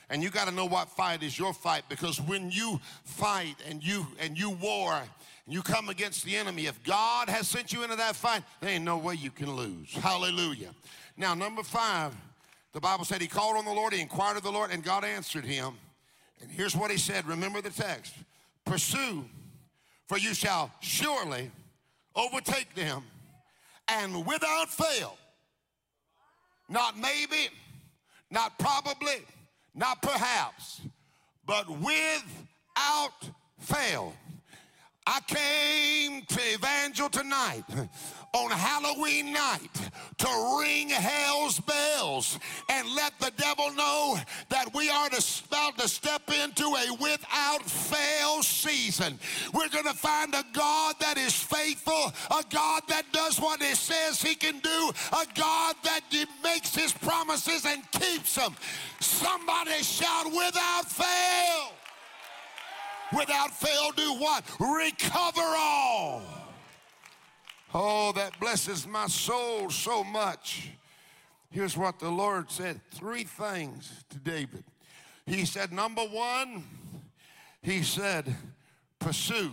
And 0.10 0.22
you 0.22 0.30
got 0.30 0.48
to 0.50 0.54
know 0.54 0.66
what 0.66 0.90
fight 0.90 1.24
is 1.24 1.40
your 1.40 1.54
fight. 1.54 1.84
Because 1.88 2.20
when 2.20 2.52
you 2.52 2.80
fight 3.06 3.56
and 3.70 3.82
you 3.82 4.06
and 4.20 4.38
you 4.38 4.50
war 4.50 4.94
and 4.94 5.54
you 5.54 5.62
come 5.62 5.88
against 5.90 6.26
the 6.26 6.36
enemy 6.36 6.66
if 6.66 6.82
god 6.84 7.30
has 7.30 7.48
sent 7.48 7.74
you 7.74 7.84
into 7.84 7.96
that 7.96 8.16
fight 8.16 8.44
there 8.60 8.70
ain't 8.70 8.84
no 8.84 8.98
way 8.98 9.16
you 9.16 9.32
can 9.32 9.56
lose. 9.56 9.94
Hallelujah. 9.94 10.70
Now 11.16 11.34
number 11.34 11.64
five 11.64 12.14
the 12.74 12.82
bible 12.82 13.06
said 13.06 13.22
he 13.22 13.28
called 13.28 13.58
on 13.58 13.66
the 13.66 13.72
lord 13.72 13.94
he 13.94 14.02
inquired 14.02 14.38
of 14.38 14.44
the 14.44 14.52
lord 14.52 14.72
and 14.72 14.84
god 14.84 15.06
answered 15.06 15.46
him. 15.46 15.74
And 16.42 16.52
here's 16.52 16.76
what 16.76 16.92
he 16.92 16.98
said. 16.98 17.26
Remember 17.26 17.62
the 17.62 17.70
text. 17.70 18.14
Pursue 18.66 19.26
for 20.08 20.18
you 20.18 20.34
shall 20.34 20.70
surely 20.82 21.50
overtake 22.16 22.76
them 22.76 23.04
and 23.88 24.26
without 24.26 24.70
fail 24.70 25.16
not 26.72 26.98
maybe, 26.98 27.50
not 28.32 28.58
probably, 28.58 29.26
not 29.76 30.02
perhaps, 30.02 30.82
but 31.46 31.70
without 31.70 33.30
fail. 33.60 34.14
I 35.06 35.20
came 35.28 36.22
to 36.24 36.54
Evangel 36.54 37.10
tonight 37.10 37.66
on 38.34 38.50
Halloween 38.52 39.34
night 39.34 39.92
to 40.18 40.58
ring 40.60 40.90
hell's 40.90 41.60
bells 41.60 42.40
and 42.70 42.88
let 42.96 43.14
the 43.20 43.32
devil 43.38 43.72
know 43.74 44.18
that 44.50 44.74
we 44.74 44.90
are 44.90 45.10
about 45.48 45.78
to 45.78 45.88
step 45.88 46.22
into 46.44 46.64
a 46.64 46.94
without 47.02 47.64
fail 47.64 48.42
season. 48.42 49.20
We're 49.54 49.70
going 49.70 49.86
to 49.86 49.94
find 49.94 50.34
a 50.34 50.44
God 50.54 50.96
that 51.00 51.18
is 51.18 51.36
faithful, 51.36 52.14
a 52.30 52.44
God 52.50 52.84
that 52.88 53.04
does 53.12 53.40
what 53.40 53.62
he 53.62 53.76
says 53.76 54.22
he 54.22 54.36
can 54.36 54.60
do, 54.60 54.92
a 55.12 55.26
God 55.36 55.76
that 55.84 56.02
makes 56.44 56.74
his 56.74 56.94
promises 56.94 57.66
and 57.66 57.90
keeps 57.92 58.36
them. 58.36 58.56
Somebody 59.00 59.84
shout 59.84 60.28
without 60.28 60.86
fail. 60.86 61.72
Without 63.18 63.52
fail, 63.52 63.92
do 63.92 64.14
what? 64.16 64.46
Recover 64.60 65.42
all. 65.42 66.41
Oh, 67.74 68.12
that 68.14 68.38
blesses 68.40 68.86
my 68.86 69.08
soul 69.08 69.70
so 69.70 70.04
much. 70.04 70.72
Here's 71.52 71.78
what 71.78 72.00
the 72.00 72.10
Lord 72.10 72.52
said 72.52 72.82
three 72.94 73.24
things 73.24 74.04
to 74.10 74.18
David. 74.18 74.64
He 75.26 75.46
said, 75.46 75.72
number 75.72 76.02
one, 76.02 76.64
he 77.62 77.84
said, 77.84 78.36
pursue. 79.00 79.52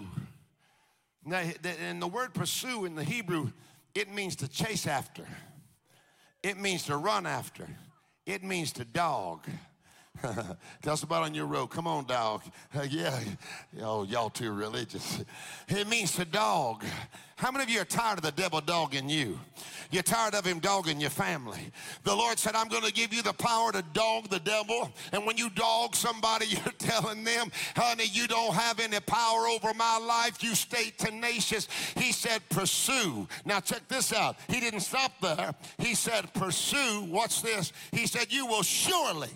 Now, 1.25 1.45
and 1.81 2.03
the 2.03 2.09
word 2.09 2.35
pursue 2.35 2.87
in 2.87 2.97
the 2.97 3.05
Hebrew, 3.05 3.53
it 3.95 4.13
means 4.13 4.35
to 4.37 4.49
chase 4.49 4.87
after, 4.87 5.27
it 6.43 6.59
means 6.59 6.85
to 6.85 6.97
run 6.97 7.27
after, 7.27 7.69
it 8.27 8.43
means 8.43 8.73
to 8.75 8.85
dog. 8.85 9.47
Tell 10.83 10.95
us 10.95 11.05
about 11.05 11.23
on 11.23 11.35
your 11.35 11.47
road. 11.47 11.69
Come 11.69 11.87
on, 11.87 12.05
dog. 12.05 12.43
Yeah. 12.91 13.19
Oh, 13.81 14.03
y'all 14.03 14.31
too 14.31 14.53
religious. 14.53 15.23
It 15.69 15.87
means 15.87 16.13
to 16.17 16.25
dog. 16.25 16.85
How 17.39 17.53
many 17.53 17.63
of 17.63 17.71
you 17.71 17.81
are 17.81 17.85
tired 17.85 18.19
of 18.19 18.25
the 18.25 18.33
devil 18.33 18.61
dogging 18.61 19.09
you? 19.09 19.39
You're 19.93 20.03
tired 20.03 20.35
of 20.35 20.45
him 20.45 20.59
dogging 20.59 21.01
your 21.01 21.11
family. 21.11 21.71
The 22.03 22.13
Lord 22.15 22.37
said, 22.37 22.57
I'm 22.57 22.67
going 22.67 22.83
to 22.83 22.93
give 22.93 23.15
you 23.15 23.23
the 23.23 23.33
power 23.33 23.71
to 23.71 23.83
dog 23.93 24.29
the 24.29 24.41
devil. 24.41 24.91
And 25.13 25.25
when 25.25 25.37
you 25.37 25.49
dog 25.51 25.95
somebody, 25.95 26.47
you're 26.49 26.75
telling 26.79 27.23
them, 27.23 27.53
honey, 27.77 28.07
you 28.11 28.27
don't 28.27 28.55
have 28.55 28.81
any 28.81 28.99
power 28.99 29.47
over 29.47 29.73
my 29.73 29.99
life. 29.99 30.43
You 30.43 30.57
stay 30.57 30.93
tenacious. 30.99 31.69
He 31.97 32.11
said, 32.11 32.41
pursue. 32.49 33.29
Now, 33.45 33.61
check 33.61 33.87
this 33.87 34.13
out. 34.13 34.35
He 34.49 34.59
didn't 34.59 34.81
stop 34.81 35.13
there. 35.21 35.55
He 35.79 35.95
said, 35.95 36.35
pursue. 36.35 37.05
What's 37.09 37.41
this? 37.41 37.73
He 37.93 38.09
said, 38.09 38.33
you 38.33 38.47
will 38.47 38.65
surely 38.65 39.31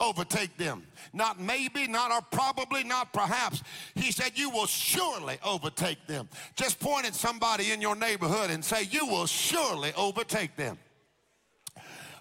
overtake 0.00 0.56
them. 0.56 0.84
Not 1.12 1.40
maybe, 1.40 1.86
not 1.86 2.10
or 2.10 2.20
probably, 2.30 2.84
not 2.84 3.12
perhaps. 3.12 3.62
He 3.94 4.12
said, 4.12 4.32
You 4.34 4.50
will 4.50 4.66
surely 4.66 5.38
overtake 5.44 6.06
them. 6.06 6.28
Just 6.54 6.80
point 6.80 7.06
at 7.06 7.14
somebody 7.14 7.72
in 7.72 7.80
your 7.80 7.96
neighborhood 7.96 8.50
and 8.50 8.64
say, 8.64 8.84
You 8.90 9.06
will 9.06 9.26
surely 9.26 9.92
overtake 9.96 10.56
them. 10.56 10.78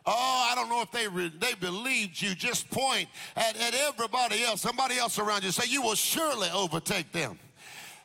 Oh, 0.10 0.50
I 0.50 0.56
don't 0.56 0.70
know 0.70 0.82
if 0.82 0.92
they 0.92 1.08
they 1.38 1.54
believed 1.56 2.22
you. 2.22 2.34
Just 2.34 2.70
point 2.70 3.10
at, 3.36 3.58
at 3.58 3.74
everybody 3.74 4.42
else, 4.44 4.62
somebody 4.62 4.98
else 4.98 5.20
around 5.20 5.44
you. 5.44 5.52
Say, 5.52 5.70
You 5.70 5.82
will 5.82 5.96
surely 5.96 6.50
overtake 6.54 7.12
them. 7.12 7.38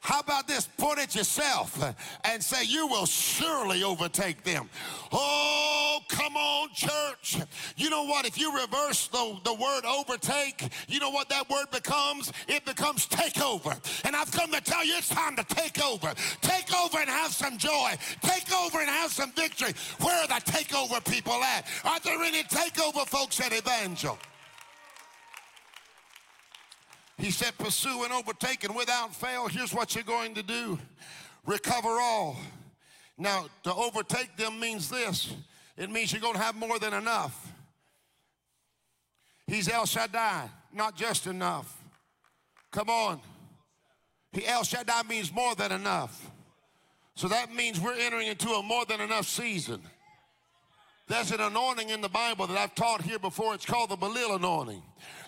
How 0.03 0.19
about 0.19 0.49
this? 0.49 0.67
Point 0.67 0.99
at 0.99 1.15
yourself 1.15 1.81
and 2.25 2.43
say, 2.43 2.65
You 2.65 2.89
will 2.89 3.07
surely 3.07 3.85
overtake 3.85 4.43
them. 4.43 4.69
Oh, 5.13 6.01
come 6.09 6.37
on, 6.37 6.71
church. 6.75 7.39
You 7.77 7.89
know 7.89 8.05
what? 8.05 8.27
If 8.27 8.37
you 8.37 8.53
reverse 8.53 9.07
the, 9.07 9.39
the 9.45 9.55
word 9.55 9.85
overtake, 9.85 10.69
you 10.89 10.99
know 10.99 11.11
what 11.11 11.29
that 11.29 11.49
word 11.49 11.67
becomes? 11.71 12.33
It 12.49 12.65
becomes 12.65 13.07
takeover. 13.07 13.79
And 14.05 14.17
I've 14.17 14.33
come 14.33 14.51
to 14.51 14.61
tell 14.61 14.85
you 14.85 14.97
it's 14.97 15.09
time 15.09 15.37
to 15.37 15.45
take 15.45 15.81
over. 15.81 16.13
Take 16.41 16.77
over 16.77 16.99
and 16.99 17.09
have 17.09 17.31
some 17.31 17.57
joy. 17.57 17.93
Take 18.23 18.53
over 18.53 18.81
and 18.81 18.89
have 18.89 19.13
some 19.13 19.31
victory. 19.31 19.73
Where 20.01 20.21
are 20.21 20.27
the 20.27 20.51
takeover 20.51 21.05
people 21.09 21.41
at? 21.45 21.65
Are 21.85 22.01
there 22.01 22.21
any 22.23 22.43
takeover 22.43 23.07
folks 23.07 23.41
at 23.41 23.53
Evangel? 23.53 24.19
He 27.19 27.31
said, 27.31 27.57
Pursue 27.59 28.05
and 28.05 28.13
overtake, 28.13 28.65
and 28.65 28.75
without 28.75 29.15
fail, 29.15 29.49
here's 29.49 29.73
what 29.73 29.95
you're 29.95 30.05
going 30.05 30.35
to 30.35 30.43
do 30.43 30.79
recover 31.47 31.89
all. 31.89 32.37
Now, 33.19 33.47
to 33.65 33.75
overtake 33.75 34.37
them 34.37 34.59
means 34.59 34.89
this 34.89 35.35
it 35.77 35.91
means 35.91 36.13
you're 36.13 36.21
going 36.21 36.35
to 36.35 36.41
have 36.41 36.55
more 36.55 36.79
than 36.79 36.95
enough. 36.95 37.53
He's 39.47 39.69
El 39.69 39.87
Shaddai, 39.87 40.49
not 40.73 40.97
just 40.97 41.27
enough. 41.27 41.77
Come 42.71 42.89
on. 42.89 43.21
He, 44.33 44.47
El 44.47 44.65
Shaddai 44.65 45.03
means 45.09 45.33
more 45.33 45.55
than 45.55 45.73
enough. 45.73 46.31
So 47.15 47.29
that 47.29 47.55
means 47.55 47.79
we're 47.79 47.99
entering 47.99 48.29
into 48.29 48.49
a 48.51 48.63
more 48.63 48.87
than 48.87 49.01
enough 49.01 49.27
season. 49.27 49.83
There's 51.09 51.31
an 51.31 51.41
anointing 51.41 51.91
in 51.91 52.01
the 52.01 52.09
Bible 52.09 52.47
that 52.47 52.57
I've 52.57 52.75
taught 52.75 53.03
here 53.03 53.19
before. 53.19 53.55
It's 53.55 53.67
called 53.67 53.91
the 53.91 53.97
Belil 53.97 54.37
anointing. 54.37 54.83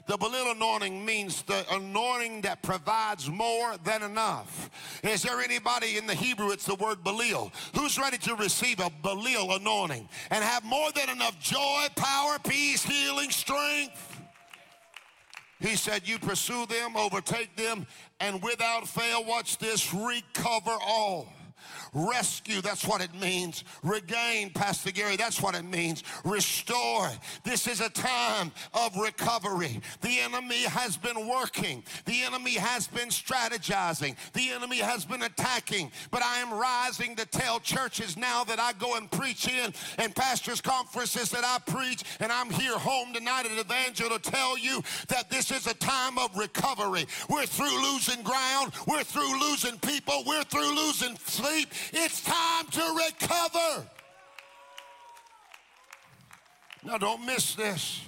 The 0.06 0.18
Belil 0.18 0.52
anointing 0.52 1.04
means 1.04 1.42
the 1.42 1.64
anointing 1.70 2.42
that 2.42 2.62
provides 2.62 3.30
more 3.30 3.76
than 3.84 4.02
enough. 4.02 4.70
Is 5.02 5.22
there 5.22 5.40
anybody 5.40 5.96
in 5.96 6.06
the 6.06 6.14
Hebrew? 6.14 6.50
It's 6.50 6.66
the 6.66 6.74
word 6.74 6.98
Belil. 7.02 7.50
Who's 7.74 7.98
ready 7.98 8.18
to 8.18 8.34
receive 8.34 8.80
a 8.80 8.90
Belil 9.02 9.56
anointing 9.56 10.06
and 10.30 10.44
have 10.44 10.62
more 10.62 10.92
than 10.92 11.08
enough 11.08 11.38
joy, 11.40 11.86
power, 11.96 12.38
peace, 12.46 12.84
healing, 12.84 13.30
strength? 13.30 14.20
He 15.58 15.76
said, 15.76 16.06
You 16.06 16.18
pursue 16.18 16.66
them, 16.66 16.96
overtake 16.96 17.56
them, 17.56 17.86
and 18.20 18.42
without 18.42 18.86
fail, 18.86 19.24
watch 19.24 19.56
this, 19.56 19.94
recover 19.94 20.76
all. 20.86 21.28
Rescue, 21.94 22.60
that's 22.60 22.84
what 22.84 23.00
it 23.00 23.14
means. 23.14 23.62
Regain, 23.82 24.50
Pastor 24.50 24.90
Gary, 24.90 25.16
that's 25.16 25.40
what 25.40 25.54
it 25.54 25.64
means. 25.64 26.02
Restore. 26.24 27.10
This 27.44 27.68
is 27.68 27.80
a 27.80 27.88
time 27.88 28.50
of 28.74 28.96
recovery. 28.96 29.80
The 30.00 30.18
enemy 30.20 30.62
has 30.64 30.96
been 30.96 31.28
working, 31.28 31.84
the 32.04 32.22
enemy 32.22 32.54
has 32.54 32.88
been 32.88 33.08
strategizing, 33.08 34.16
the 34.32 34.50
enemy 34.50 34.78
has 34.78 35.04
been 35.04 35.22
attacking. 35.22 35.92
But 36.10 36.22
I 36.22 36.38
am 36.38 36.52
rising 36.52 37.14
to 37.16 37.26
tell 37.26 37.60
churches 37.60 38.16
now 38.16 38.42
that 38.44 38.58
I 38.58 38.72
go 38.72 38.96
and 38.96 39.10
preach 39.10 39.48
in 39.48 39.72
and 39.98 40.14
pastors' 40.14 40.60
conferences 40.60 41.30
that 41.30 41.44
I 41.44 41.58
preach, 41.70 42.02
and 42.18 42.32
I'm 42.32 42.50
here 42.50 42.76
home 42.76 43.12
tonight 43.12 43.46
at 43.46 43.52
Evangel 43.52 44.10
to 44.10 44.18
tell 44.18 44.58
you 44.58 44.82
that 45.08 45.30
this 45.30 45.50
is 45.50 45.66
a 45.66 45.74
time 45.74 46.18
of 46.18 46.36
recovery. 46.36 47.06
We're 47.28 47.46
through 47.46 47.82
losing 47.82 48.22
ground, 48.22 48.72
we're 48.86 49.04
through 49.04 49.40
losing 49.40 49.78
people, 49.78 50.24
we're 50.26 50.44
through 50.44 50.74
losing 50.74 51.16
sleep. 51.18 51.68
It's 51.92 52.20
time 52.22 52.66
to 52.70 53.04
recover. 53.06 53.88
Now, 56.84 56.98
don't 56.98 57.24
miss 57.24 57.54
this. 57.54 58.02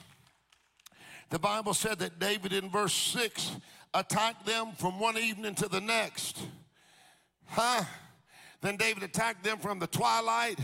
The 1.31 1.39
Bible 1.39 1.74
said 1.74 1.99
that 2.01 2.18
David 2.18 2.53
in 2.53 2.70
verse 2.70 2.93
6 2.93 3.53
attacked 3.95 4.47
them 4.47 4.68
from 4.77 5.01
one 5.01 5.18
evening 5.18 5.55
to 5.57 5.68
the 5.68 5.81
next. 5.81 6.41
Huh? 7.47 7.85
Then 8.61 8.77
David 8.77 9.03
attacked 9.03 9.43
them 9.43 9.59
from 9.59 9.79
the 9.79 9.87
twilight 9.87 10.59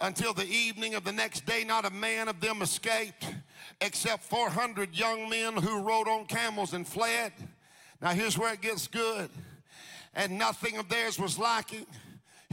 until 0.00 0.34
the 0.34 0.46
evening 0.46 0.94
of 0.94 1.04
the 1.04 1.12
next 1.12 1.46
day. 1.46 1.64
Not 1.64 1.84
a 1.84 1.90
man 1.90 2.28
of 2.28 2.40
them 2.40 2.60
escaped, 2.60 3.26
except 3.80 4.24
400 4.24 4.94
young 4.94 5.28
men 5.28 5.56
who 5.56 5.82
rode 5.82 6.08
on 6.08 6.26
camels 6.26 6.74
and 6.74 6.86
fled. 6.86 7.32
Now, 8.02 8.10
here's 8.10 8.36
where 8.36 8.52
it 8.52 8.60
gets 8.60 8.86
good. 8.88 9.30
And 10.14 10.38
nothing 10.38 10.76
of 10.76 10.88
theirs 10.88 11.18
was 11.18 11.38
lacking 11.38 11.86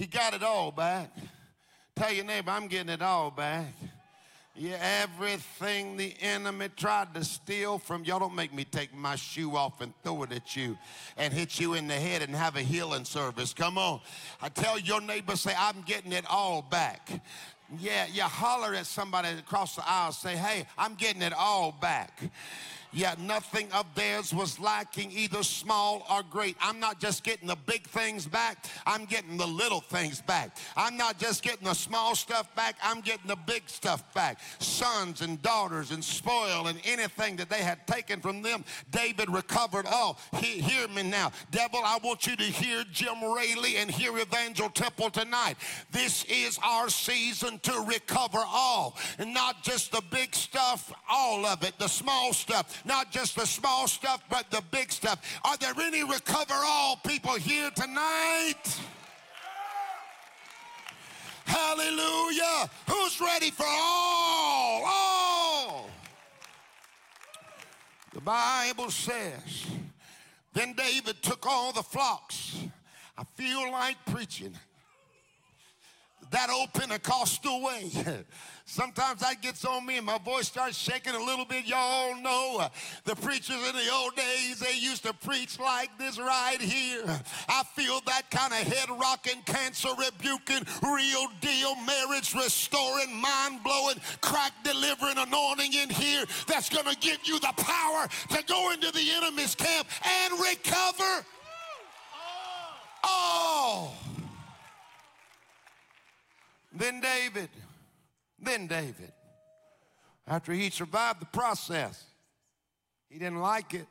he 0.01 0.07
got 0.07 0.33
it 0.33 0.41
all 0.41 0.71
back. 0.71 1.15
Tell 1.95 2.11
your 2.11 2.25
neighbor, 2.25 2.49
I'm 2.49 2.67
getting 2.67 2.89
it 2.89 3.03
all 3.03 3.29
back. 3.29 3.71
Yeah, 4.55 4.77
everything 5.03 5.95
the 5.95 6.15
enemy 6.19 6.69
tried 6.75 7.13
to 7.13 7.23
steal 7.23 7.77
from 7.77 8.03
y'all 8.03 8.17
don't 8.17 8.33
make 8.33 8.51
me 8.51 8.63
take 8.63 8.95
my 8.95 9.15
shoe 9.15 9.55
off 9.55 9.79
and 9.79 9.93
throw 10.03 10.23
it 10.23 10.31
at 10.31 10.55
you 10.55 10.75
and 11.17 11.31
hit 11.31 11.59
you 11.59 11.75
in 11.75 11.87
the 11.87 11.93
head 11.93 12.23
and 12.23 12.35
have 12.35 12.55
a 12.55 12.61
healing 12.61 13.05
service. 13.05 13.53
Come 13.53 13.77
on. 13.77 14.01
I 14.41 14.49
tell 14.49 14.79
your 14.79 15.01
neighbor, 15.01 15.35
say, 15.35 15.53
I'm 15.55 15.83
getting 15.83 16.13
it 16.13 16.25
all 16.27 16.63
back. 16.63 17.21
Yeah, 17.79 18.07
you 18.11 18.23
holler 18.23 18.73
at 18.73 18.87
somebody 18.87 19.29
across 19.37 19.75
the 19.75 19.87
aisle, 19.87 20.13
say, 20.13 20.35
hey, 20.35 20.65
I'm 20.79 20.95
getting 20.95 21.21
it 21.21 21.33
all 21.37 21.73
back 21.79 22.23
yet 22.93 23.19
nothing 23.19 23.71
of 23.71 23.85
theirs 23.95 24.33
was 24.33 24.59
lacking, 24.59 25.11
either 25.11 25.43
small 25.43 26.05
or 26.09 26.23
great. 26.29 26.55
I'm 26.61 26.79
not 26.79 26.99
just 26.99 27.23
getting 27.23 27.47
the 27.47 27.57
big 27.65 27.87
things 27.87 28.25
back, 28.25 28.65
I'm 28.85 29.05
getting 29.05 29.37
the 29.37 29.47
little 29.47 29.81
things 29.81 30.21
back. 30.21 30.57
I'm 30.75 30.97
not 30.97 31.17
just 31.17 31.43
getting 31.43 31.65
the 31.65 31.73
small 31.73 32.15
stuff 32.15 32.53
back, 32.55 32.75
I'm 32.83 33.01
getting 33.01 33.27
the 33.27 33.35
big 33.35 33.63
stuff 33.67 34.13
back. 34.13 34.39
Sons 34.59 35.21
and 35.21 35.41
daughters 35.41 35.91
and 35.91 36.03
spoil 36.03 36.67
and 36.67 36.79
anything 36.85 37.35
that 37.37 37.49
they 37.49 37.61
had 37.61 37.85
taken 37.87 38.19
from 38.19 38.41
them, 38.41 38.63
David 38.91 39.29
recovered 39.29 39.85
all. 39.85 40.19
He, 40.37 40.61
hear 40.61 40.87
me 40.87 41.03
now. 41.03 41.31
Devil, 41.51 41.81
I 41.83 41.99
want 42.03 42.27
you 42.27 42.35
to 42.35 42.43
hear 42.43 42.83
Jim 42.91 43.23
Raley 43.23 43.77
and 43.77 43.89
hear 43.89 44.17
Evangel 44.17 44.69
Temple 44.69 45.09
tonight. 45.09 45.55
This 45.91 46.25
is 46.25 46.59
our 46.63 46.89
season 46.89 47.59
to 47.59 47.85
recover 47.87 48.39
all, 48.45 48.97
and 49.17 49.33
not 49.33 49.63
just 49.63 49.91
the 49.91 50.01
big 50.09 50.35
stuff, 50.35 50.91
all 51.09 51.45
of 51.45 51.63
it, 51.63 51.77
the 51.77 51.87
small 51.87 52.33
stuff 52.33 52.80
not 52.85 53.11
just 53.11 53.35
the 53.35 53.45
small 53.45 53.87
stuff, 53.87 54.23
but 54.29 54.49
the 54.51 54.61
big 54.71 54.91
stuff. 54.91 55.19
Are 55.43 55.57
there 55.57 55.73
any 55.81 56.03
recover 56.03 56.53
all 56.53 56.97
people 56.97 57.33
here 57.33 57.69
tonight? 57.71 58.79
Hallelujah. 61.45 62.69
Who's 62.89 63.19
ready 63.19 63.51
for 63.51 63.65
all? 63.67 64.83
All. 64.85 65.89
The 68.13 68.21
Bible 68.21 68.89
says, 68.91 69.65
then 70.53 70.73
David 70.73 71.21
took 71.21 71.45
all 71.45 71.71
the 71.71 71.83
flocks. 71.83 72.57
I 73.17 73.23
feel 73.35 73.71
like 73.71 73.97
preaching 74.05 74.53
that 76.31 76.49
old 76.49 76.73
Pentecostal 76.73 77.61
way. 77.61 77.91
Sometimes 78.71 79.19
that 79.19 79.41
gets 79.41 79.65
on 79.65 79.85
me 79.85 79.97
and 79.97 80.05
my 80.05 80.17
voice 80.17 80.47
starts 80.47 80.77
shaking 80.77 81.13
a 81.13 81.19
little 81.19 81.43
bit. 81.43 81.65
Y'all 81.65 82.15
know 82.21 82.55
uh, 82.61 82.69
the 83.03 83.17
preachers 83.17 83.57
in 83.67 83.75
the 83.75 83.91
old 83.91 84.15
days, 84.15 84.59
they 84.59 84.77
used 84.77 85.03
to 85.03 85.11
preach 85.11 85.59
like 85.59 85.89
this 85.97 86.17
right 86.17 86.61
here. 86.61 87.03
I 87.49 87.63
feel 87.75 87.99
that 88.05 88.31
kind 88.31 88.53
of 88.53 88.59
head 88.59 88.87
rocking, 88.89 89.41
cancer 89.45 89.89
rebuking, 89.89 90.65
real 90.81 91.27
deal, 91.41 91.75
marriage 91.85 92.33
restoring, 92.33 93.13
mind 93.13 93.61
blowing, 93.61 93.97
crack 94.21 94.53
delivering 94.63 95.17
anointing 95.17 95.73
in 95.73 95.89
here 95.89 96.23
that's 96.47 96.69
going 96.69 96.85
to 96.85 96.97
give 97.01 97.19
you 97.25 97.41
the 97.41 97.53
power 97.57 98.07
to 98.29 98.43
go 98.45 98.71
into 98.71 98.89
the 98.93 99.03
enemy's 99.17 99.53
camp 99.53 99.85
and 100.23 100.39
recover. 100.39 101.25
Oh. 103.03 103.91
Then 106.73 107.01
David, 107.01 107.49
then 108.41 108.67
David, 108.67 109.11
after 110.27 110.51
he 110.53 110.69
survived 110.69 111.21
the 111.21 111.25
process, 111.27 112.03
he 113.09 113.19
didn't 113.19 113.39
like 113.39 113.73
it, 113.73 113.87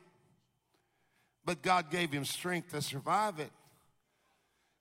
but 1.45 1.61
God 1.61 1.89
gave 1.89 2.11
him 2.11 2.25
strength 2.25 2.71
to 2.71 2.81
survive 2.81 3.39
it. 3.39 3.51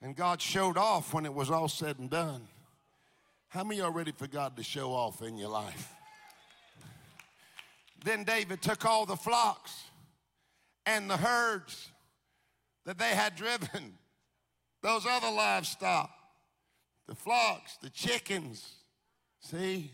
And 0.03 0.17
God 0.17 0.41
showed 0.41 0.79
off 0.79 1.13
when 1.13 1.27
it 1.27 1.35
was 1.35 1.51
all 1.51 1.69
said 1.69 1.99
and 1.99 2.09
done. 2.09 2.49
How 3.49 3.65
many 3.65 3.81
are 3.81 3.91
ready 3.91 4.13
for 4.13 4.27
God 4.27 4.57
to 4.57 4.63
show 4.63 4.93
off 4.93 5.23
in 5.23 5.37
your 5.37 5.51
life? 5.51 5.93
Then 8.05 8.25
David 8.25 8.63
took 8.63 8.87
all 8.87 9.05
the 9.05 9.17
flocks 9.17 9.83
and 10.87 11.11
the 11.11 11.17
herds 11.17 11.91
that 12.87 12.99
they 12.99 13.11
had 13.11 13.37
driven, 13.37 13.99
those 14.83 15.05
other 15.07 15.31
livestock, 15.31 16.11
the 17.07 17.15
flocks, 17.15 17.77
the 17.83 17.91
chickens. 17.91 18.77
See, 19.41 19.91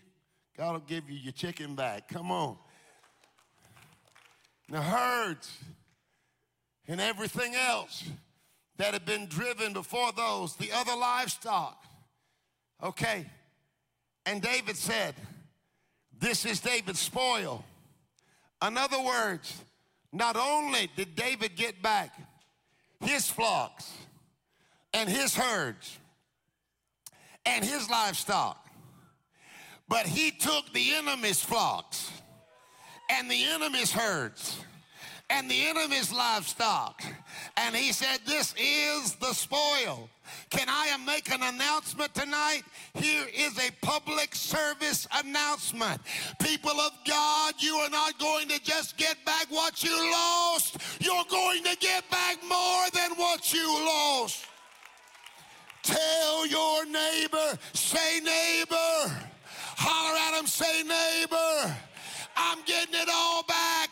God 0.56 0.72
will 0.72 0.80
give 0.80 1.08
you 1.08 1.16
your 1.16 1.32
chicken 1.32 1.74
back. 1.74 2.08
Come 2.08 2.30
on. 2.30 2.56
The 4.68 4.80
herds 4.80 5.58
and 6.88 7.00
everything 7.00 7.54
else 7.54 8.04
that 8.76 8.92
had 8.92 9.04
been 9.04 9.26
driven 9.26 9.72
before 9.72 10.12
those, 10.12 10.56
the 10.56 10.72
other 10.72 10.94
livestock. 10.96 11.82
Okay. 12.82 13.26
And 14.24 14.42
David 14.42 14.76
said, 14.76 15.14
This 16.18 16.44
is 16.44 16.60
David's 16.60 16.98
spoil. 16.98 17.64
In 18.66 18.76
other 18.76 19.00
words, 19.00 19.62
not 20.12 20.36
only 20.36 20.90
did 20.96 21.14
David 21.14 21.54
get 21.56 21.80
back 21.82 22.18
his 23.00 23.28
flocks 23.30 23.92
and 24.92 25.08
his 25.08 25.34
herds, 25.34 25.98
and 27.44 27.64
his 27.64 27.88
livestock. 27.88 28.65
But 29.88 30.06
he 30.06 30.30
took 30.30 30.72
the 30.72 30.94
enemy's 30.94 31.40
flocks 31.40 32.10
and 33.10 33.30
the 33.30 33.44
enemy's 33.44 33.92
herds 33.92 34.58
and 35.30 35.50
the 35.50 35.68
enemy's 35.68 36.12
livestock. 36.12 37.02
And 37.56 37.74
he 37.74 37.92
said, 37.92 38.18
This 38.26 38.54
is 38.58 39.14
the 39.16 39.32
spoil. 39.32 40.08
Can 40.50 40.66
I 40.68 40.96
make 41.04 41.30
an 41.32 41.42
announcement 41.42 42.14
tonight? 42.14 42.62
Here 42.94 43.26
is 43.34 43.58
a 43.58 43.70
public 43.84 44.34
service 44.34 45.06
announcement. 45.12 46.00
People 46.40 46.72
of 46.80 46.92
God, 47.06 47.54
you 47.58 47.74
are 47.76 47.90
not 47.90 48.18
going 48.18 48.48
to 48.48 48.62
just 48.62 48.96
get 48.96 49.16
back 49.24 49.46
what 49.50 49.82
you 49.84 50.12
lost, 50.12 50.78
you're 51.00 51.24
going 51.30 51.62
to 51.64 51.76
get 51.76 52.08
back 52.10 52.38
more 52.48 52.84
than 52.92 53.12
what 53.16 53.52
you 53.52 53.66
lost. 53.84 54.46
Tell 55.82 56.46
your 56.48 56.84
neighbor, 56.86 57.58
say 57.72 58.20
neighbor. 58.20 59.35
Holler 59.76 60.16
at 60.18 60.40
him, 60.40 60.46
say 60.46 60.82
neighbor. 60.82 61.76
I'm 62.36 62.58
getting 62.64 62.94
it 62.94 63.08
all 63.12 63.42
back 63.44 63.90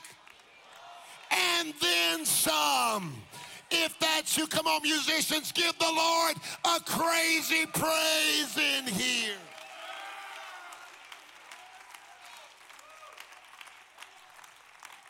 and 1.31 1.75
then 1.81 2.25
some. 2.25 3.15
If 3.71 3.99
that's 3.99 4.37
you, 4.37 4.47
come 4.47 4.67
on, 4.67 4.83
musicians, 4.83 5.53
give 5.53 5.77
the 5.79 5.93
Lord 5.93 6.37
a 6.65 6.81
crazy 6.81 7.67
praise 7.67 8.57
in 8.57 8.87
here. 8.87 9.37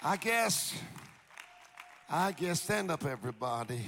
I 0.02 0.16
guess, 0.16 0.74
I 2.10 2.32
guess, 2.32 2.60
stand 2.60 2.90
up, 2.90 3.04
everybody. 3.04 3.80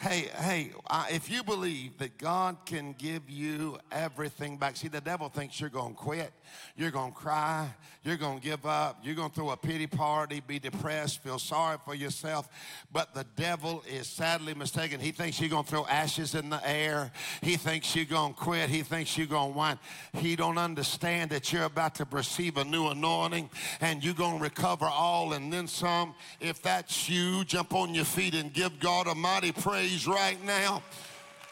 Hey, 0.00 0.28
hey, 0.38 0.72
if 1.10 1.30
you 1.30 1.42
believe 1.42 1.96
that 1.98 2.18
God 2.18 2.58
can 2.66 2.94
give 2.98 3.30
you 3.30 3.78
everything 3.90 4.58
back, 4.58 4.76
see, 4.76 4.88
the 4.88 5.00
devil 5.00 5.28
thinks 5.30 5.58
you're 5.58 5.70
going 5.70 5.94
to 5.94 5.98
quit, 5.98 6.32
you're 6.76 6.90
going 6.90 7.12
to 7.12 7.16
cry, 7.16 7.68
you're 8.04 8.18
going 8.18 8.38
to 8.38 8.44
give 8.44 8.66
up, 8.66 9.00
you're 9.02 9.14
going 9.14 9.30
to 9.30 9.34
throw 9.34 9.50
a 9.50 9.56
pity 9.56 9.86
party, 9.86 10.40
be 10.46 10.58
depressed, 10.58 11.22
feel 11.22 11.38
sorry 11.38 11.78
for 11.84 11.94
yourself. 11.94 12.48
But 12.92 13.14
the 13.14 13.24
devil 13.36 13.82
is 13.88 14.06
sadly 14.06 14.54
mistaken. 14.54 15.00
He 15.00 15.12
thinks 15.12 15.40
you're 15.40 15.48
going 15.50 15.64
to 15.64 15.70
throw 15.70 15.86
ashes 15.86 16.34
in 16.34 16.50
the 16.50 16.60
air. 16.68 17.10
He 17.40 17.56
thinks 17.56 17.96
you're 17.96 18.04
going 18.04 18.34
to 18.34 18.38
quit. 18.38 18.68
He 18.68 18.82
thinks 18.82 19.16
you're 19.16 19.26
going 19.26 19.52
to 19.52 19.58
whine. 19.58 19.78
He 20.12 20.36
don't 20.36 20.58
understand 20.58 21.30
that 21.30 21.52
you're 21.52 21.64
about 21.64 21.96
to 21.96 22.06
receive 22.10 22.58
a 22.58 22.64
new 22.64 22.88
anointing 22.88 23.50
and 23.80 24.04
you're 24.04 24.14
going 24.14 24.36
to 24.36 24.42
recover 24.42 24.84
all 24.84 25.32
and 25.32 25.52
then 25.52 25.66
some. 25.66 26.14
If 26.38 26.62
that's 26.62 27.08
you, 27.08 27.44
jump 27.44 27.74
on 27.74 27.94
your 27.94 28.04
feet 28.04 28.34
and 28.34 28.52
give 28.52 28.78
God 28.78 29.06
a 29.08 29.14
mighty 29.14 29.52
praise 29.52 29.85
praise 29.86 30.08
right 30.08 30.44
now. 30.44 30.82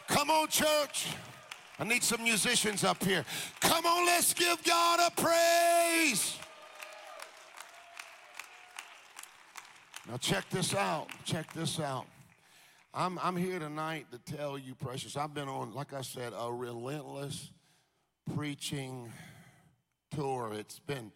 Come 0.09 0.28
on, 0.30 0.49
church. 0.49 1.09
I 1.78 1.85
need 1.85 2.03
some 2.03 2.22
musicians 2.22 2.82
up 2.82 3.03
here. 3.03 3.24
Come 3.61 3.87
on, 3.87 4.07
let's 4.07 4.35
give 4.35 4.62
God 4.64 5.01
a 5.07 5.20
praise. 5.20 6.37
Now, 10.09 10.16
check 10.18 10.49
this 10.51 10.74
out. 10.74 11.09
Check 11.24 11.53
this 11.53 11.78
out. 11.78 12.07
I'm, 12.93 13.18
I'm 13.22 13.37
here 13.37 13.59
tonight 13.59 14.07
to 14.12 14.37
tell 14.37 14.59
you, 14.59 14.74
precious, 14.74 15.16
I've 15.16 15.35
been 15.35 15.49
on, 15.49 15.72
like 15.72 15.93
I 15.93 16.03
said, 16.03 16.32
a 16.37 16.53
relentless 16.53 17.51
preaching 18.35 19.11
tour. 20.14 20.53
It's 20.55 20.80
been 20.80 21.12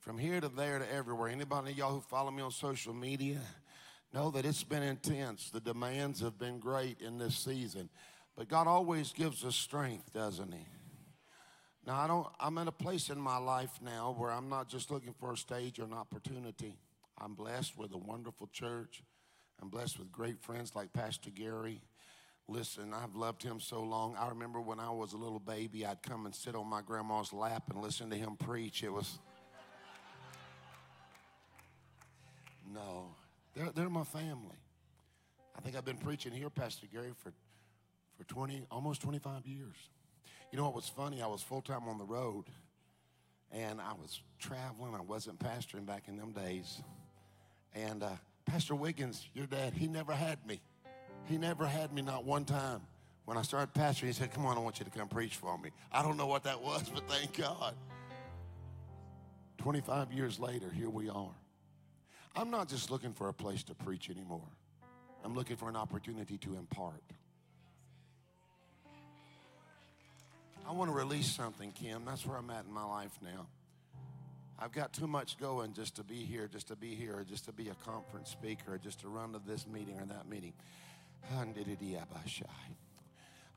from 0.00 0.18
here 0.18 0.40
to 0.40 0.48
there 0.48 0.78
to 0.80 0.92
everywhere. 0.92 1.28
Anybody 1.28 1.72
y'all 1.72 1.92
who 1.92 2.00
follow 2.00 2.30
me 2.30 2.42
on 2.42 2.50
social 2.50 2.92
media, 2.92 3.40
know 4.14 4.30
that 4.30 4.46
it's 4.46 4.62
been 4.62 4.84
intense. 4.84 5.50
The 5.50 5.60
demands 5.60 6.20
have 6.20 6.38
been 6.38 6.60
great 6.60 7.00
in 7.00 7.18
this 7.18 7.36
season. 7.36 7.90
But 8.36 8.48
God 8.48 8.68
always 8.68 9.12
gives 9.12 9.44
us 9.44 9.56
strength, 9.56 10.12
doesn't 10.12 10.52
He? 10.52 10.66
Now, 11.86 11.96
I 11.96 12.06
don't, 12.06 12.26
I'm 12.40 12.56
in 12.58 12.68
a 12.68 12.72
place 12.72 13.10
in 13.10 13.20
my 13.20 13.36
life 13.36 13.72
now 13.82 14.14
where 14.16 14.30
I'm 14.30 14.48
not 14.48 14.68
just 14.68 14.90
looking 14.90 15.14
for 15.18 15.32
a 15.32 15.36
stage 15.36 15.78
or 15.78 15.84
an 15.84 15.92
opportunity. 15.92 16.76
I'm 17.20 17.34
blessed 17.34 17.76
with 17.76 17.92
a 17.92 17.98
wonderful 17.98 18.48
church. 18.52 19.02
I'm 19.60 19.68
blessed 19.68 19.98
with 19.98 20.10
great 20.10 20.40
friends 20.40 20.74
like 20.74 20.92
Pastor 20.92 21.30
Gary. 21.30 21.82
Listen, 22.48 22.94
I've 22.94 23.14
loved 23.14 23.42
him 23.42 23.60
so 23.60 23.82
long. 23.82 24.16
I 24.18 24.28
remember 24.28 24.60
when 24.60 24.80
I 24.80 24.90
was 24.90 25.12
a 25.12 25.16
little 25.16 25.38
baby, 25.38 25.84
I'd 25.84 26.02
come 26.02 26.24
and 26.24 26.34
sit 26.34 26.54
on 26.54 26.68
my 26.68 26.82
grandma's 26.82 27.32
lap 27.32 27.64
and 27.70 27.82
listen 27.82 28.10
to 28.10 28.16
him 28.16 28.36
preach. 28.36 28.82
It 28.82 28.92
was. 28.92 29.18
No, 32.72 33.14
they're, 33.54 33.70
they're 33.74 33.90
my 33.90 34.04
family. 34.04 34.56
I 35.56 35.60
think 35.60 35.76
I've 35.76 35.84
been 35.84 35.98
preaching 35.98 36.32
here, 36.32 36.50
Pastor 36.50 36.86
Gary, 36.92 37.12
for, 37.16 37.32
for 38.18 38.24
20, 38.24 38.66
almost 38.70 39.00
25 39.02 39.46
years. 39.46 39.76
You 40.50 40.58
know 40.58 40.64
what 40.64 40.74
was 40.74 40.88
funny? 40.88 41.22
I 41.22 41.26
was 41.26 41.42
full 41.42 41.62
time 41.62 41.88
on 41.88 41.98
the 41.98 42.04
road 42.04 42.44
and 43.52 43.80
I 43.80 43.92
was 43.92 44.20
traveling. 44.38 44.94
I 44.94 45.00
wasn't 45.00 45.38
pastoring 45.38 45.86
back 45.86 46.08
in 46.08 46.16
them 46.16 46.32
days. 46.32 46.82
And 47.74 48.02
uh, 48.02 48.10
Pastor 48.46 48.74
Wiggins, 48.74 49.28
your 49.34 49.46
dad, 49.46 49.74
he 49.74 49.86
never 49.86 50.12
had 50.12 50.44
me. 50.46 50.60
He 51.24 51.38
never 51.38 51.66
had 51.66 51.92
me, 51.92 52.02
not 52.02 52.24
one 52.24 52.44
time. 52.44 52.82
When 53.24 53.38
I 53.38 53.42
started 53.42 53.72
pastoring, 53.72 54.08
he 54.08 54.12
said, 54.12 54.32
Come 54.32 54.44
on, 54.44 54.58
I 54.58 54.60
want 54.60 54.78
you 54.78 54.84
to 54.84 54.90
come 54.90 55.08
preach 55.08 55.36
for 55.36 55.56
me. 55.56 55.70
I 55.90 56.02
don't 56.02 56.16
know 56.18 56.26
what 56.26 56.44
that 56.44 56.60
was, 56.60 56.90
but 56.92 57.08
thank 57.08 57.38
God. 57.38 57.74
25 59.58 60.12
years 60.12 60.38
later, 60.38 60.68
here 60.70 60.90
we 60.90 61.08
are. 61.08 61.34
I'm 62.36 62.50
not 62.50 62.68
just 62.68 62.90
looking 62.90 63.12
for 63.12 63.28
a 63.28 63.32
place 63.32 63.62
to 63.64 63.74
preach 63.74 64.10
anymore. 64.10 64.48
I'm 65.24 65.34
looking 65.34 65.56
for 65.56 65.68
an 65.68 65.76
opportunity 65.76 66.36
to 66.38 66.56
impart. 66.56 67.02
I 70.68 70.72
want 70.72 70.90
to 70.90 70.96
release 70.96 71.30
something, 71.30 71.72
Kim. 71.72 72.04
That's 72.04 72.26
where 72.26 72.36
I'm 72.38 72.50
at 72.50 72.64
in 72.64 72.72
my 72.72 72.84
life 72.84 73.12
now. 73.22 73.46
I've 74.58 74.72
got 74.72 74.92
too 74.92 75.06
much 75.06 75.38
going 75.38 75.74
just 75.74 75.96
to 75.96 76.04
be 76.04 76.24
here, 76.24 76.48
just 76.50 76.68
to 76.68 76.76
be 76.76 76.94
here, 76.94 77.18
or 77.18 77.24
just 77.24 77.44
to 77.46 77.52
be 77.52 77.68
a 77.68 77.74
conference 77.84 78.30
speaker, 78.30 78.74
or 78.74 78.78
just 78.78 79.00
to 79.00 79.08
run 79.08 79.32
to 79.32 79.40
this 79.46 79.66
meeting 79.66 79.98
or 80.00 80.06
that 80.06 80.28
meeting. 80.28 80.52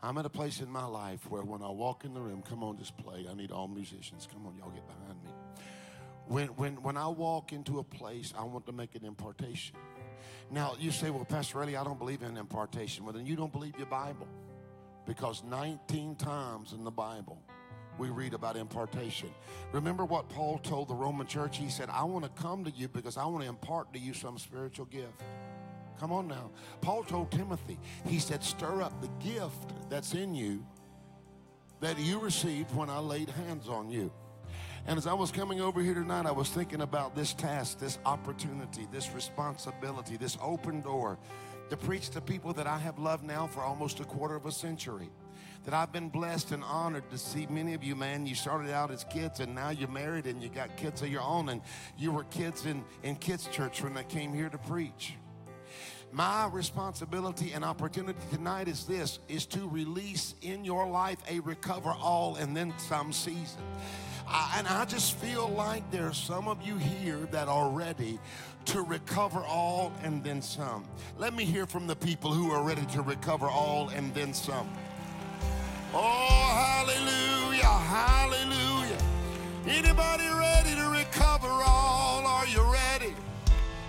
I'm 0.01 0.17
at 0.17 0.25
a 0.25 0.29
place 0.29 0.61
in 0.61 0.69
my 0.69 0.85
life 0.85 1.29
where 1.29 1.43
when 1.43 1.61
I 1.61 1.69
walk 1.69 2.05
in 2.05 2.13
the 2.13 2.19
room, 2.19 2.43
come 2.47 2.63
on, 2.63 2.77
just 2.77 2.95
play. 2.97 3.25
I 3.29 3.33
need 3.33 3.51
all 3.51 3.67
musicians. 3.67 4.27
Come 4.31 4.45
on, 4.45 4.55
y'all 4.57 4.69
get 4.69 4.87
behind 4.87 5.23
me. 5.23 5.31
When, 6.27 6.47
when, 6.49 6.81
when 6.81 6.97
I 6.97 7.07
walk 7.07 7.53
into 7.53 7.79
a 7.79 7.83
place, 7.83 8.33
I 8.37 8.43
want 8.43 8.65
to 8.65 8.71
make 8.71 8.95
an 8.95 9.05
impartation. 9.05 9.75
Now, 10.51 10.75
you 10.79 10.91
say, 10.91 11.09
well, 11.09 11.25
Pastor 11.25 11.61
Ellie, 11.61 11.75
I 11.75 11.83
don't 11.83 11.99
believe 11.99 12.21
in 12.21 12.37
impartation. 12.37 13.03
Well, 13.05 13.13
then 13.13 13.25
you 13.25 13.35
don't 13.35 13.51
believe 13.51 13.77
your 13.77 13.87
Bible. 13.87 14.27
Because 15.05 15.43
19 15.43 16.15
times 16.15 16.73
in 16.73 16.83
the 16.83 16.91
Bible, 16.91 17.41
we 17.97 18.09
read 18.09 18.33
about 18.33 18.57
impartation. 18.57 19.29
Remember 19.71 20.05
what 20.05 20.27
Paul 20.29 20.59
told 20.59 20.89
the 20.89 20.95
Roman 20.95 21.27
church? 21.27 21.57
He 21.57 21.69
said, 21.69 21.89
I 21.89 22.03
want 22.03 22.25
to 22.25 22.41
come 22.41 22.63
to 22.65 22.71
you 22.71 22.87
because 22.87 23.17
I 23.17 23.25
want 23.25 23.43
to 23.43 23.49
impart 23.49 23.93
to 23.93 23.99
you 23.99 24.13
some 24.13 24.37
spiritual 24.37 24.85
gift. 24.85 25.23
Come 25.99 26.11
on 26.11 26.27
now. 26.27 26.51
Paul 26.81 27.03
told 27.03 27.31
Timothy, 27.31 27.79
he 28.05 28.19
said, 28.19 28.43
stir 28.43 28.81
up 28.81 29.01
the 29.01 29.09
gift 29.25 29.89
that's 29.89 30.13
in 30.13 30.35
you 30.35 30.63
that 31.79 31.97
you 31.99 32.19
received 32.19 32.75
when 32.75 32.89
I 32.89 32.99
laid 32.99 33.29
hands 33.29 33.67
on 33.67 33.89
you. 33.89 34.11
And 34.87 34.97
as 34.97 35.05
I 35.05 35.13
was 35.13 35.33
coming 35.33 35.59
over 35.59 35.81
here 35.81 35.93
tonight, 35.93 36.25
I 36.25 36.31
was 36.31 36.49
thinking 36.49 36.79
about 36.79 37.13
this 37.13 37.33
task, 37.33 37.77
this 37.77 37.99
opportunity, 38.05 38.87
this 38.89 39.11
responsibility, 39.13 40.15
this 40.15 40.37
open 40.41 40.79
door 40.79 41.17
to 41.69 41.75
preach 41.75 42.09
to 42.11 42.21
people 42.21 42.53
that 42.53 42.67
I 42.67 42.77
have 42.77 42.97
loved 42.97 43.25
now 43.25 43.47
for 43.47 43.59
almost 43.59 43.99
a 43.99 44.05
quarter 44.05 44.35
of 44.35 44.45
a 44.45 44.51
century. 44.51 45.09
That 45.65 45.73
I've 45.73 45.91
been 45.91 46.07
blessed 46.07 46.53
and 46.53 46.63
honored 46.63 47.09
to 47.11 47.17
see 47.17 47.45
many 47.47 47.73
of 47.73 47.83
you, 47.83 47.97
man. 47.97 48.25
You 48.25 48.35
started 48.35 48.71
out 48.71 48.89
as 48.89 49.03
kids 49.03 49.41
and 49.41 49.53
now 49.53 49.71
you're 49.71 49.89
married 49.89 50.25
and 50.25 50.41
you 50.41 50.47
got 50.47 50.77
kids 50.77 51.01
of 51.01 51.09
your 51.09 51.21
own, 51.21 51.49
and 51.49 51.61
you 51.97 52.13
were 52.13 52.23
kids 52.25 52.65
in, 52.65 52.85
in 53.03 53.17
kids' 53.17 53.47
church 53.47 53.83
when 53.83 53.97
I 53.97 54.03
came 54.03 54.33
here 54.33 54.47
to 54.47 54.57
preach. 54.57 55.15
My 56.11 56.47
responsibility 56.47 57.51
and 57.53 57.63
opportunity 57.65 58.19
tonight 58.31 58.67
is 58.67 58.85
this 58.85 59.19
is 59.27 59.45
to 59.47 59.67
release 59.67 60.35
in 60.41 60.63
your 60.63 60.87
life 60.87 61.17
a 61.29 61.39
recover 61.41 61.93
all 62.01 62.35
and 62.37 62.55
then 62.55 62.73
some 62.77 63.11
season. 63.11 63.61
I, 64.27 64.55
and 64.57 64.67
I 64.67 64.85
just 64.85 65.17
feel 65.17 65.47
like 65.49 65.89
there 65.91 66.07
are 66.07 66.13
some 66.13 66.47
of 66.47 66.61
you 66.61 66.77
here 66.77 67.27
that 67.31 67.47
are 67.47 67.69
ready 67.69 68.19
to 68.65 68.81
recover 68.81 69.39
all 69.39 69.93
and 70.03 70.23
then 70.23 70.41
some. 70.41 70.85
Let 71.17 71.33
me 71.33 71.45
hear 71.45 71.65
from 71.65 71.87
the 71.87 71.95
people 71.95 72.31
who 72.31 72.51
are 72.51 72.63
ready 72.63 72.85
to 72.87 73.01
recover 73.01 73.47
all 73.47 73.89
and 73.89 74.13
then 74.13 74.33
some. 74.33 74.69
Oh, 75.93 76.85
hallelujah, 76.85 77.63
hallelujah. 77.63 78.97
Anybody 79.67 80.27
ready 80.27 80.75
to 80.75 80.89
recover 80.89 81.47
all? 81.47 82.25
Are 82.25 82.47
you 82.47 82.61
ready? 82.71 83.13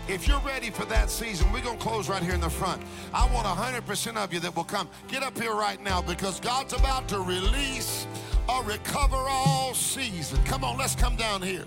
If 0.09 0.27
you're 0.27 0.41
ready 0.41 0.71
for 0.71 0.87
that 0.87 1.11
season, 1.11 1.53
we're 1.53 1.61
going 1.61 1.77
to 1.77 1.85
close 1.85 2.09
right 2.09 2.23
here 2.23 2.33
in 2.33 2.41
the 2.41 2.49
front. 2.49 2.83
I 3.13 3.31
want 3.31 3.47
100% 3.47 4.17
of 4.17 4.33
you 4.33 4.41
that 4.41 4.57
will 4.57 4.65
come. 4.65 4.89
Get 5.07 5.23
up 5.23 5.39
here 5.39 5.55
right 5.55 5.83
now 5.83 6.01
because 6.01 6.41
God's 6.41 6.73
about 6.73 7.09
to 7.09 7.21
release 7.21 8.07
a 8.49 8.63
recover 8.63 9.19
all 9.19 9.75
season. 9.75 10.43
Come 10.45 10.65
on, 10.65 10.79
let's 10.79 10.95
come 10.95 11.15
down 11.17 11.43
here. 11.43 11.67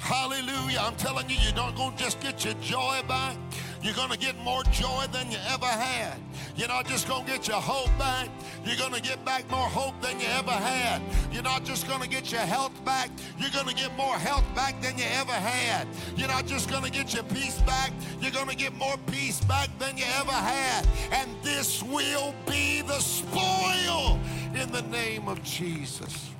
Hallelujah. 0.00 0.80
I'm 0.80 0.96
telling 0.96 1.30
you, 1.30 1.36
you're 1.40 1.54
not 1.54 1.76
going 1.76 1.96
to 1.96 2.02
just 2.02 2.18
get 2.18 2.44
your 2.44 2.54
joy 2.54 3.02
back. 3.06 3.36
You're 3.86 3.94
going 3.94 4.10
to 4.10 4.18
get 4.18 4.36
more 4.42 4.64
joy 4.64 5.04
than 5.12 5.30
you 5.30 5.38
ever 5.46 5.64
had. 5.64 6.18
You're 6.56 6.66
not 6.66 6.88
just 6.88 7.06
going 7.06 7.24
to 7.24 7.30
get 7.30 7.46
your 7.46 7.60
hope 7.60 7.96
back. 7.96 8.28
You're 8.64 8.76
going 8.76 8.92
to 8.92 9.00
get 9.00 9.24
back 9.24 9.48
more 9.48 9.60
hope 9.60 9.94
than 10.02 10.18
you 10.18 10.26
ever 10.26 10.50
had. 10.50 11.00
You're 11.30 11.44
not 11.44 11.64
just 11.64 11.86
going 11.86 12.02
to 12.02 12.08
get 12.08 12.32
your 12.32 12.40
health 12.40 12.84
back. 12.84 13.10
You're 13.38 13.50
going 13.50 13.68
to 13.68 13.74
get 13.76 13.96
more 13.96 14.16
health 14.16 14.44
back 14.56 14.82
than 14.82 14.98
you 14.98 15.04
ever 15.12 15.30
had. 15.30 15.86
You're 16.16 16.26
not 16.26 16.46
just 16.46 16.68
going 16.68 16.82
to 16.82 16.90
get 16.90 17.14
your 17.14 17.22
peace 17.22 17.60
back. 17.60 17.92
You're 18.20 18.32
going 18.32 18.48
to 18.48 18.56
get 18.56 18.74
more 18.74 18.96
peace 19.06 19.38
back 19.44 19.68
than 19.78 19.96
you 19.96 20.04
ever 20.18 20.32
had. 20.32 20.84
And 21.12 21.30
this 21.44 21.80
will 21.84 22.34
be 22.44 22.82
the 22.82 22.98
spoil 22.98 24.18
in 24.60 24.72
the 24.72 24.82
name 24.90 25.28
of 25.28 25.40
Jesus. 25.44 26.30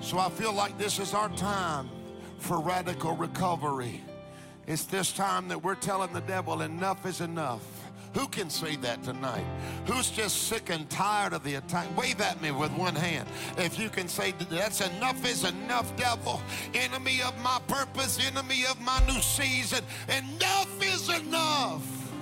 So 0.00 0.18
I 0.18 0.30
feel 0.30 0.52
like 0.52 0.76
this 0.78 0.98
is 0.98 1.14
our 1.14 1.28
time 1.36 1.88
for 2.38 2.58
radical 2.58 3.14
recovery. 3.14 4.02
It's 4.68 4.84
this 4.84 5.12
time 5.12 5.48
that 5.48 5.64
we're 5.64 5.76
telling 5.76 6.12
the 6.12 6.20
devil 6.20 6.60
enough 6.60 7.06
is 7.06 7.22
enough. 7.22 7.62
Who 8.12 8.28
can 8.28 8.50
say 8.50 8.76
that 8.76 9.02
tonight? 9.02 9.44
Who's 9.86 10.10
just 10.10 10.48
sick 10.48 10.68
and 10.68 10.88
tired 10.90 11.32
of 11.32 11.42
the 11.42 11.54
attack? 11.54 11.94
Wave 11.96 12.20
at 12.20 12.40
me 12.42 12.50
with 12.50 12.70
one 12.72 12.94
hand. 12.94 13.26
If 13.56 13.78
you 13.78 13.88
can 13.88 14.08
say 14.08 14.32
that's 14.50 14.82
enough 14.82 15.24
is 15.26 15.44
enough, 15.44 15.96
devil. 15.96 16.42
Enemy 16.74 17.22
of 17.22 17.38
my 17.42 17.58
purpose, 17.66 18.18
enemy 18.26 18.64
of 18.70 18.78
my 18.82 19.00
new 19.06 19.20
season. 19.20 19.82
Enough 20.08 20.84
is 20.84 21.08
enough. 21.08 22.12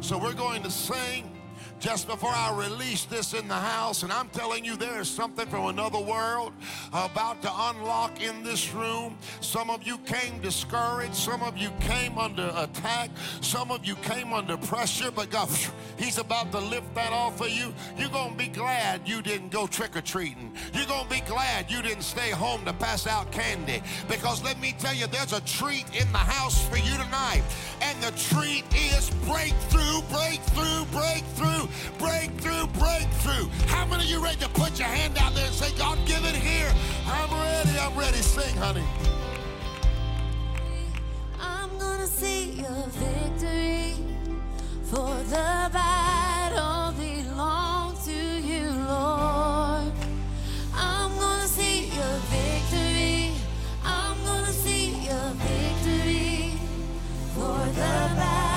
So 0.00 0.16
we're 0.16 0.32
going 0.32 0.62
to 0.62 0.70
sing 0.70 1.33
just 1.84 2.08
before 2.08 2.30
I 2.30 2.50
release 2.56 3.04
this 3.04 3.34
in 3.34 3.46
the 3.46 3.54
house, 3.54 4.04
and 4.04 4.10
I'm 4.10 4.30
telling 4.30 4.64
you, 4.64 4.74
there 4.74 5.02
is 5.02 5.06
something 5.06 5.46
from 5.48 5.66
another 5.66 5.98
world 5.98 6.54
about 6.94 7.42
to 7.42 7.50
unlock 7.54 8.22
in 8.22 8.42
this 8.42 8.72
room. 8.72 9.18
Some 9.42 9.68
of 9.68 9.82
you 9.82 9.98
came 9.98 10.40
discouraged, 10.40 11.14
some 11.14 11.42
of 11.42 11.58
you 11.58 11.68
came 11.80 12.16
under 12.16 12.50
attack, 12.56 13.10
some 13.42 13.70
of 13.70 13.84
you 13.84 13.96
came 13.96 14.32
under 14.32 14.56
pressure, 14.56 15.10
but 15.10 15.28
God, 15.30 15.50
He's 15.98 16.16
about 16.16 16.52
to 16.52 16.58
lift 16.58 16.94
that 16.94 17.12
off 17.12 17.42
of 17.42 17.50
you. 17.50 17.74
You're 17.98 18.08
going 18.08 18.32
to 18.32 18.38
be 18.38 18.48
glad 18.48 19.06
you 19.06 19.20
didn't 19.20 19.50
go 19.50 19.66
trick 19.66 19.94
or 19.94 20.00
treating. 20.00 20.52
You're 20.72 20.86
going 20.86 21.04
to 21.04 21.10
be 21.10 21.20
glad 21.20 21.70
you 21.70 21.82
didn't 21.82 22.02
stay 22.02 22.30
home 22.30 22.64
to 22.64 22.72
pass 22.72 23.06
out 23.06 23.30
candy. 23.30 23.82
Because 24.08 24.42
let 24.42 24.58
me 24.58 24.74
tell 24.78 24.94
you, 24.94 25.06
there's 25.06 25.34
a 25.34 25.40
treat 25.42 25.84
in 25.94 26.10
the 26.12 26.18
house 26.18 26.66
for 26.66 26.78
you 26.78 26.92
tonight. 26.92 27.42
And 27.82 28.02
the 28.02 28.10
treat 28.18 28.64
is 28.74 29.10
breakthrough, 29.26 30.00
breakthrough, 30.10 30.84
breakthrough 30.86 31.68
breakthrough, 31.98 32.66
breakthrough. 32.78 33.48
How 33.66 33.86
many 33.86 34.04
of 34.04 34.10
you 34.10 34.22
ready 34.22 34.36
to 34.38 34.48
put 34.50 34.78
your 34.78 34.88
hand 34.88 35.16
out 35.18 35.34
there 35.34 35.46
and 35.46 35.54
say, 35.54 35.76
God, 35.78 35.98
give 36.06 36.24
it 36.24 36.36
here? 36.36 36.72
I'm 37.06 37.30
ready, 37.30 37.78
I'm 37.78 37.96
ready. 37.96 38.18
Sing, 38.18 38.56
honey. 38.56 38.84
I'm 41.40 41.70
gonna 41.78 42.06
see 42.06 42.52
your 42.52 42.84
victory 42.88 43.94
for 44.84 45.14
the 45.24 45.70
battle 45.72 46.92
belongs 46.98 48.04
to 48.04 48.12
you, 48.12 48.70
Lord. 48.88 49.92
I'm 50.74 51.12
gonna 51.18 51.48
see 51.48 51.86
your 51.86 52.16
victory. 52.30 53.32
I'm 53.84 54.16
gonna 54.24 54.52
see 54.52 54.90
your 55.06 55.30
victory 55.34 56.52
for 57.34 57.58
the 57.74 58.14
battle 58.16 58.53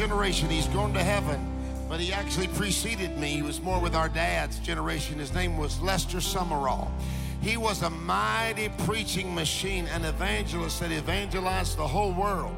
generation, 0.00 0.48
he's 0.48 0.66
gone 0.68 0.94
to 0.94 1.04
heaven, 1.04 1.46
but 1.86 2.00
he 2.00 2.10
actually 2.10 2.48
preceded 2.48 3.18
me. 3.18 3.32
He 3.32 3.42
was 3.42 3.60
more 3.60 3.78
with 3.78 3.94
our 3.94 4.08
dad's 4.08 4.58
generation. 4.60 5.18
His 5.18 5.34
name 5.34 5.58
was 5.58 5.78
Lester 5.82 6.20
Sumrall. 6.20 6.88
He 7.42 7.58
was 7.58 7.82
a 7.82 7.90
mighty 7.90 8.70
preaching 8.86 9.34
machine, 9.34 9.86
an 9.88 10.06
evangelist 10.06 10.80
that 10.80 10.90
evangelized 10.90 11.76
the 11.76 11.86
whole 11.86 12.14
world. 12.14 12.56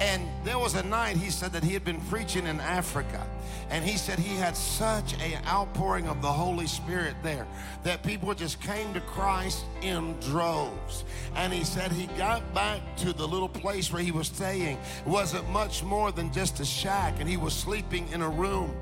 And 0.00 0.26
there 0.42 0.58
was 0.58 0.74
a 0.74 0.82
night 0.82 1.16
he 1.16 1.30
said 1.30 1.52
that 1.52 1.62
he 1.62 1.74
had 1.74 1.84
been 1.84 2.00
preaching 2.00 2.44
in 2.44 2.58
Africa. 2.58 3.24
And 3.74 3.84
he 3.84 3.96
said 3.96 4.20
he 4.20 4.36
had 4.36 4.56
such 4.56 5.20
a 5.20 5.36
outpouring 5.48 6.06
of 6.06 6.22
the 6.22 6.30
Holy 6.30 6.68
Spirit 6.68 7.16
there 7.24 7.44
that 7.82 8.04
people 8.04 8.32
just 8.32 8.60
came 8.60 8.94
to 8.94 9.00
Christ 9.00 9.64
in 9.82 10.14
droves. 10.20 11.04
And 11.34 11.52
he 11.52 11.64
said 11.64 11.90
he 11.90 12.06
got 12.16 12.54
back 12.54 12.80
to 12.98 13.12
the 13.12 13.26
little 13.26 13.48
place 13.48 13.92
where 13.92 14.00
he 14.00 14.12
was 14.12 14.28
staying. 14.28 14.78
It 15.04 15.08
wasn't 15.08 15.50
much 15.50 15.82
more 15.82 16.12
than 16.12 16.32
just 16.32 16.60
a 16.60 16.64
shack, 16.64 17.16
and 17.18 17.28
he 17.28 17.36
was 17.36 17.52
sleeping 17.52 18.06
in 18.12 18.22
a 18.22 18.28
room. 18.28 18.76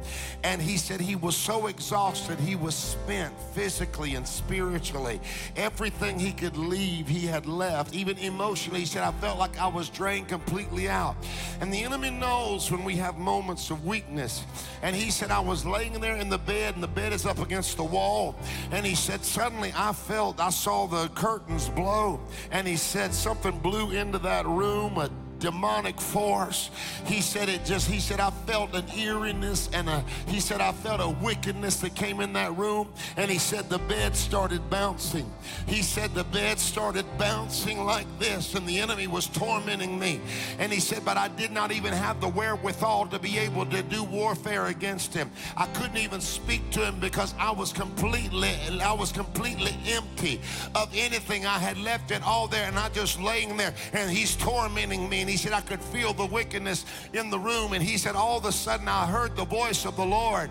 And 0.45 0.61
he 0.61 0.77
said 0.77 1.01
he 1.01 1.17
was 1.17 1.39
so 1.39 1.69
exhausted, 1.69 2.39
he 2.39 2.55
was 2.55 2.75
spent 2.75 3.33
physically 3.55 4.15
and 4.15 4.29
spiritually. 4.29 5.23
Everything 5.57 6.19
he 6.19 6.33
could 6.33 6.59
leave, 6.59 7.09
he 7.09 7.25
had 7.25 7.47
left. 7.47 7.95
Even 7.95 8.19
emotionally, 8.19 8.81
he 8.81 8.87
said, 8.87 9.05
I 9.05 9.13
felt 9.13 9.39
like 9.39 9.59
I 9.59 9.69
was 9.69 9.89
drained 9.89 10.29
completely 10.29 10.91
out. 10.91 11.17
And 11.63 11.73
the 11.73 11.83
enemy 11.83 12.11
knows 12.11 12.71
when 12.71 12.85
we 12.85 12.97
have 12.97 13.17
moments 13.17 13.71
of 13.71 13.87
weakness. 13.87 14.45
And 14.83 14.97
he 14.97 15.11
said, 15.11 15.31
I 15.31 15.39
was 15.39 15.65
laying 15.65 16.01
there 16.01 16.17
in 16.17 16.29
the 16.29 16.39
bed, 16.39 16.75
and 16.75 16.83
the 16.83 16.89
bed 16.89 17.13
is 17.13 17.25
up 17.25 17.39
against 17.39 17.77
the 17.77 17.85
wall. 17.85 18.35
And 18.73 18.85
he 18.85 18.97
said, 18.97 19.25
Suddenly 19.25 19.73
I 19.77 19.93
felt, 19.93 20.41
I 20.41 20.51
saw 20.51 20.87
the 20.87 21.09
curtains 21.11 21.69
blow. 21.69 22.21
And 22.51 22.67
he 22.67 22.77
said, 22.77 23.15
Something 23.15 23.59
blew 23.61 23.93
into 23.93 24.19
that 24.19 24.45
room. 24.45 24.99
A 24.99 25.09
demonic 25.43 26.01
force. 26.01 26.71
He 27.05 27.21
said 27.21 27.49
it 27.49 27.65
just, 27.65 27.91
he 27.91 27.99
said, 27.99 28.21
I 28.21 28.31
felt 28.31 28.75
an 28.75 28.85
eeriness 28.97 29.69
and 29.73 29.89
a, 29.89 30.05
he 30.29 30.39
said, 30.39 30.61
I 30.61 30.71
felt 30.73 31.01
a 31.01 31.09
wickedness 31.23 31.81
that 31.81 31.97
came 31.97 32.21
in 32.21 32.33
that 32.35 32.57
room. 32.57 32.89
And 33.17 33.31
he 33.31 33.39
said, 33.39 33.69
the 33.69 33.79
bed 33.79 34.15
started 34.15 34.71
bouncing. 34.71 35.31
He 35.67 35.83
said, 35.83 36.15
the 36.15 36.25
bed 36.25 36.59
started 36.61 37.07
bouncing 37.19 37.85
like 37.85 38.07
this, 38.19 38.55
and 38.55 38.67
the 38.67 38.79
enemy 38.79 39.09
was 39.09 39.27
tormenting 39.27 39.99
me. 39.99 40.21
And 40.59 40.73
he 40.73 40.79
said, 40.79 41.05
but 41.05 41.17
I 41.17 41.29
did 41.29 41.51
not 41.51 41.73
even 41.73 41.93
have 41.93 42.21
the 42.21 42.29
wherewithal 42.29 43.07
to 43.09 43.19
be 43.19 43.39
able 43.39 43.67
to 43.67 43.83
do 43.83 44.05
warfare 44.05 44.67
against 44.67 45.13
him. 45.13 45.31
I 45.57 45.67
couldn't 45.67 45.97
even 45.97 46.21
speak 46.21 46.71
to 46.71 46.81
him 46.81 47.01
because 47.01 47.35
I 47.39 47.51
was 47.51 47.73
completely, 47.73 48.55
I 48.81 48.93
was 48.93 49.11
completely 49.11 49.77
empty 49.87 50.41
of 50.75 50.89
anything. 50.95 51.47
I 51.47 51.59
had 51.59 51.79
left 51.79 52.13
it 52.13 52.23
all 52.23 52.47
there, 52.47 52.69
and 52.69 52.79
I 52.79 52.91
just 52.91 53.21
laying 53.21 53.57
there, 53.57 53.75
and 53.93 54.11
he's 54.11 54.37
tormenting 54.37 55.09
me. 55.09 55.32
He 55.33 55.39
said, 55.39 55.55
I 55.55 55.63
could 55.63 55.81
feel 55.81 56.13
the 56.13 56.27
wickedness 56.27 56.85
in 57.15 57.31
the 57.31 57.39
room. 57.39 57.73
And 57.73 57.83
he 57.83 57.97
said, 57.97 58.17
all 58.17 58.37
of 58.37 58.45
a 58.45 58.53
sudden 58.53 58.87
I 58.87 59.07
heard 59.07 59.35
the 59.35 59.47
voice 59.47 59.87
of 59.87 59.97
the 59.97 60.05
Lord. 60.05 60.51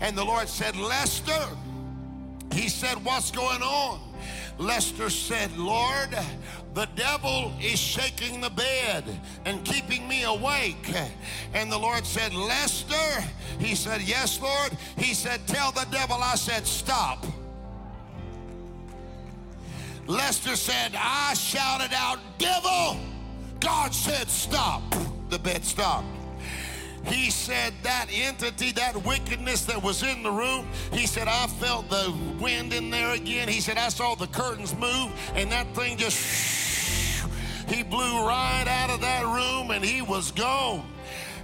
And 0.00 0.16
the 0.16 0.22
Lord 0.22 0.48
said, 0.48 0.76
Lester, 0.76 1.48
he 2.52 2.68
said, 2.68 3.04
what's 3.04 3.32
going 3.32 3.60
on? 3.60 3.98
Lester 4.56 5.10
said, 5.10 5.50
Lord, 5.56 6.16
the 6.74 6.86
devil 6.94 7.52
is 7.60 7.80
shaking 7.80 8.40
the 8.40 8.50
bed 8.50 9.02
and 9.46 9.64
keeping 9.64 10.06
me 10.06 10.22
awake. 10.22 10.94
And 11.52 11.72
the 11.72 11.78
Lord 11.78 12.06
said, 12.06 12.32
Lester, 12.32 13.24
he 13.58 13.74
said, 13.74 14.00
Yes, 14.00 14.40
Lord. 14.40 14.70
He 14.96 15.12
said, 15.12 15.44
Tell 15.48 15.72
the 15.72 15.88
devil 15.90 16.18
I 16.22 16.36
said, 16.36 16.68
Stop. 16.68 17.26
Lester 20.06 20.54
said, 20.54 20.92
I 20.94 21.34
shouted 21.34 21.92
out, 21.94 22.20
Devil! 22.38 23.09
God 23.60 23.94
said, 23.94 24.28
Stop. 24.28 24.82
The 25.28 25.38
bed 25.38 25.64
stopped. 25.64 26.06
He 27.04 27.30
said 27.30 27.72
that 27.82 28.06
entity, 28.12 28.72
that 28.72 28.96
wickedness 29.06 29.64
that 29.66 29.82
was 29.82 30.02
in 30.02 30.22
the 30.22 30.30
room, 30.30 30.68
he 30.92 31.06
said, 31.06 31.28
I 31.28 31.46
felt 31.46 31.88
the 31.88 32.14
wind 32.40 32.72
in 32.72 32.90
there 32.90 33.12
again. 33.12 33.48
He 33.48 33.60
said, 33.60 33.78
I 33.78 33.88
saw 33.88 34.14
the 34.14 34.26
curtains 34.26 34.74
move, 34.76 35.10
and 35.34 35.50
that 35.50 35.74
thing 35.74 35.96
just, 35.96 36.18
he 37.68 37.82
blew 37.82 38.26
right 38.26 38.66
out 38.66 38.90
of 38.90 39.00
that 39.00 39.24
room 39.24 39.70
and 39.70 39.84
he 39.84 40.02
was 40.02 40.30
gone. 40.32 40.84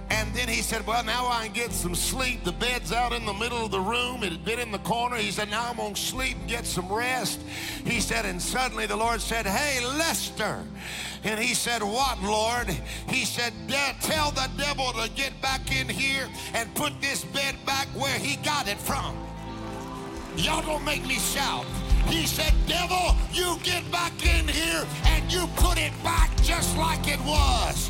And 0.09 0.33
then 0.33 0.47
he 0.47 0.61
said, 0.61 0.85
Well, 0.87 1.03
now 1.03 1.27
I 1.27 1.45
can 1.45 1.53
get 1.53 1.71
some 1.71 1.95
sleep. 1.95 2.43
The 2.43 2.53
bed's 2.53 2.91
out 2.91 3.11
in 3.11 3.25
the 3.25 3.33
middle 3.33 3.65
of 3.65 3.71
the 3.71 3.79
room. 3.79 4.23
It 4.23 4.31
had 4.31 4.45
been 4.45 4.59
in 4.59 4.71
the 4.71 4.79
corner. 4.79 5.17
He 5.17 5.31
said, 5.31 5.49
Now 5.49 5.67
I'm 5.69 5.77
going 5.77 5.95
to 5.95 6.01
sleep 6.01 6.37
and 6.39 6.47
get 6.47 6.65
some 6.65 6.91
rest. 6.91 7.41
He 7.83 7.99
said, 7.99 8.25
And 8.25 8.41
suddenly 8.41 8.85
the 8.85 8.95
Lord 8.95 9.21
said, 9.21 9.45
Hey, 9.45 9.85
Lester. 9.85 10.63
And 11.23 11.39
he 11.39 11.53
said, 11.53 11.83
What, 11.83 12.21
Lord? 12.23 12.69
He 13.09 13.25
said, 13.25 13.53
Tell 14.01 14.31
the 14.31 14.49
devil 14.57 14.93
to 14.93 15.09
get 15.11 15.39
back 15.41 15.77
in 15.77 15.89
here 15.89 16.27
and 16.53 16.73
put 16.75 16.99
this 17.01 17.25
bed 17.25 17.55
back 17.65 17.87
where 17.87 18.17
he 18.17 18.37
got 18.37 18.67
it 18.69 18.77
from. 18.77 19.15
Y'all 20.37 20.61
don't 20.61 20.85
make 20.85 21.05
me 21.05 21.15
shout. 21.15 21.65
He 22.07 22.25
said, 22.25 22.53
Devil, 22.67 23.15
you 23.33 23.57
get 23.63 23.89
back 23.91 24.13
in 24.25 24.47
here 24.47 24.85
and 25.05 25.31
you 25.31 25.47
put 25.57 25.77
it 25.77 25.91
back 26.03 26.29
just 26.43 26.77
like 26.77 27.07
it 27.07 27.19
was. 27.21 27.89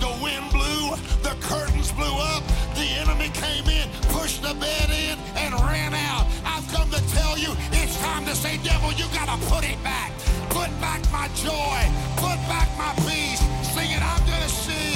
The 0.00 0.12
wind 0.22 0.50
blew, 0.50 0.96
the 1.22 1.36
curtains 1.40 1.92
blew 1.92 2.16
up, 2.34 2.42
the 2.74 2.86
enemy 3.02 3.28
came 3.34 3.66
in, 3.68 3.88
pushed 4.08 4.42
the 4.42 4.54
bed 4.54 4.90
in, 4.90 5.18
and 5.36 5.54
ran 5.54 5.94
out. 5.94 6.26
I've 6.44 6.66
come 6.72 6.90
to 6.90 7.00
tell 7.12 7.36
you 7.36 7.50
it's 7.72 7.98
time 8.00 8.24
to 8.26 8.34
say, 8.34 8.58
devil, 8.58 8.92
you 8.92 9.04
gotta 9.12 9.36
put 9.46 9.64
it 9.64 9.82
back. 9.82 10.12
Put 10.50 10.70
back 10.80 11.00
my 11.12 11.28
joy. 11.34 11.80
Put 12.16 12.38
back 12.48 12.68
my 12.78 12.94
peace. 13.06 13.40
Sing 13.74 13.90
it, 13.90 14.02
I'm 14.02 14.24
gonna 14.26 14.48
see. 14.48 14.72
Sing 14.72 14.87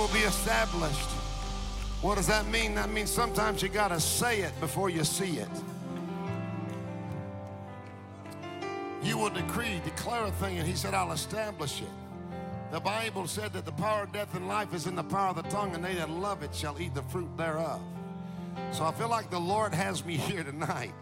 will 0.00 0.08
be 0.08 0.20
established. 0.20 1.10
What 2.00 2.14
does 2.14 2.26
that 2.28 2.46
mean? 2.46 2.74
That 2.74 2.88
means 2.88 3.10
sometimes 3.10 3.62
you 3.62 3.68
got 3.68 3.88
to 3.88 4.00
say 4.00 4.40
it 4.40 4.58
before 4.58 4.88
you 4.88 5.04
see 5.04 5.36
it. 5.36 5.48
You 9.02 9.18
will 9.18 9.28
decree, 9.28 9.78
declare 9.84 10.24
a 10.24 10.30
thing, 10.30 10.58
and 10.58 10.66
he 10.66 10.74
said, 10.74 10.94
I'll 10.94 11.12
establish 11.12 11.82
it. 11.82 11.88
The 12.72 12.80
Bible 12.80 13.26
said 13.26 13.52
that 13.52 13.66
the 13.66 13.72
power 13.72 14.04
of 14.04 14.12
death 14.12 14.34
and 14.34 14.48
life 14.48 14.72
is 14.72 14.86
in 14.86 14.96
the 14.96 15.02
power 15.02 15.30
of 15.30 15.36
the 15.36 15.50
tongue, 15.50 15.74
and 15.74 15.84
they 15.84 15.94
that 15.96 16.08
love 16.08 16.42
it 16.42 16.54
shall 16.54 16.80
eat 16.80 16.94
the 16.94 17.02
fruit 17.02 17.28
thereof. 17.36 17.82
So 18.72 18.86
I 18.86 18.92
feel 18.92 19.10
like 19.10 19.28
the 19.28 19.38
Lord 19.38 19.74
has 19.74 20.02
me 20.02 20.16
here 20.30 20.44
tonight 20.44 20.94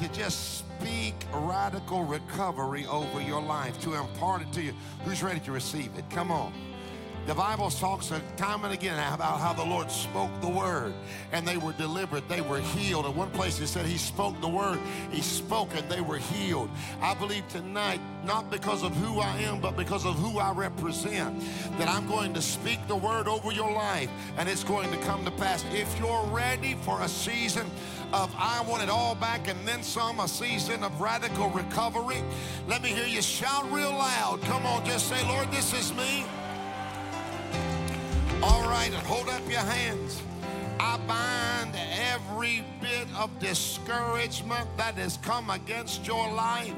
to 0.00 0.08
just 0.12 0.60
speak 0.60 1.14
radical 1.30 2.04
recovery 2.04 2.86
over 2.86 3.20
your 3.20 3.42
life, 3.42 3.78
to 3.82 3.92
impart 3.92 4.40
it 4.40 4.50
to 4.54 4.62
you. 4.62 4.72
Who's 5.04 5.22
ready 5.22 5.40
to 5.40 5.52
receive 5.52 5.90
it? 5.98 6.08
Come 6.08 6.30
on. 6.30 6.54
The 7.26 7.34
Bible 7.34 7.70
talks 7.70 8.12
time 8.36 8.64
and 8.64 8.74
again 8.74 8.98
about 9.14 9.40
how 9.40 9.54
the 9.54 9.64
Lord 9.64 9.90
spoke 9.90 10.30
the 10.42 10.48
word 10.48 10.92
and 11.32 11.48
they 11.48 11.56
were 11.56 11.72
delivered, 11.72 12.28
they 12.28 12.42
were 12.42 12.60
healed. 12.60 13.06
In 13.06 13.16
one 13.16 13.30
place 13.30 13.58
it 13.60 13.68
said 13.68 13.86
he 13.86 13.96
spoke 13.96 14.38
the 14.42 14.48
word, 14.48 14.78
he 15.10 15.22
spoke 15.22 15.74
and 15.74 15.88
they 15.88 16.02
were 16.02 16.18
healed. 16.18 16.68
I 17.00 17.14
believe 17.14 17.48
tonight, 17.48 18.00
not 18.26 18.50
because 18.50 18.82
of 18.82 18.94
who 18.96 19.20
I 19.20 19.38
am, 19.38 19.58
but 19.58 19.74
because 19.74 20.04
of 20.04 20.16
who 20.16 20.38
I 20.38 20.52
represent, 20.52 21.42
that 21.78 21.88
I'm 21.88 22.06
going 22.06 22.34
to 22.34 22.42
speak 22.42 22.86
the 22.88 22.96
word 22.96 23.26
over 23.26 23.52
your 23.52 23.72
life 23.72 24.10
and 24.36 24.46
it's 24.46 24.62
going 24.62 24.90
to 24.90 24.98
come 24.98 25.24
to 25.24 25.30
pass. 25.30 25.64
If 25.72 25.98
you're 25.98 26.26
ready 26.26 26.74
for 26.82 27.00
a 27.00 27.08
season 27.08 27.66
of 28.12 28.34
I 28.36 28.62
want 28.68 28.82
it 28.82 28.90
all 28.90 29.14
back 29.14 29.48
and 29.48 29.66
then 29.66 29.82
some, 29.82 30.20
a 30.20 30.28
season 30.28 30.84
of 30.84 31.00
radical 31.00 31.48
recovery, 31.48 32.22
let 32.68 32.82
me 32.82 32.90
hear 32.90 33.06
you 33.06 33.22
shout 33.22 33.64
real 33.72 33.92
loud. 33.92 34.42
Come 34.42 34.66
on, 34.66 34.84
just 34.84 35.08
say, 35.08 35.26
Lord, 35.26 35.50
this 35.50 35.72
is 35.72 35.94
me. 35.94 36.26
All 38.46 38.68
right, 38.68 38.92
hold 38.92 39.30
up 39.30 39.40
your 39.50 39.60
hands. 39.60 40.20
I 40.78 40.98
bind 41.08 41.74
every 42.12 42.62
bit 42.78 43.08
of 43.16 43.30
discouragement 43.38 44.68
that 44.76 44.96
has 44.96 45.16
come 45.22 45.48
against 45.48 46.06
your 46.06 46.30
life. 46.30 46.74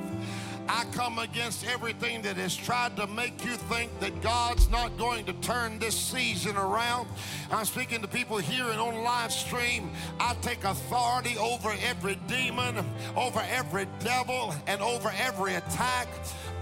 I 0.69 0.85
come 0.93 1.19
against 1.19 1.67
everything 1.67 2.23
that 2.23 2.37
has 2.37 2.57
tried 2.57 2.97
to 2.97 3.07
make 3.07 3.45
you 3.45 3.53
think 3.53 3.99
that 4.01 4.21
God's 4.21 4.69
not 4.71 4.97
going 4.99 5.25
to 5.27 5.33
turn 5.35 5.79
this 5.79 5.95
season 5.95 6.57
around. 6.57 7.09
I'm 7.51 7.65
speaking 7.65 8.01
to 8.03 8.09
people 8.09 8.39
here 8.39 8.65
and 8.65 8.81
on 8.81 9.03
live 9.05 9.33
stream. 9.33 9.91
I 10.19 10.35
take 10.43 10.65
authority 10.65 11.37
over 11.39 11.75
every 11.85 12.17
demon, 12.27 12.85
over 13.17 13.45
every 13.51 13.87
devil, 14.01 14.55
and 14.67 14.81
over 14.81 15.13
every 15.19 15.55
attack. 15.55 16.09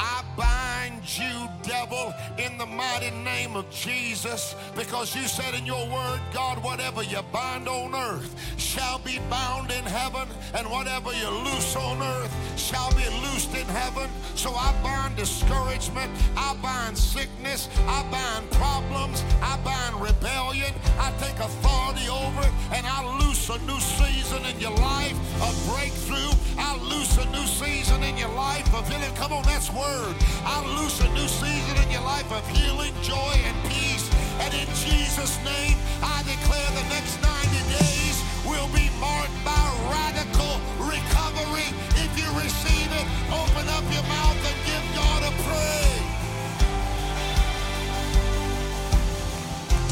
I 0.01 0.25
bind 0.37 1.19
you, 1.19 1.49
devil, 1.63 2.13
in 2.39 2.59
the 2.59 2.67
mighty 2.67 3.11
name 3.11 3.57
of 3.57 3.71
Jesus, 3.71 4.55
because 4.77 5.15
you 5.15 5.23
said 5.23 5.55
in 5.55 5.65
your 5.65 5.87
word, 5.89 6.21
God, 6.33 6.63
whatever 6.63 7.03
you 7.03 7.21
bind 7.33 7.69
on 7.69 7.95
earth 7.95 8.35
shall 8.59 8.99
be 8.99 9.19
bound 9.31 9.71
in 9.71 9.85
heaven, 9.85 10.29
and 10.55 10.69
whatever 10.69 11.13
you 11.15 11.29
loose 11.29 11.77
on 11.77 12.03
earth 12.03 12.59
shall 12.59 12.91
be 12.91 13.09
loosed 13.23 13.55
in 13.55 13.67
heaven. 13.67 13.94
So 14.35 14.51
I 14.51 14.75
bind 14.83 15.17
discouragement, 15.17 16.11
I 16.37 16.55
bind 16.61 16.99
sickness, 16.99 17.69
I 17.87 18.03
bind 18.11 18.51
problems, 18.51 19.23
I 19.41 19.57
bind 19.65 20.03
rebellion. 20.03 20.75
I 20.99 21.13
take 21.19 21.39
authority 21.39 22.09
over 22.11 22.43
it, 22.43 22.53
and 22.75 22.85
I 22.87 23.07
loose 23.23 23.49
a 23.49 23.59
new 23.65 23.79
season 23.79 24.45
in 24.45 24.59
your 24.59 24.75
life 24.83 25.17
of 25.41 25.55
breakthrough. 25.71 26.35
I 26.59 26.77
loose 26.77 27.17
a 27.19 27.27
new 27.31 27.47
season 27.47 28.03
in 28.03 28.19
your 28.19 28.35
life 28.35 28.67
of 28.75 28.89
healing. 28.89 29.15
Come 29.15 29.33
on, 29.33 29.45
that's 29.45 29.71
word. 29.71 30.15
I 30.45 30.61
loose 30.77 31.01
a 31.01 31.09
new 31.15 31.29
season 31.29 31.77
in 31.85 31.91
your 31.91 32.03
life 32.03 32.31
of 32.33 32.43
healing, 32.51 32.93
joy, 33.03 33.35
and 33.47 33.57
peace. 33.71 34.11
And 34.43 34.53
in 34.53 34.67
Jesus' 34.83 35.39
name, 35.45 35.79
I 36.03 36.21
declare 36.27 36.69
the 36.83 36.89
next 36.91 37.23
90 37.23 37.49
days 37.81 38.19
will 38.45 38.69
be 38.75 38.91
marked 38.99 39.39
by 39.47 39.63
radical 39.89 40.59
recovery. 40.83 41.71
You 42.17 42.27
receive 42.39 42.91
it, 42.93 43.07
open 43.31 43.69
up 43.69 43.85
your 43.93 44.03
mouth 44.05 44.39
and 44.49 44.59
give 44.67 44.85
God 44.95 45.23
a 45.23 45.33
praise. 45.43 46.09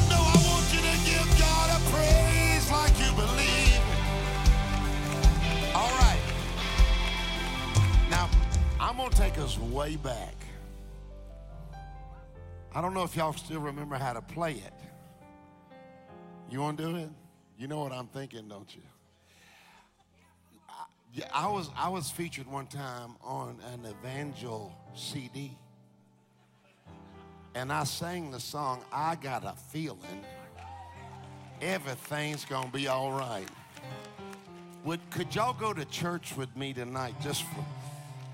No, 0.08 0.18
I 0.18 0.36
want 0.46 0.66
you 0.72 0.80
to 0.80 0.96
give 1.04 1.28
God 1.38 1.70
a 1.70 1.80
praise 1.90 2.70
like 2.70 2.94
you 2.98 3.10
believe. 3.14 3.82
All 5.74 5.90
right. 5.98 6.22
Now, 8.08 8.30
I'm 8.80 8.96
going 8.96 9.10
to 9.10 9.16
take 9.16 9.38
us 9.38 9.58
way 9.58 9.96
back. 9.96 10.34
I 12.74 12.80
don't 12.80 12.94
know 12.94 13.02
if 13.02 13.16
y'all 13.16 13.32
still 13.32 13.60
remember 13.60 13.96
how 13.96 14.12
to 14.12 14.22
play 14.22 14.52
it. 14.52 14.72
You 16.50 16.60
want 16.60 16.78
to 16.78 16.84
do 16.84 16.96
it? 16.96 17.10
You 17.58 17.66
know 17.68 17.80
what 17.80 17.92
I'm 17.92 18.06
thinking, 18.06 18.48
don't 18.48 18.74
you? 18.74 18.82
Yeah, 21.14 21.26
I 21.34 21.46
was 21.46 21.68
I 21.76 21.90
was 21.90 22.08
featured 22.08 22.46
one 22.46 22.66
time 22.66 23.16
on 23.22 23.58
an 23.74 23.84
Evangel 23.84 24.74
CD, 24.94 25.52
and 27.54 27.70
I 27.70 27.84
sang 27.84 28.30
the 28.30 28.40
song 28.40 28.82
"I 28.90 29.16
Got 29.16 29.44
a 29.44 29.52
Feeling." 29.70 30.24
Everything's 31.60 32.46
gonna 32.46 32.70
be 32.70 32.88
all 32.88 33.12
right. 33.12 33.46
Would 34.84 35.00
could 35.10 35.34
y'all 35.34 35.52
go 35.52 35.74
to 35.74 35.84
church 35.84 36.34
with 36.34 36.56
me 36.56 36.72
tonight? 36.72 37.14
Just 37.22 37.42
for, 37.42 37.62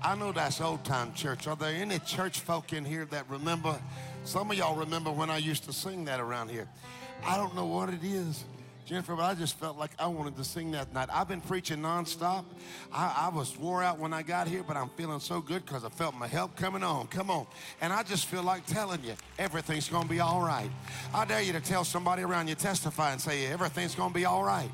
I 0.01 0.15
know 0.15 0.31
that's 0.31 0.61
old 0.61 0.85
time 0.85 1.13
church. 1.13 1.47
Are 1.47 1.57
there 1.57 1.75
any 1.75 1.99
church 1.99 2.39
folk 2.39 2.71
in 2.71 2.85
here 2.85 3.03
that 3.11 3.29
remember? 3.29 3.77
Some 4.23 4.51
of 4.51 4.57
y'all 4.57 4.77
remember 4.77 5.11
when 5.11 5.29
I 5.29 5.37
used 5.37 5.65
to 5.65 5.73
sing 5.73 6.05
that 6.05 6.21
around 6.21 6.49
here. 6.49 6.69
I 7.25 7.35
don't 7.35 7.53
know 7.55 7.65
what 7.65 7.89
it 7.89 8.05
is, 8.05 8.45
Jennifer, 8.89 9.15
but 9.15 9.21
I 9.21 9.35
just 9.35 9.55
felt 9.59 9.77
like 9.77 9.91
I 9.99 10.07
wanted 10.07 10.35
to 10.37 10.43
sing 10.43 10.71
that 10.71 10.91
night. 10.91 11.09
I've 11.13 11.27
been 11.27 11.41
preaching 11.41 11.77
nonstop. 11.77 12.43
I, 12.91 13.27
I 13.27 13.29
was 13.29 13.55
wore 13.55 13.83
out 13.83 13.99
when 13.99 14.13
I 14.13 14.23
got 14.23 14.47
here, 14.47 14.63
but 14.63 14.75
I'm 14.75 14.89
feeling 14.97 15.19
so 15.19 15.41
good 15.41 15.63
because 15.63 15.85
I 15.85 15.89
felt 15.89 16.15
my 16.15 16.25
help 16.25 16.55
coming 16.55 16.81
on. 16.81 17.05
Come 17.05 17.29
on. 17.29 17.45
And 17.81 17.93
I 17.93 18.01
just 18.01 18.25
feel 18.25 18.41
like 18.41 18.65
telling 18.65 19.03
you, 19.03 19.13
everything's 19.37 19.87
going 19.87 20.05
to 20.05 20.09
be 20.09 20.19
all 20.21 20.41
right. 20.41 20.71
I 21.13 21.23
dare 21.25 21.43
you 21.43 21.53
to 21.53 21.59
tell 21.59 21.83
somebody 21.83 22.23
around 22.23 22.47
you, 22.47 22.55
testify 22.55 23.11
and 23.11 23.21
say, 23.21 23.45
everything's 23.45 23.93
going 23.93 24.09
to 24.09 24.15
be 24.15 24.25
all 24.25 24.43
right. 24.43 24.71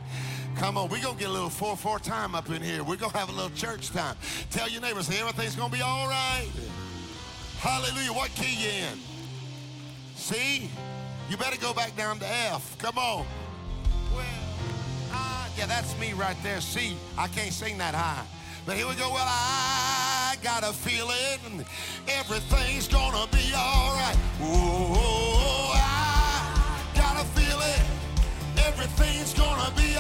Come 0.56 0.78
on, 0.78 0.88
we're 0.88 1.04
going 1.04 1.16
to 1.16 1.20
get 1.20 1.30
a 1.30 1.34
little 1.34 1.50
4-4 1.50 2.02
time 2.02 2.36
up 2.36 2.50
in 2.50 2.62
here. 2.62 2.86
We're 2.86 2.96
going 2.96 3.12
to 3.12 3.18
have 3.18 3.28
a 3.28 3.34
little 3.34 3.50
church 3.50 3.90
time. 3.90 4.16
Tell 4.50 4.70
your 4.70 4.82
neighbors, 4.82 5.08
say, 5.08 5.20
everything's 5.20 5.58
going 5.58 5.72
to 5.72 5.76
be 5.76 5.84
all 5.84 6.08
right. 6.08 6.48
Hallelujah. 7.58 8.14
What 8.14 8.30
key 8.30 8.64
you 8.64 8.70
in? 8.70 8.98
See? 10.16 10.70
You 11.30 11.36
better 11.36 11.60
go 11.60 11.74
back 11.74 11.98
down 11.98 12.20
to 12.20 12.26
F. 12.26 12.78
Come 12.78 12.98
on. 12.98 13.26
I, 15.12 15.50
yeah, 15.58 15.66
that's 15.66 15.98
me 16.00 16.14
right 16.14 16.38
there. 16.44 16.62
See, 16.62 16.98
I 17.18 17.28
can't 17.28 17.54
sing 17.54 17.78
that 17.78 17.96
high. 17.96 18.26
But 18.66 18.78
here 18.78 18.88
we 18.88 18.96
go. 18.96 19.10
Well, 19.10 19.26
I 19.28 20.36
got 20.42 20.64
a 20.64 20.74
feeling 20.74 21.66
everything's 22.08 22.88
gonna 22.88 23.28
be 23.32 23.54
all 23.56 23.94
right. 23.94 24.16
Whoa, 24.40 25.72
I 25.76 26.82
got 26.96 27.22
a 27.22 27.26
feeling 27.38 27.86
everything's 28.58 29.34
gonna 29.34 29.72
be 29.76 29.95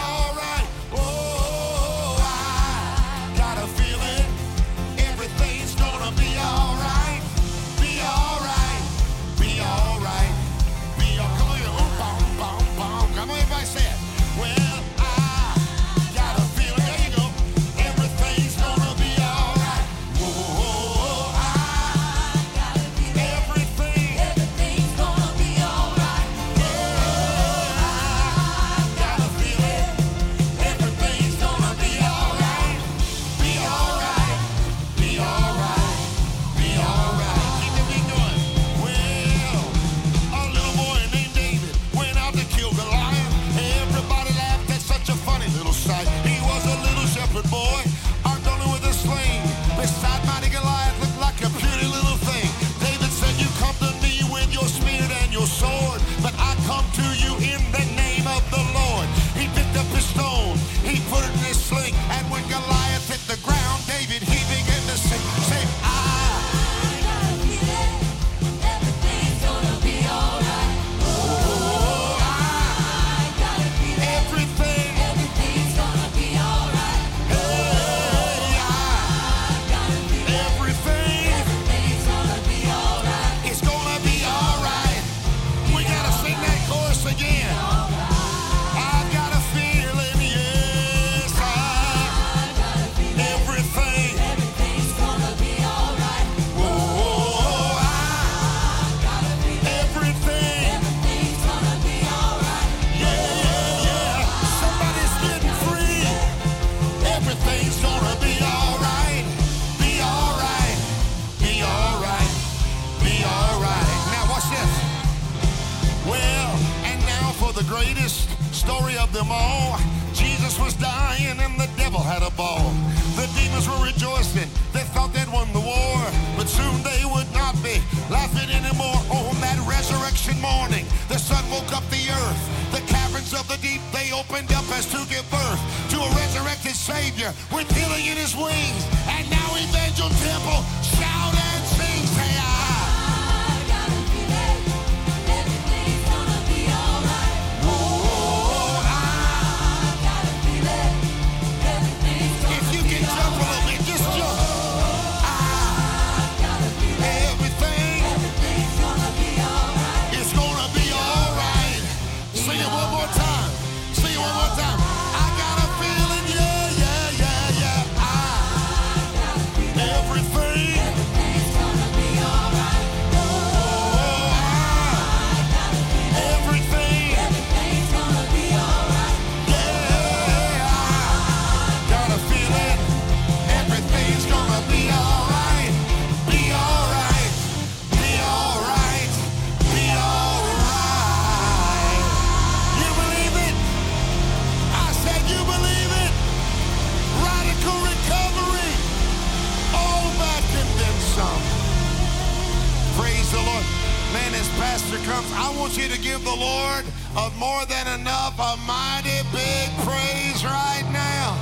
A 207.17 207.31
more 207.37 207.65
than 207.65 207.99
enough, 207.99 208.37
a 208.37 208.57
mighty 208.67 209.21
big 209.31 209.69
praise 209.85 210.43
right 210.43 210.83
now. 210.91 211.37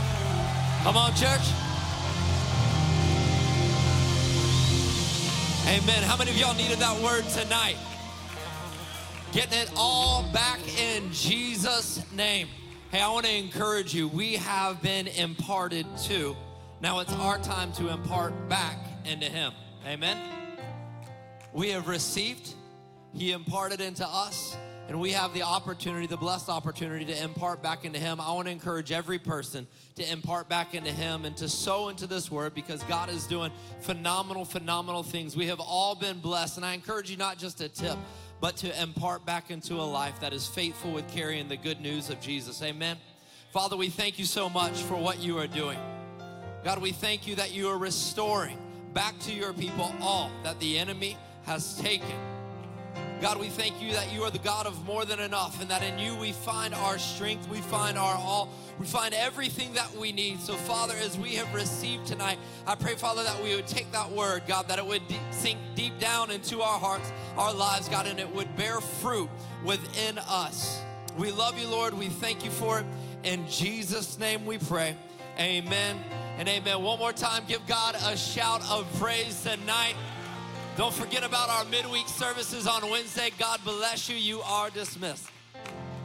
Come 0.83 0.97
on, 0.97 1.13
church. 1.15 1.41
Amen. 5.65 6.03
How 6.03 6.15
many 6.15 6.29
of 6.29 6.37
y'all 6.37 6.53
needed 6.53 6.77
that 6.77 7.01
word 7.01 7.23
tonight? 7.29 7.77
Getting 9.31 9.59
it 9.59 9.71
all 9.75 10.23
back 10.31 10.59
in 10.79 11.11
Jesus' 11.11 12.03
name. 12.11 12.49
Hey, 12.91 13.01
I 13.01 13.09
want 13.09 13.25
to 13.25 13.35
encourage 13.35 13.95
you. 13.95 14.07
We 14.07 14.35
have 14.35 14.79
been 14.83 15.07
imparted 15.07 15.87
to. 16.03 16.35
Now 16.81 16.99
it's 16.99 17.13
our 17.13 17.39
time 17.39 17.71
to 17.73 17.89
impart 17.89 18.47
back 18.47 18.77
into 19.05 19.25
Him. 19.25 19.53
Amen. 19.87 20.17
We 21.51 21.69
have 21.69 21.87
received, 21.87 22.53
He 23.13 23.31
imparted 23.31 23.81
into 23.81 24.07
us, 24.07 24.55
and 24.93 25.01
we 25.01 25.09
have 25.09 25.33
the 25.33 25.41
opportunity, 25.41 26.05
the 26.05 26.15
blessed 26.15 26.49
opportunity 26.49 27.03
to 27.05 27.23
impart 27.23 27.63
back 27.63 27.83
into 27.83 27.97
Him. 27.97 28.21
I 28.21 28.31
want 28.33 28.45
to 28.45 28.51
encourage 28.51 28.91
every 28.91 29.17
person 29.17 29.65
to 29.95 30.11
impart 30.11 30.47
back 30.47 30.75
into 30.75 30.91
Him 30.91 31.25
and 31.25 31.35
to 31.37 31.49
sow 31.49 31.89
into 31.89 32.05
this 32.05 32.29
word 32.29 32.53
because 32.53 32.83
God 32.83 33.09
is 33.09 33.25
doing 33.25 33.51
phenomenal, 33.79 34.45
phenomenal 34.45 35.01
things. 35.01 35.35
We 35.35 35.47
have 35.47 35.59
all 35.59 35.95
been 35.95 36.19
blessed, 36.19 36.57
and 36.57 36.65
I 36.65 36.75
encourage 36.75 37.09
you 37.09 37.17
not 37.17 37.39
just 37.39 37.59
a 37.59 37.69
tip, 37.69 37.97
but 38.39 38.55
to 38.57 38.83
impart 38.83 39.25
back 39.25 39.49
into 39.49 39.73
a 39.73 39.81
life 39.81 40.19
that 40.19 40.31
is 40.31 40.45
faithful 40.45 40.91
with 40.91 41.07
carrying 41.11 41.47
the 41.47 41.57
good 41.57 41.81
news 41.81 42.11
of 42.11 42.21
Jesus. 42.21 42.61
Amen. 42.61 42.97
Father, 43.51 43.75
we 43.75 43.89
thank 43.89 44.19
you 44.19 44.25
so 44.25 44.47
much 44.47 44.83
for 44.83 44.93
what 44.93 45.17
you 45.17 45.39
are 45.39 45.47
doing. 45.47 45.79
God, 46.63 46.79
we 46.83 46.91
thank 46.91 47.25
you 47.25 47.33
that 47.37 47.51
you 47.51 47.67
are 47.67 47.79
restoring 47.79 48.59
back 48.93 49.17
to 49.21 49.33
your 49.33 49.53
people 49.53 49.91
all 50.01 50.29
that 50.43 50.59
the 50.59 50.77
enemy 50.77 51.17
has 51.45 51.81
taken. 51.81 52.32
God, 53.23 53.39
we 53.39 53.47
thank 53.47 53.81
you 53.81 53.93
that 53.93 54.11
you 54.11 54.21
are 54.23 54.29
the 54.29 54.37
God 54.39 54.67
of 54.67 54.85
more 54.85 55.05
than 55.05 55.21
enough 55.21 55.61
and 55.61 55.71
that 55.71 55.81
in 55.81 55.97
you 55.97 56.13
we 56.13 56.33
find 56.33 56.73
our 56.73 56.97
strength, 56.99 57.47
we 57.47 57.61
find 57.61 57.97
our 57.97 58.15
all, 58.15 58.49
we 58.77 58.85
find 58.85 59.13
everything 59.13 59.71
that 59.75 59.89
we 59.95 60.11
need. 60.11 60.41
So, 60.41 60.55
Father, 60.55 60.93
as 61.01 61.17
we 61.17 61.35
have 61.35 61.53
received 61.53 62.05
tonight, 62.05 62.37
I 62.67 62.75
pray, 62.75 62.95
Father, 62.95 63.23
that 63.23 63.41
we 63.41 63.55
would 63.55 63.65
take 63.65 63.89
that 63.93 64.11
word, 64.11 64.43
God, 64.45 64.67
that 64.67 64.77
it 64.77 64.85
would 64.85 65.07
de- 65.07 65.17
sink 65.31 65.57
deep 65.73 65.97
down 65.99 66.31
into 66.31 66.61
our 66.61 66.77
hearts, 66.77 67.13
our 67.37 67.53
lives, 67.53 67.87
God, 67.87 68.07
and 68.07 68.19
it 68.19 68.29
would 68.35 68.53
bear 68.57 68.81
fruit 68.81 69.29
within 69.63 70.17
us. 70.27 70.81
We 71.17 71.31
love 71.31 71.57
you, 71.57 71.69
Lord. 71.69 71.93
We 71.93 72.09
thank 72.09 72.43
you 72.43 72.51
for 72.51 72.81
it. 72.81 72.85
In 73.23 73.47
Jesus' 73.47 74.19
name 74.19 74.45
we 74.45 74.57
pray. 74.57 74.97
Amen 75.39 75.97
and 76.37 76.49
amen. 76.49 76.83
One 76.83 76.99
more 76.99 77.13
time, 77.13 77.43
give 77.47 77.65
God 77.67 77.95
a 78.03 78.17
shout 78.17 78.69
of 78.69 78.85
praise 78.99 79.43
tonight. 79.43 79.95
Don't 80.75 80.93
forget 80.93 81.23
about 81.23 81.49
our 81.49 81.65
midweek 81.65 82.07
services 82.07 82.65
on 82.65 82.89
Wednesday. 82.89 83.29
God 83.37 83.59
bless 83.63 84.09
you. 84.09 84.15
You 84.15 84.41
are 84.41 84.71
dismissed. 84.71 85.32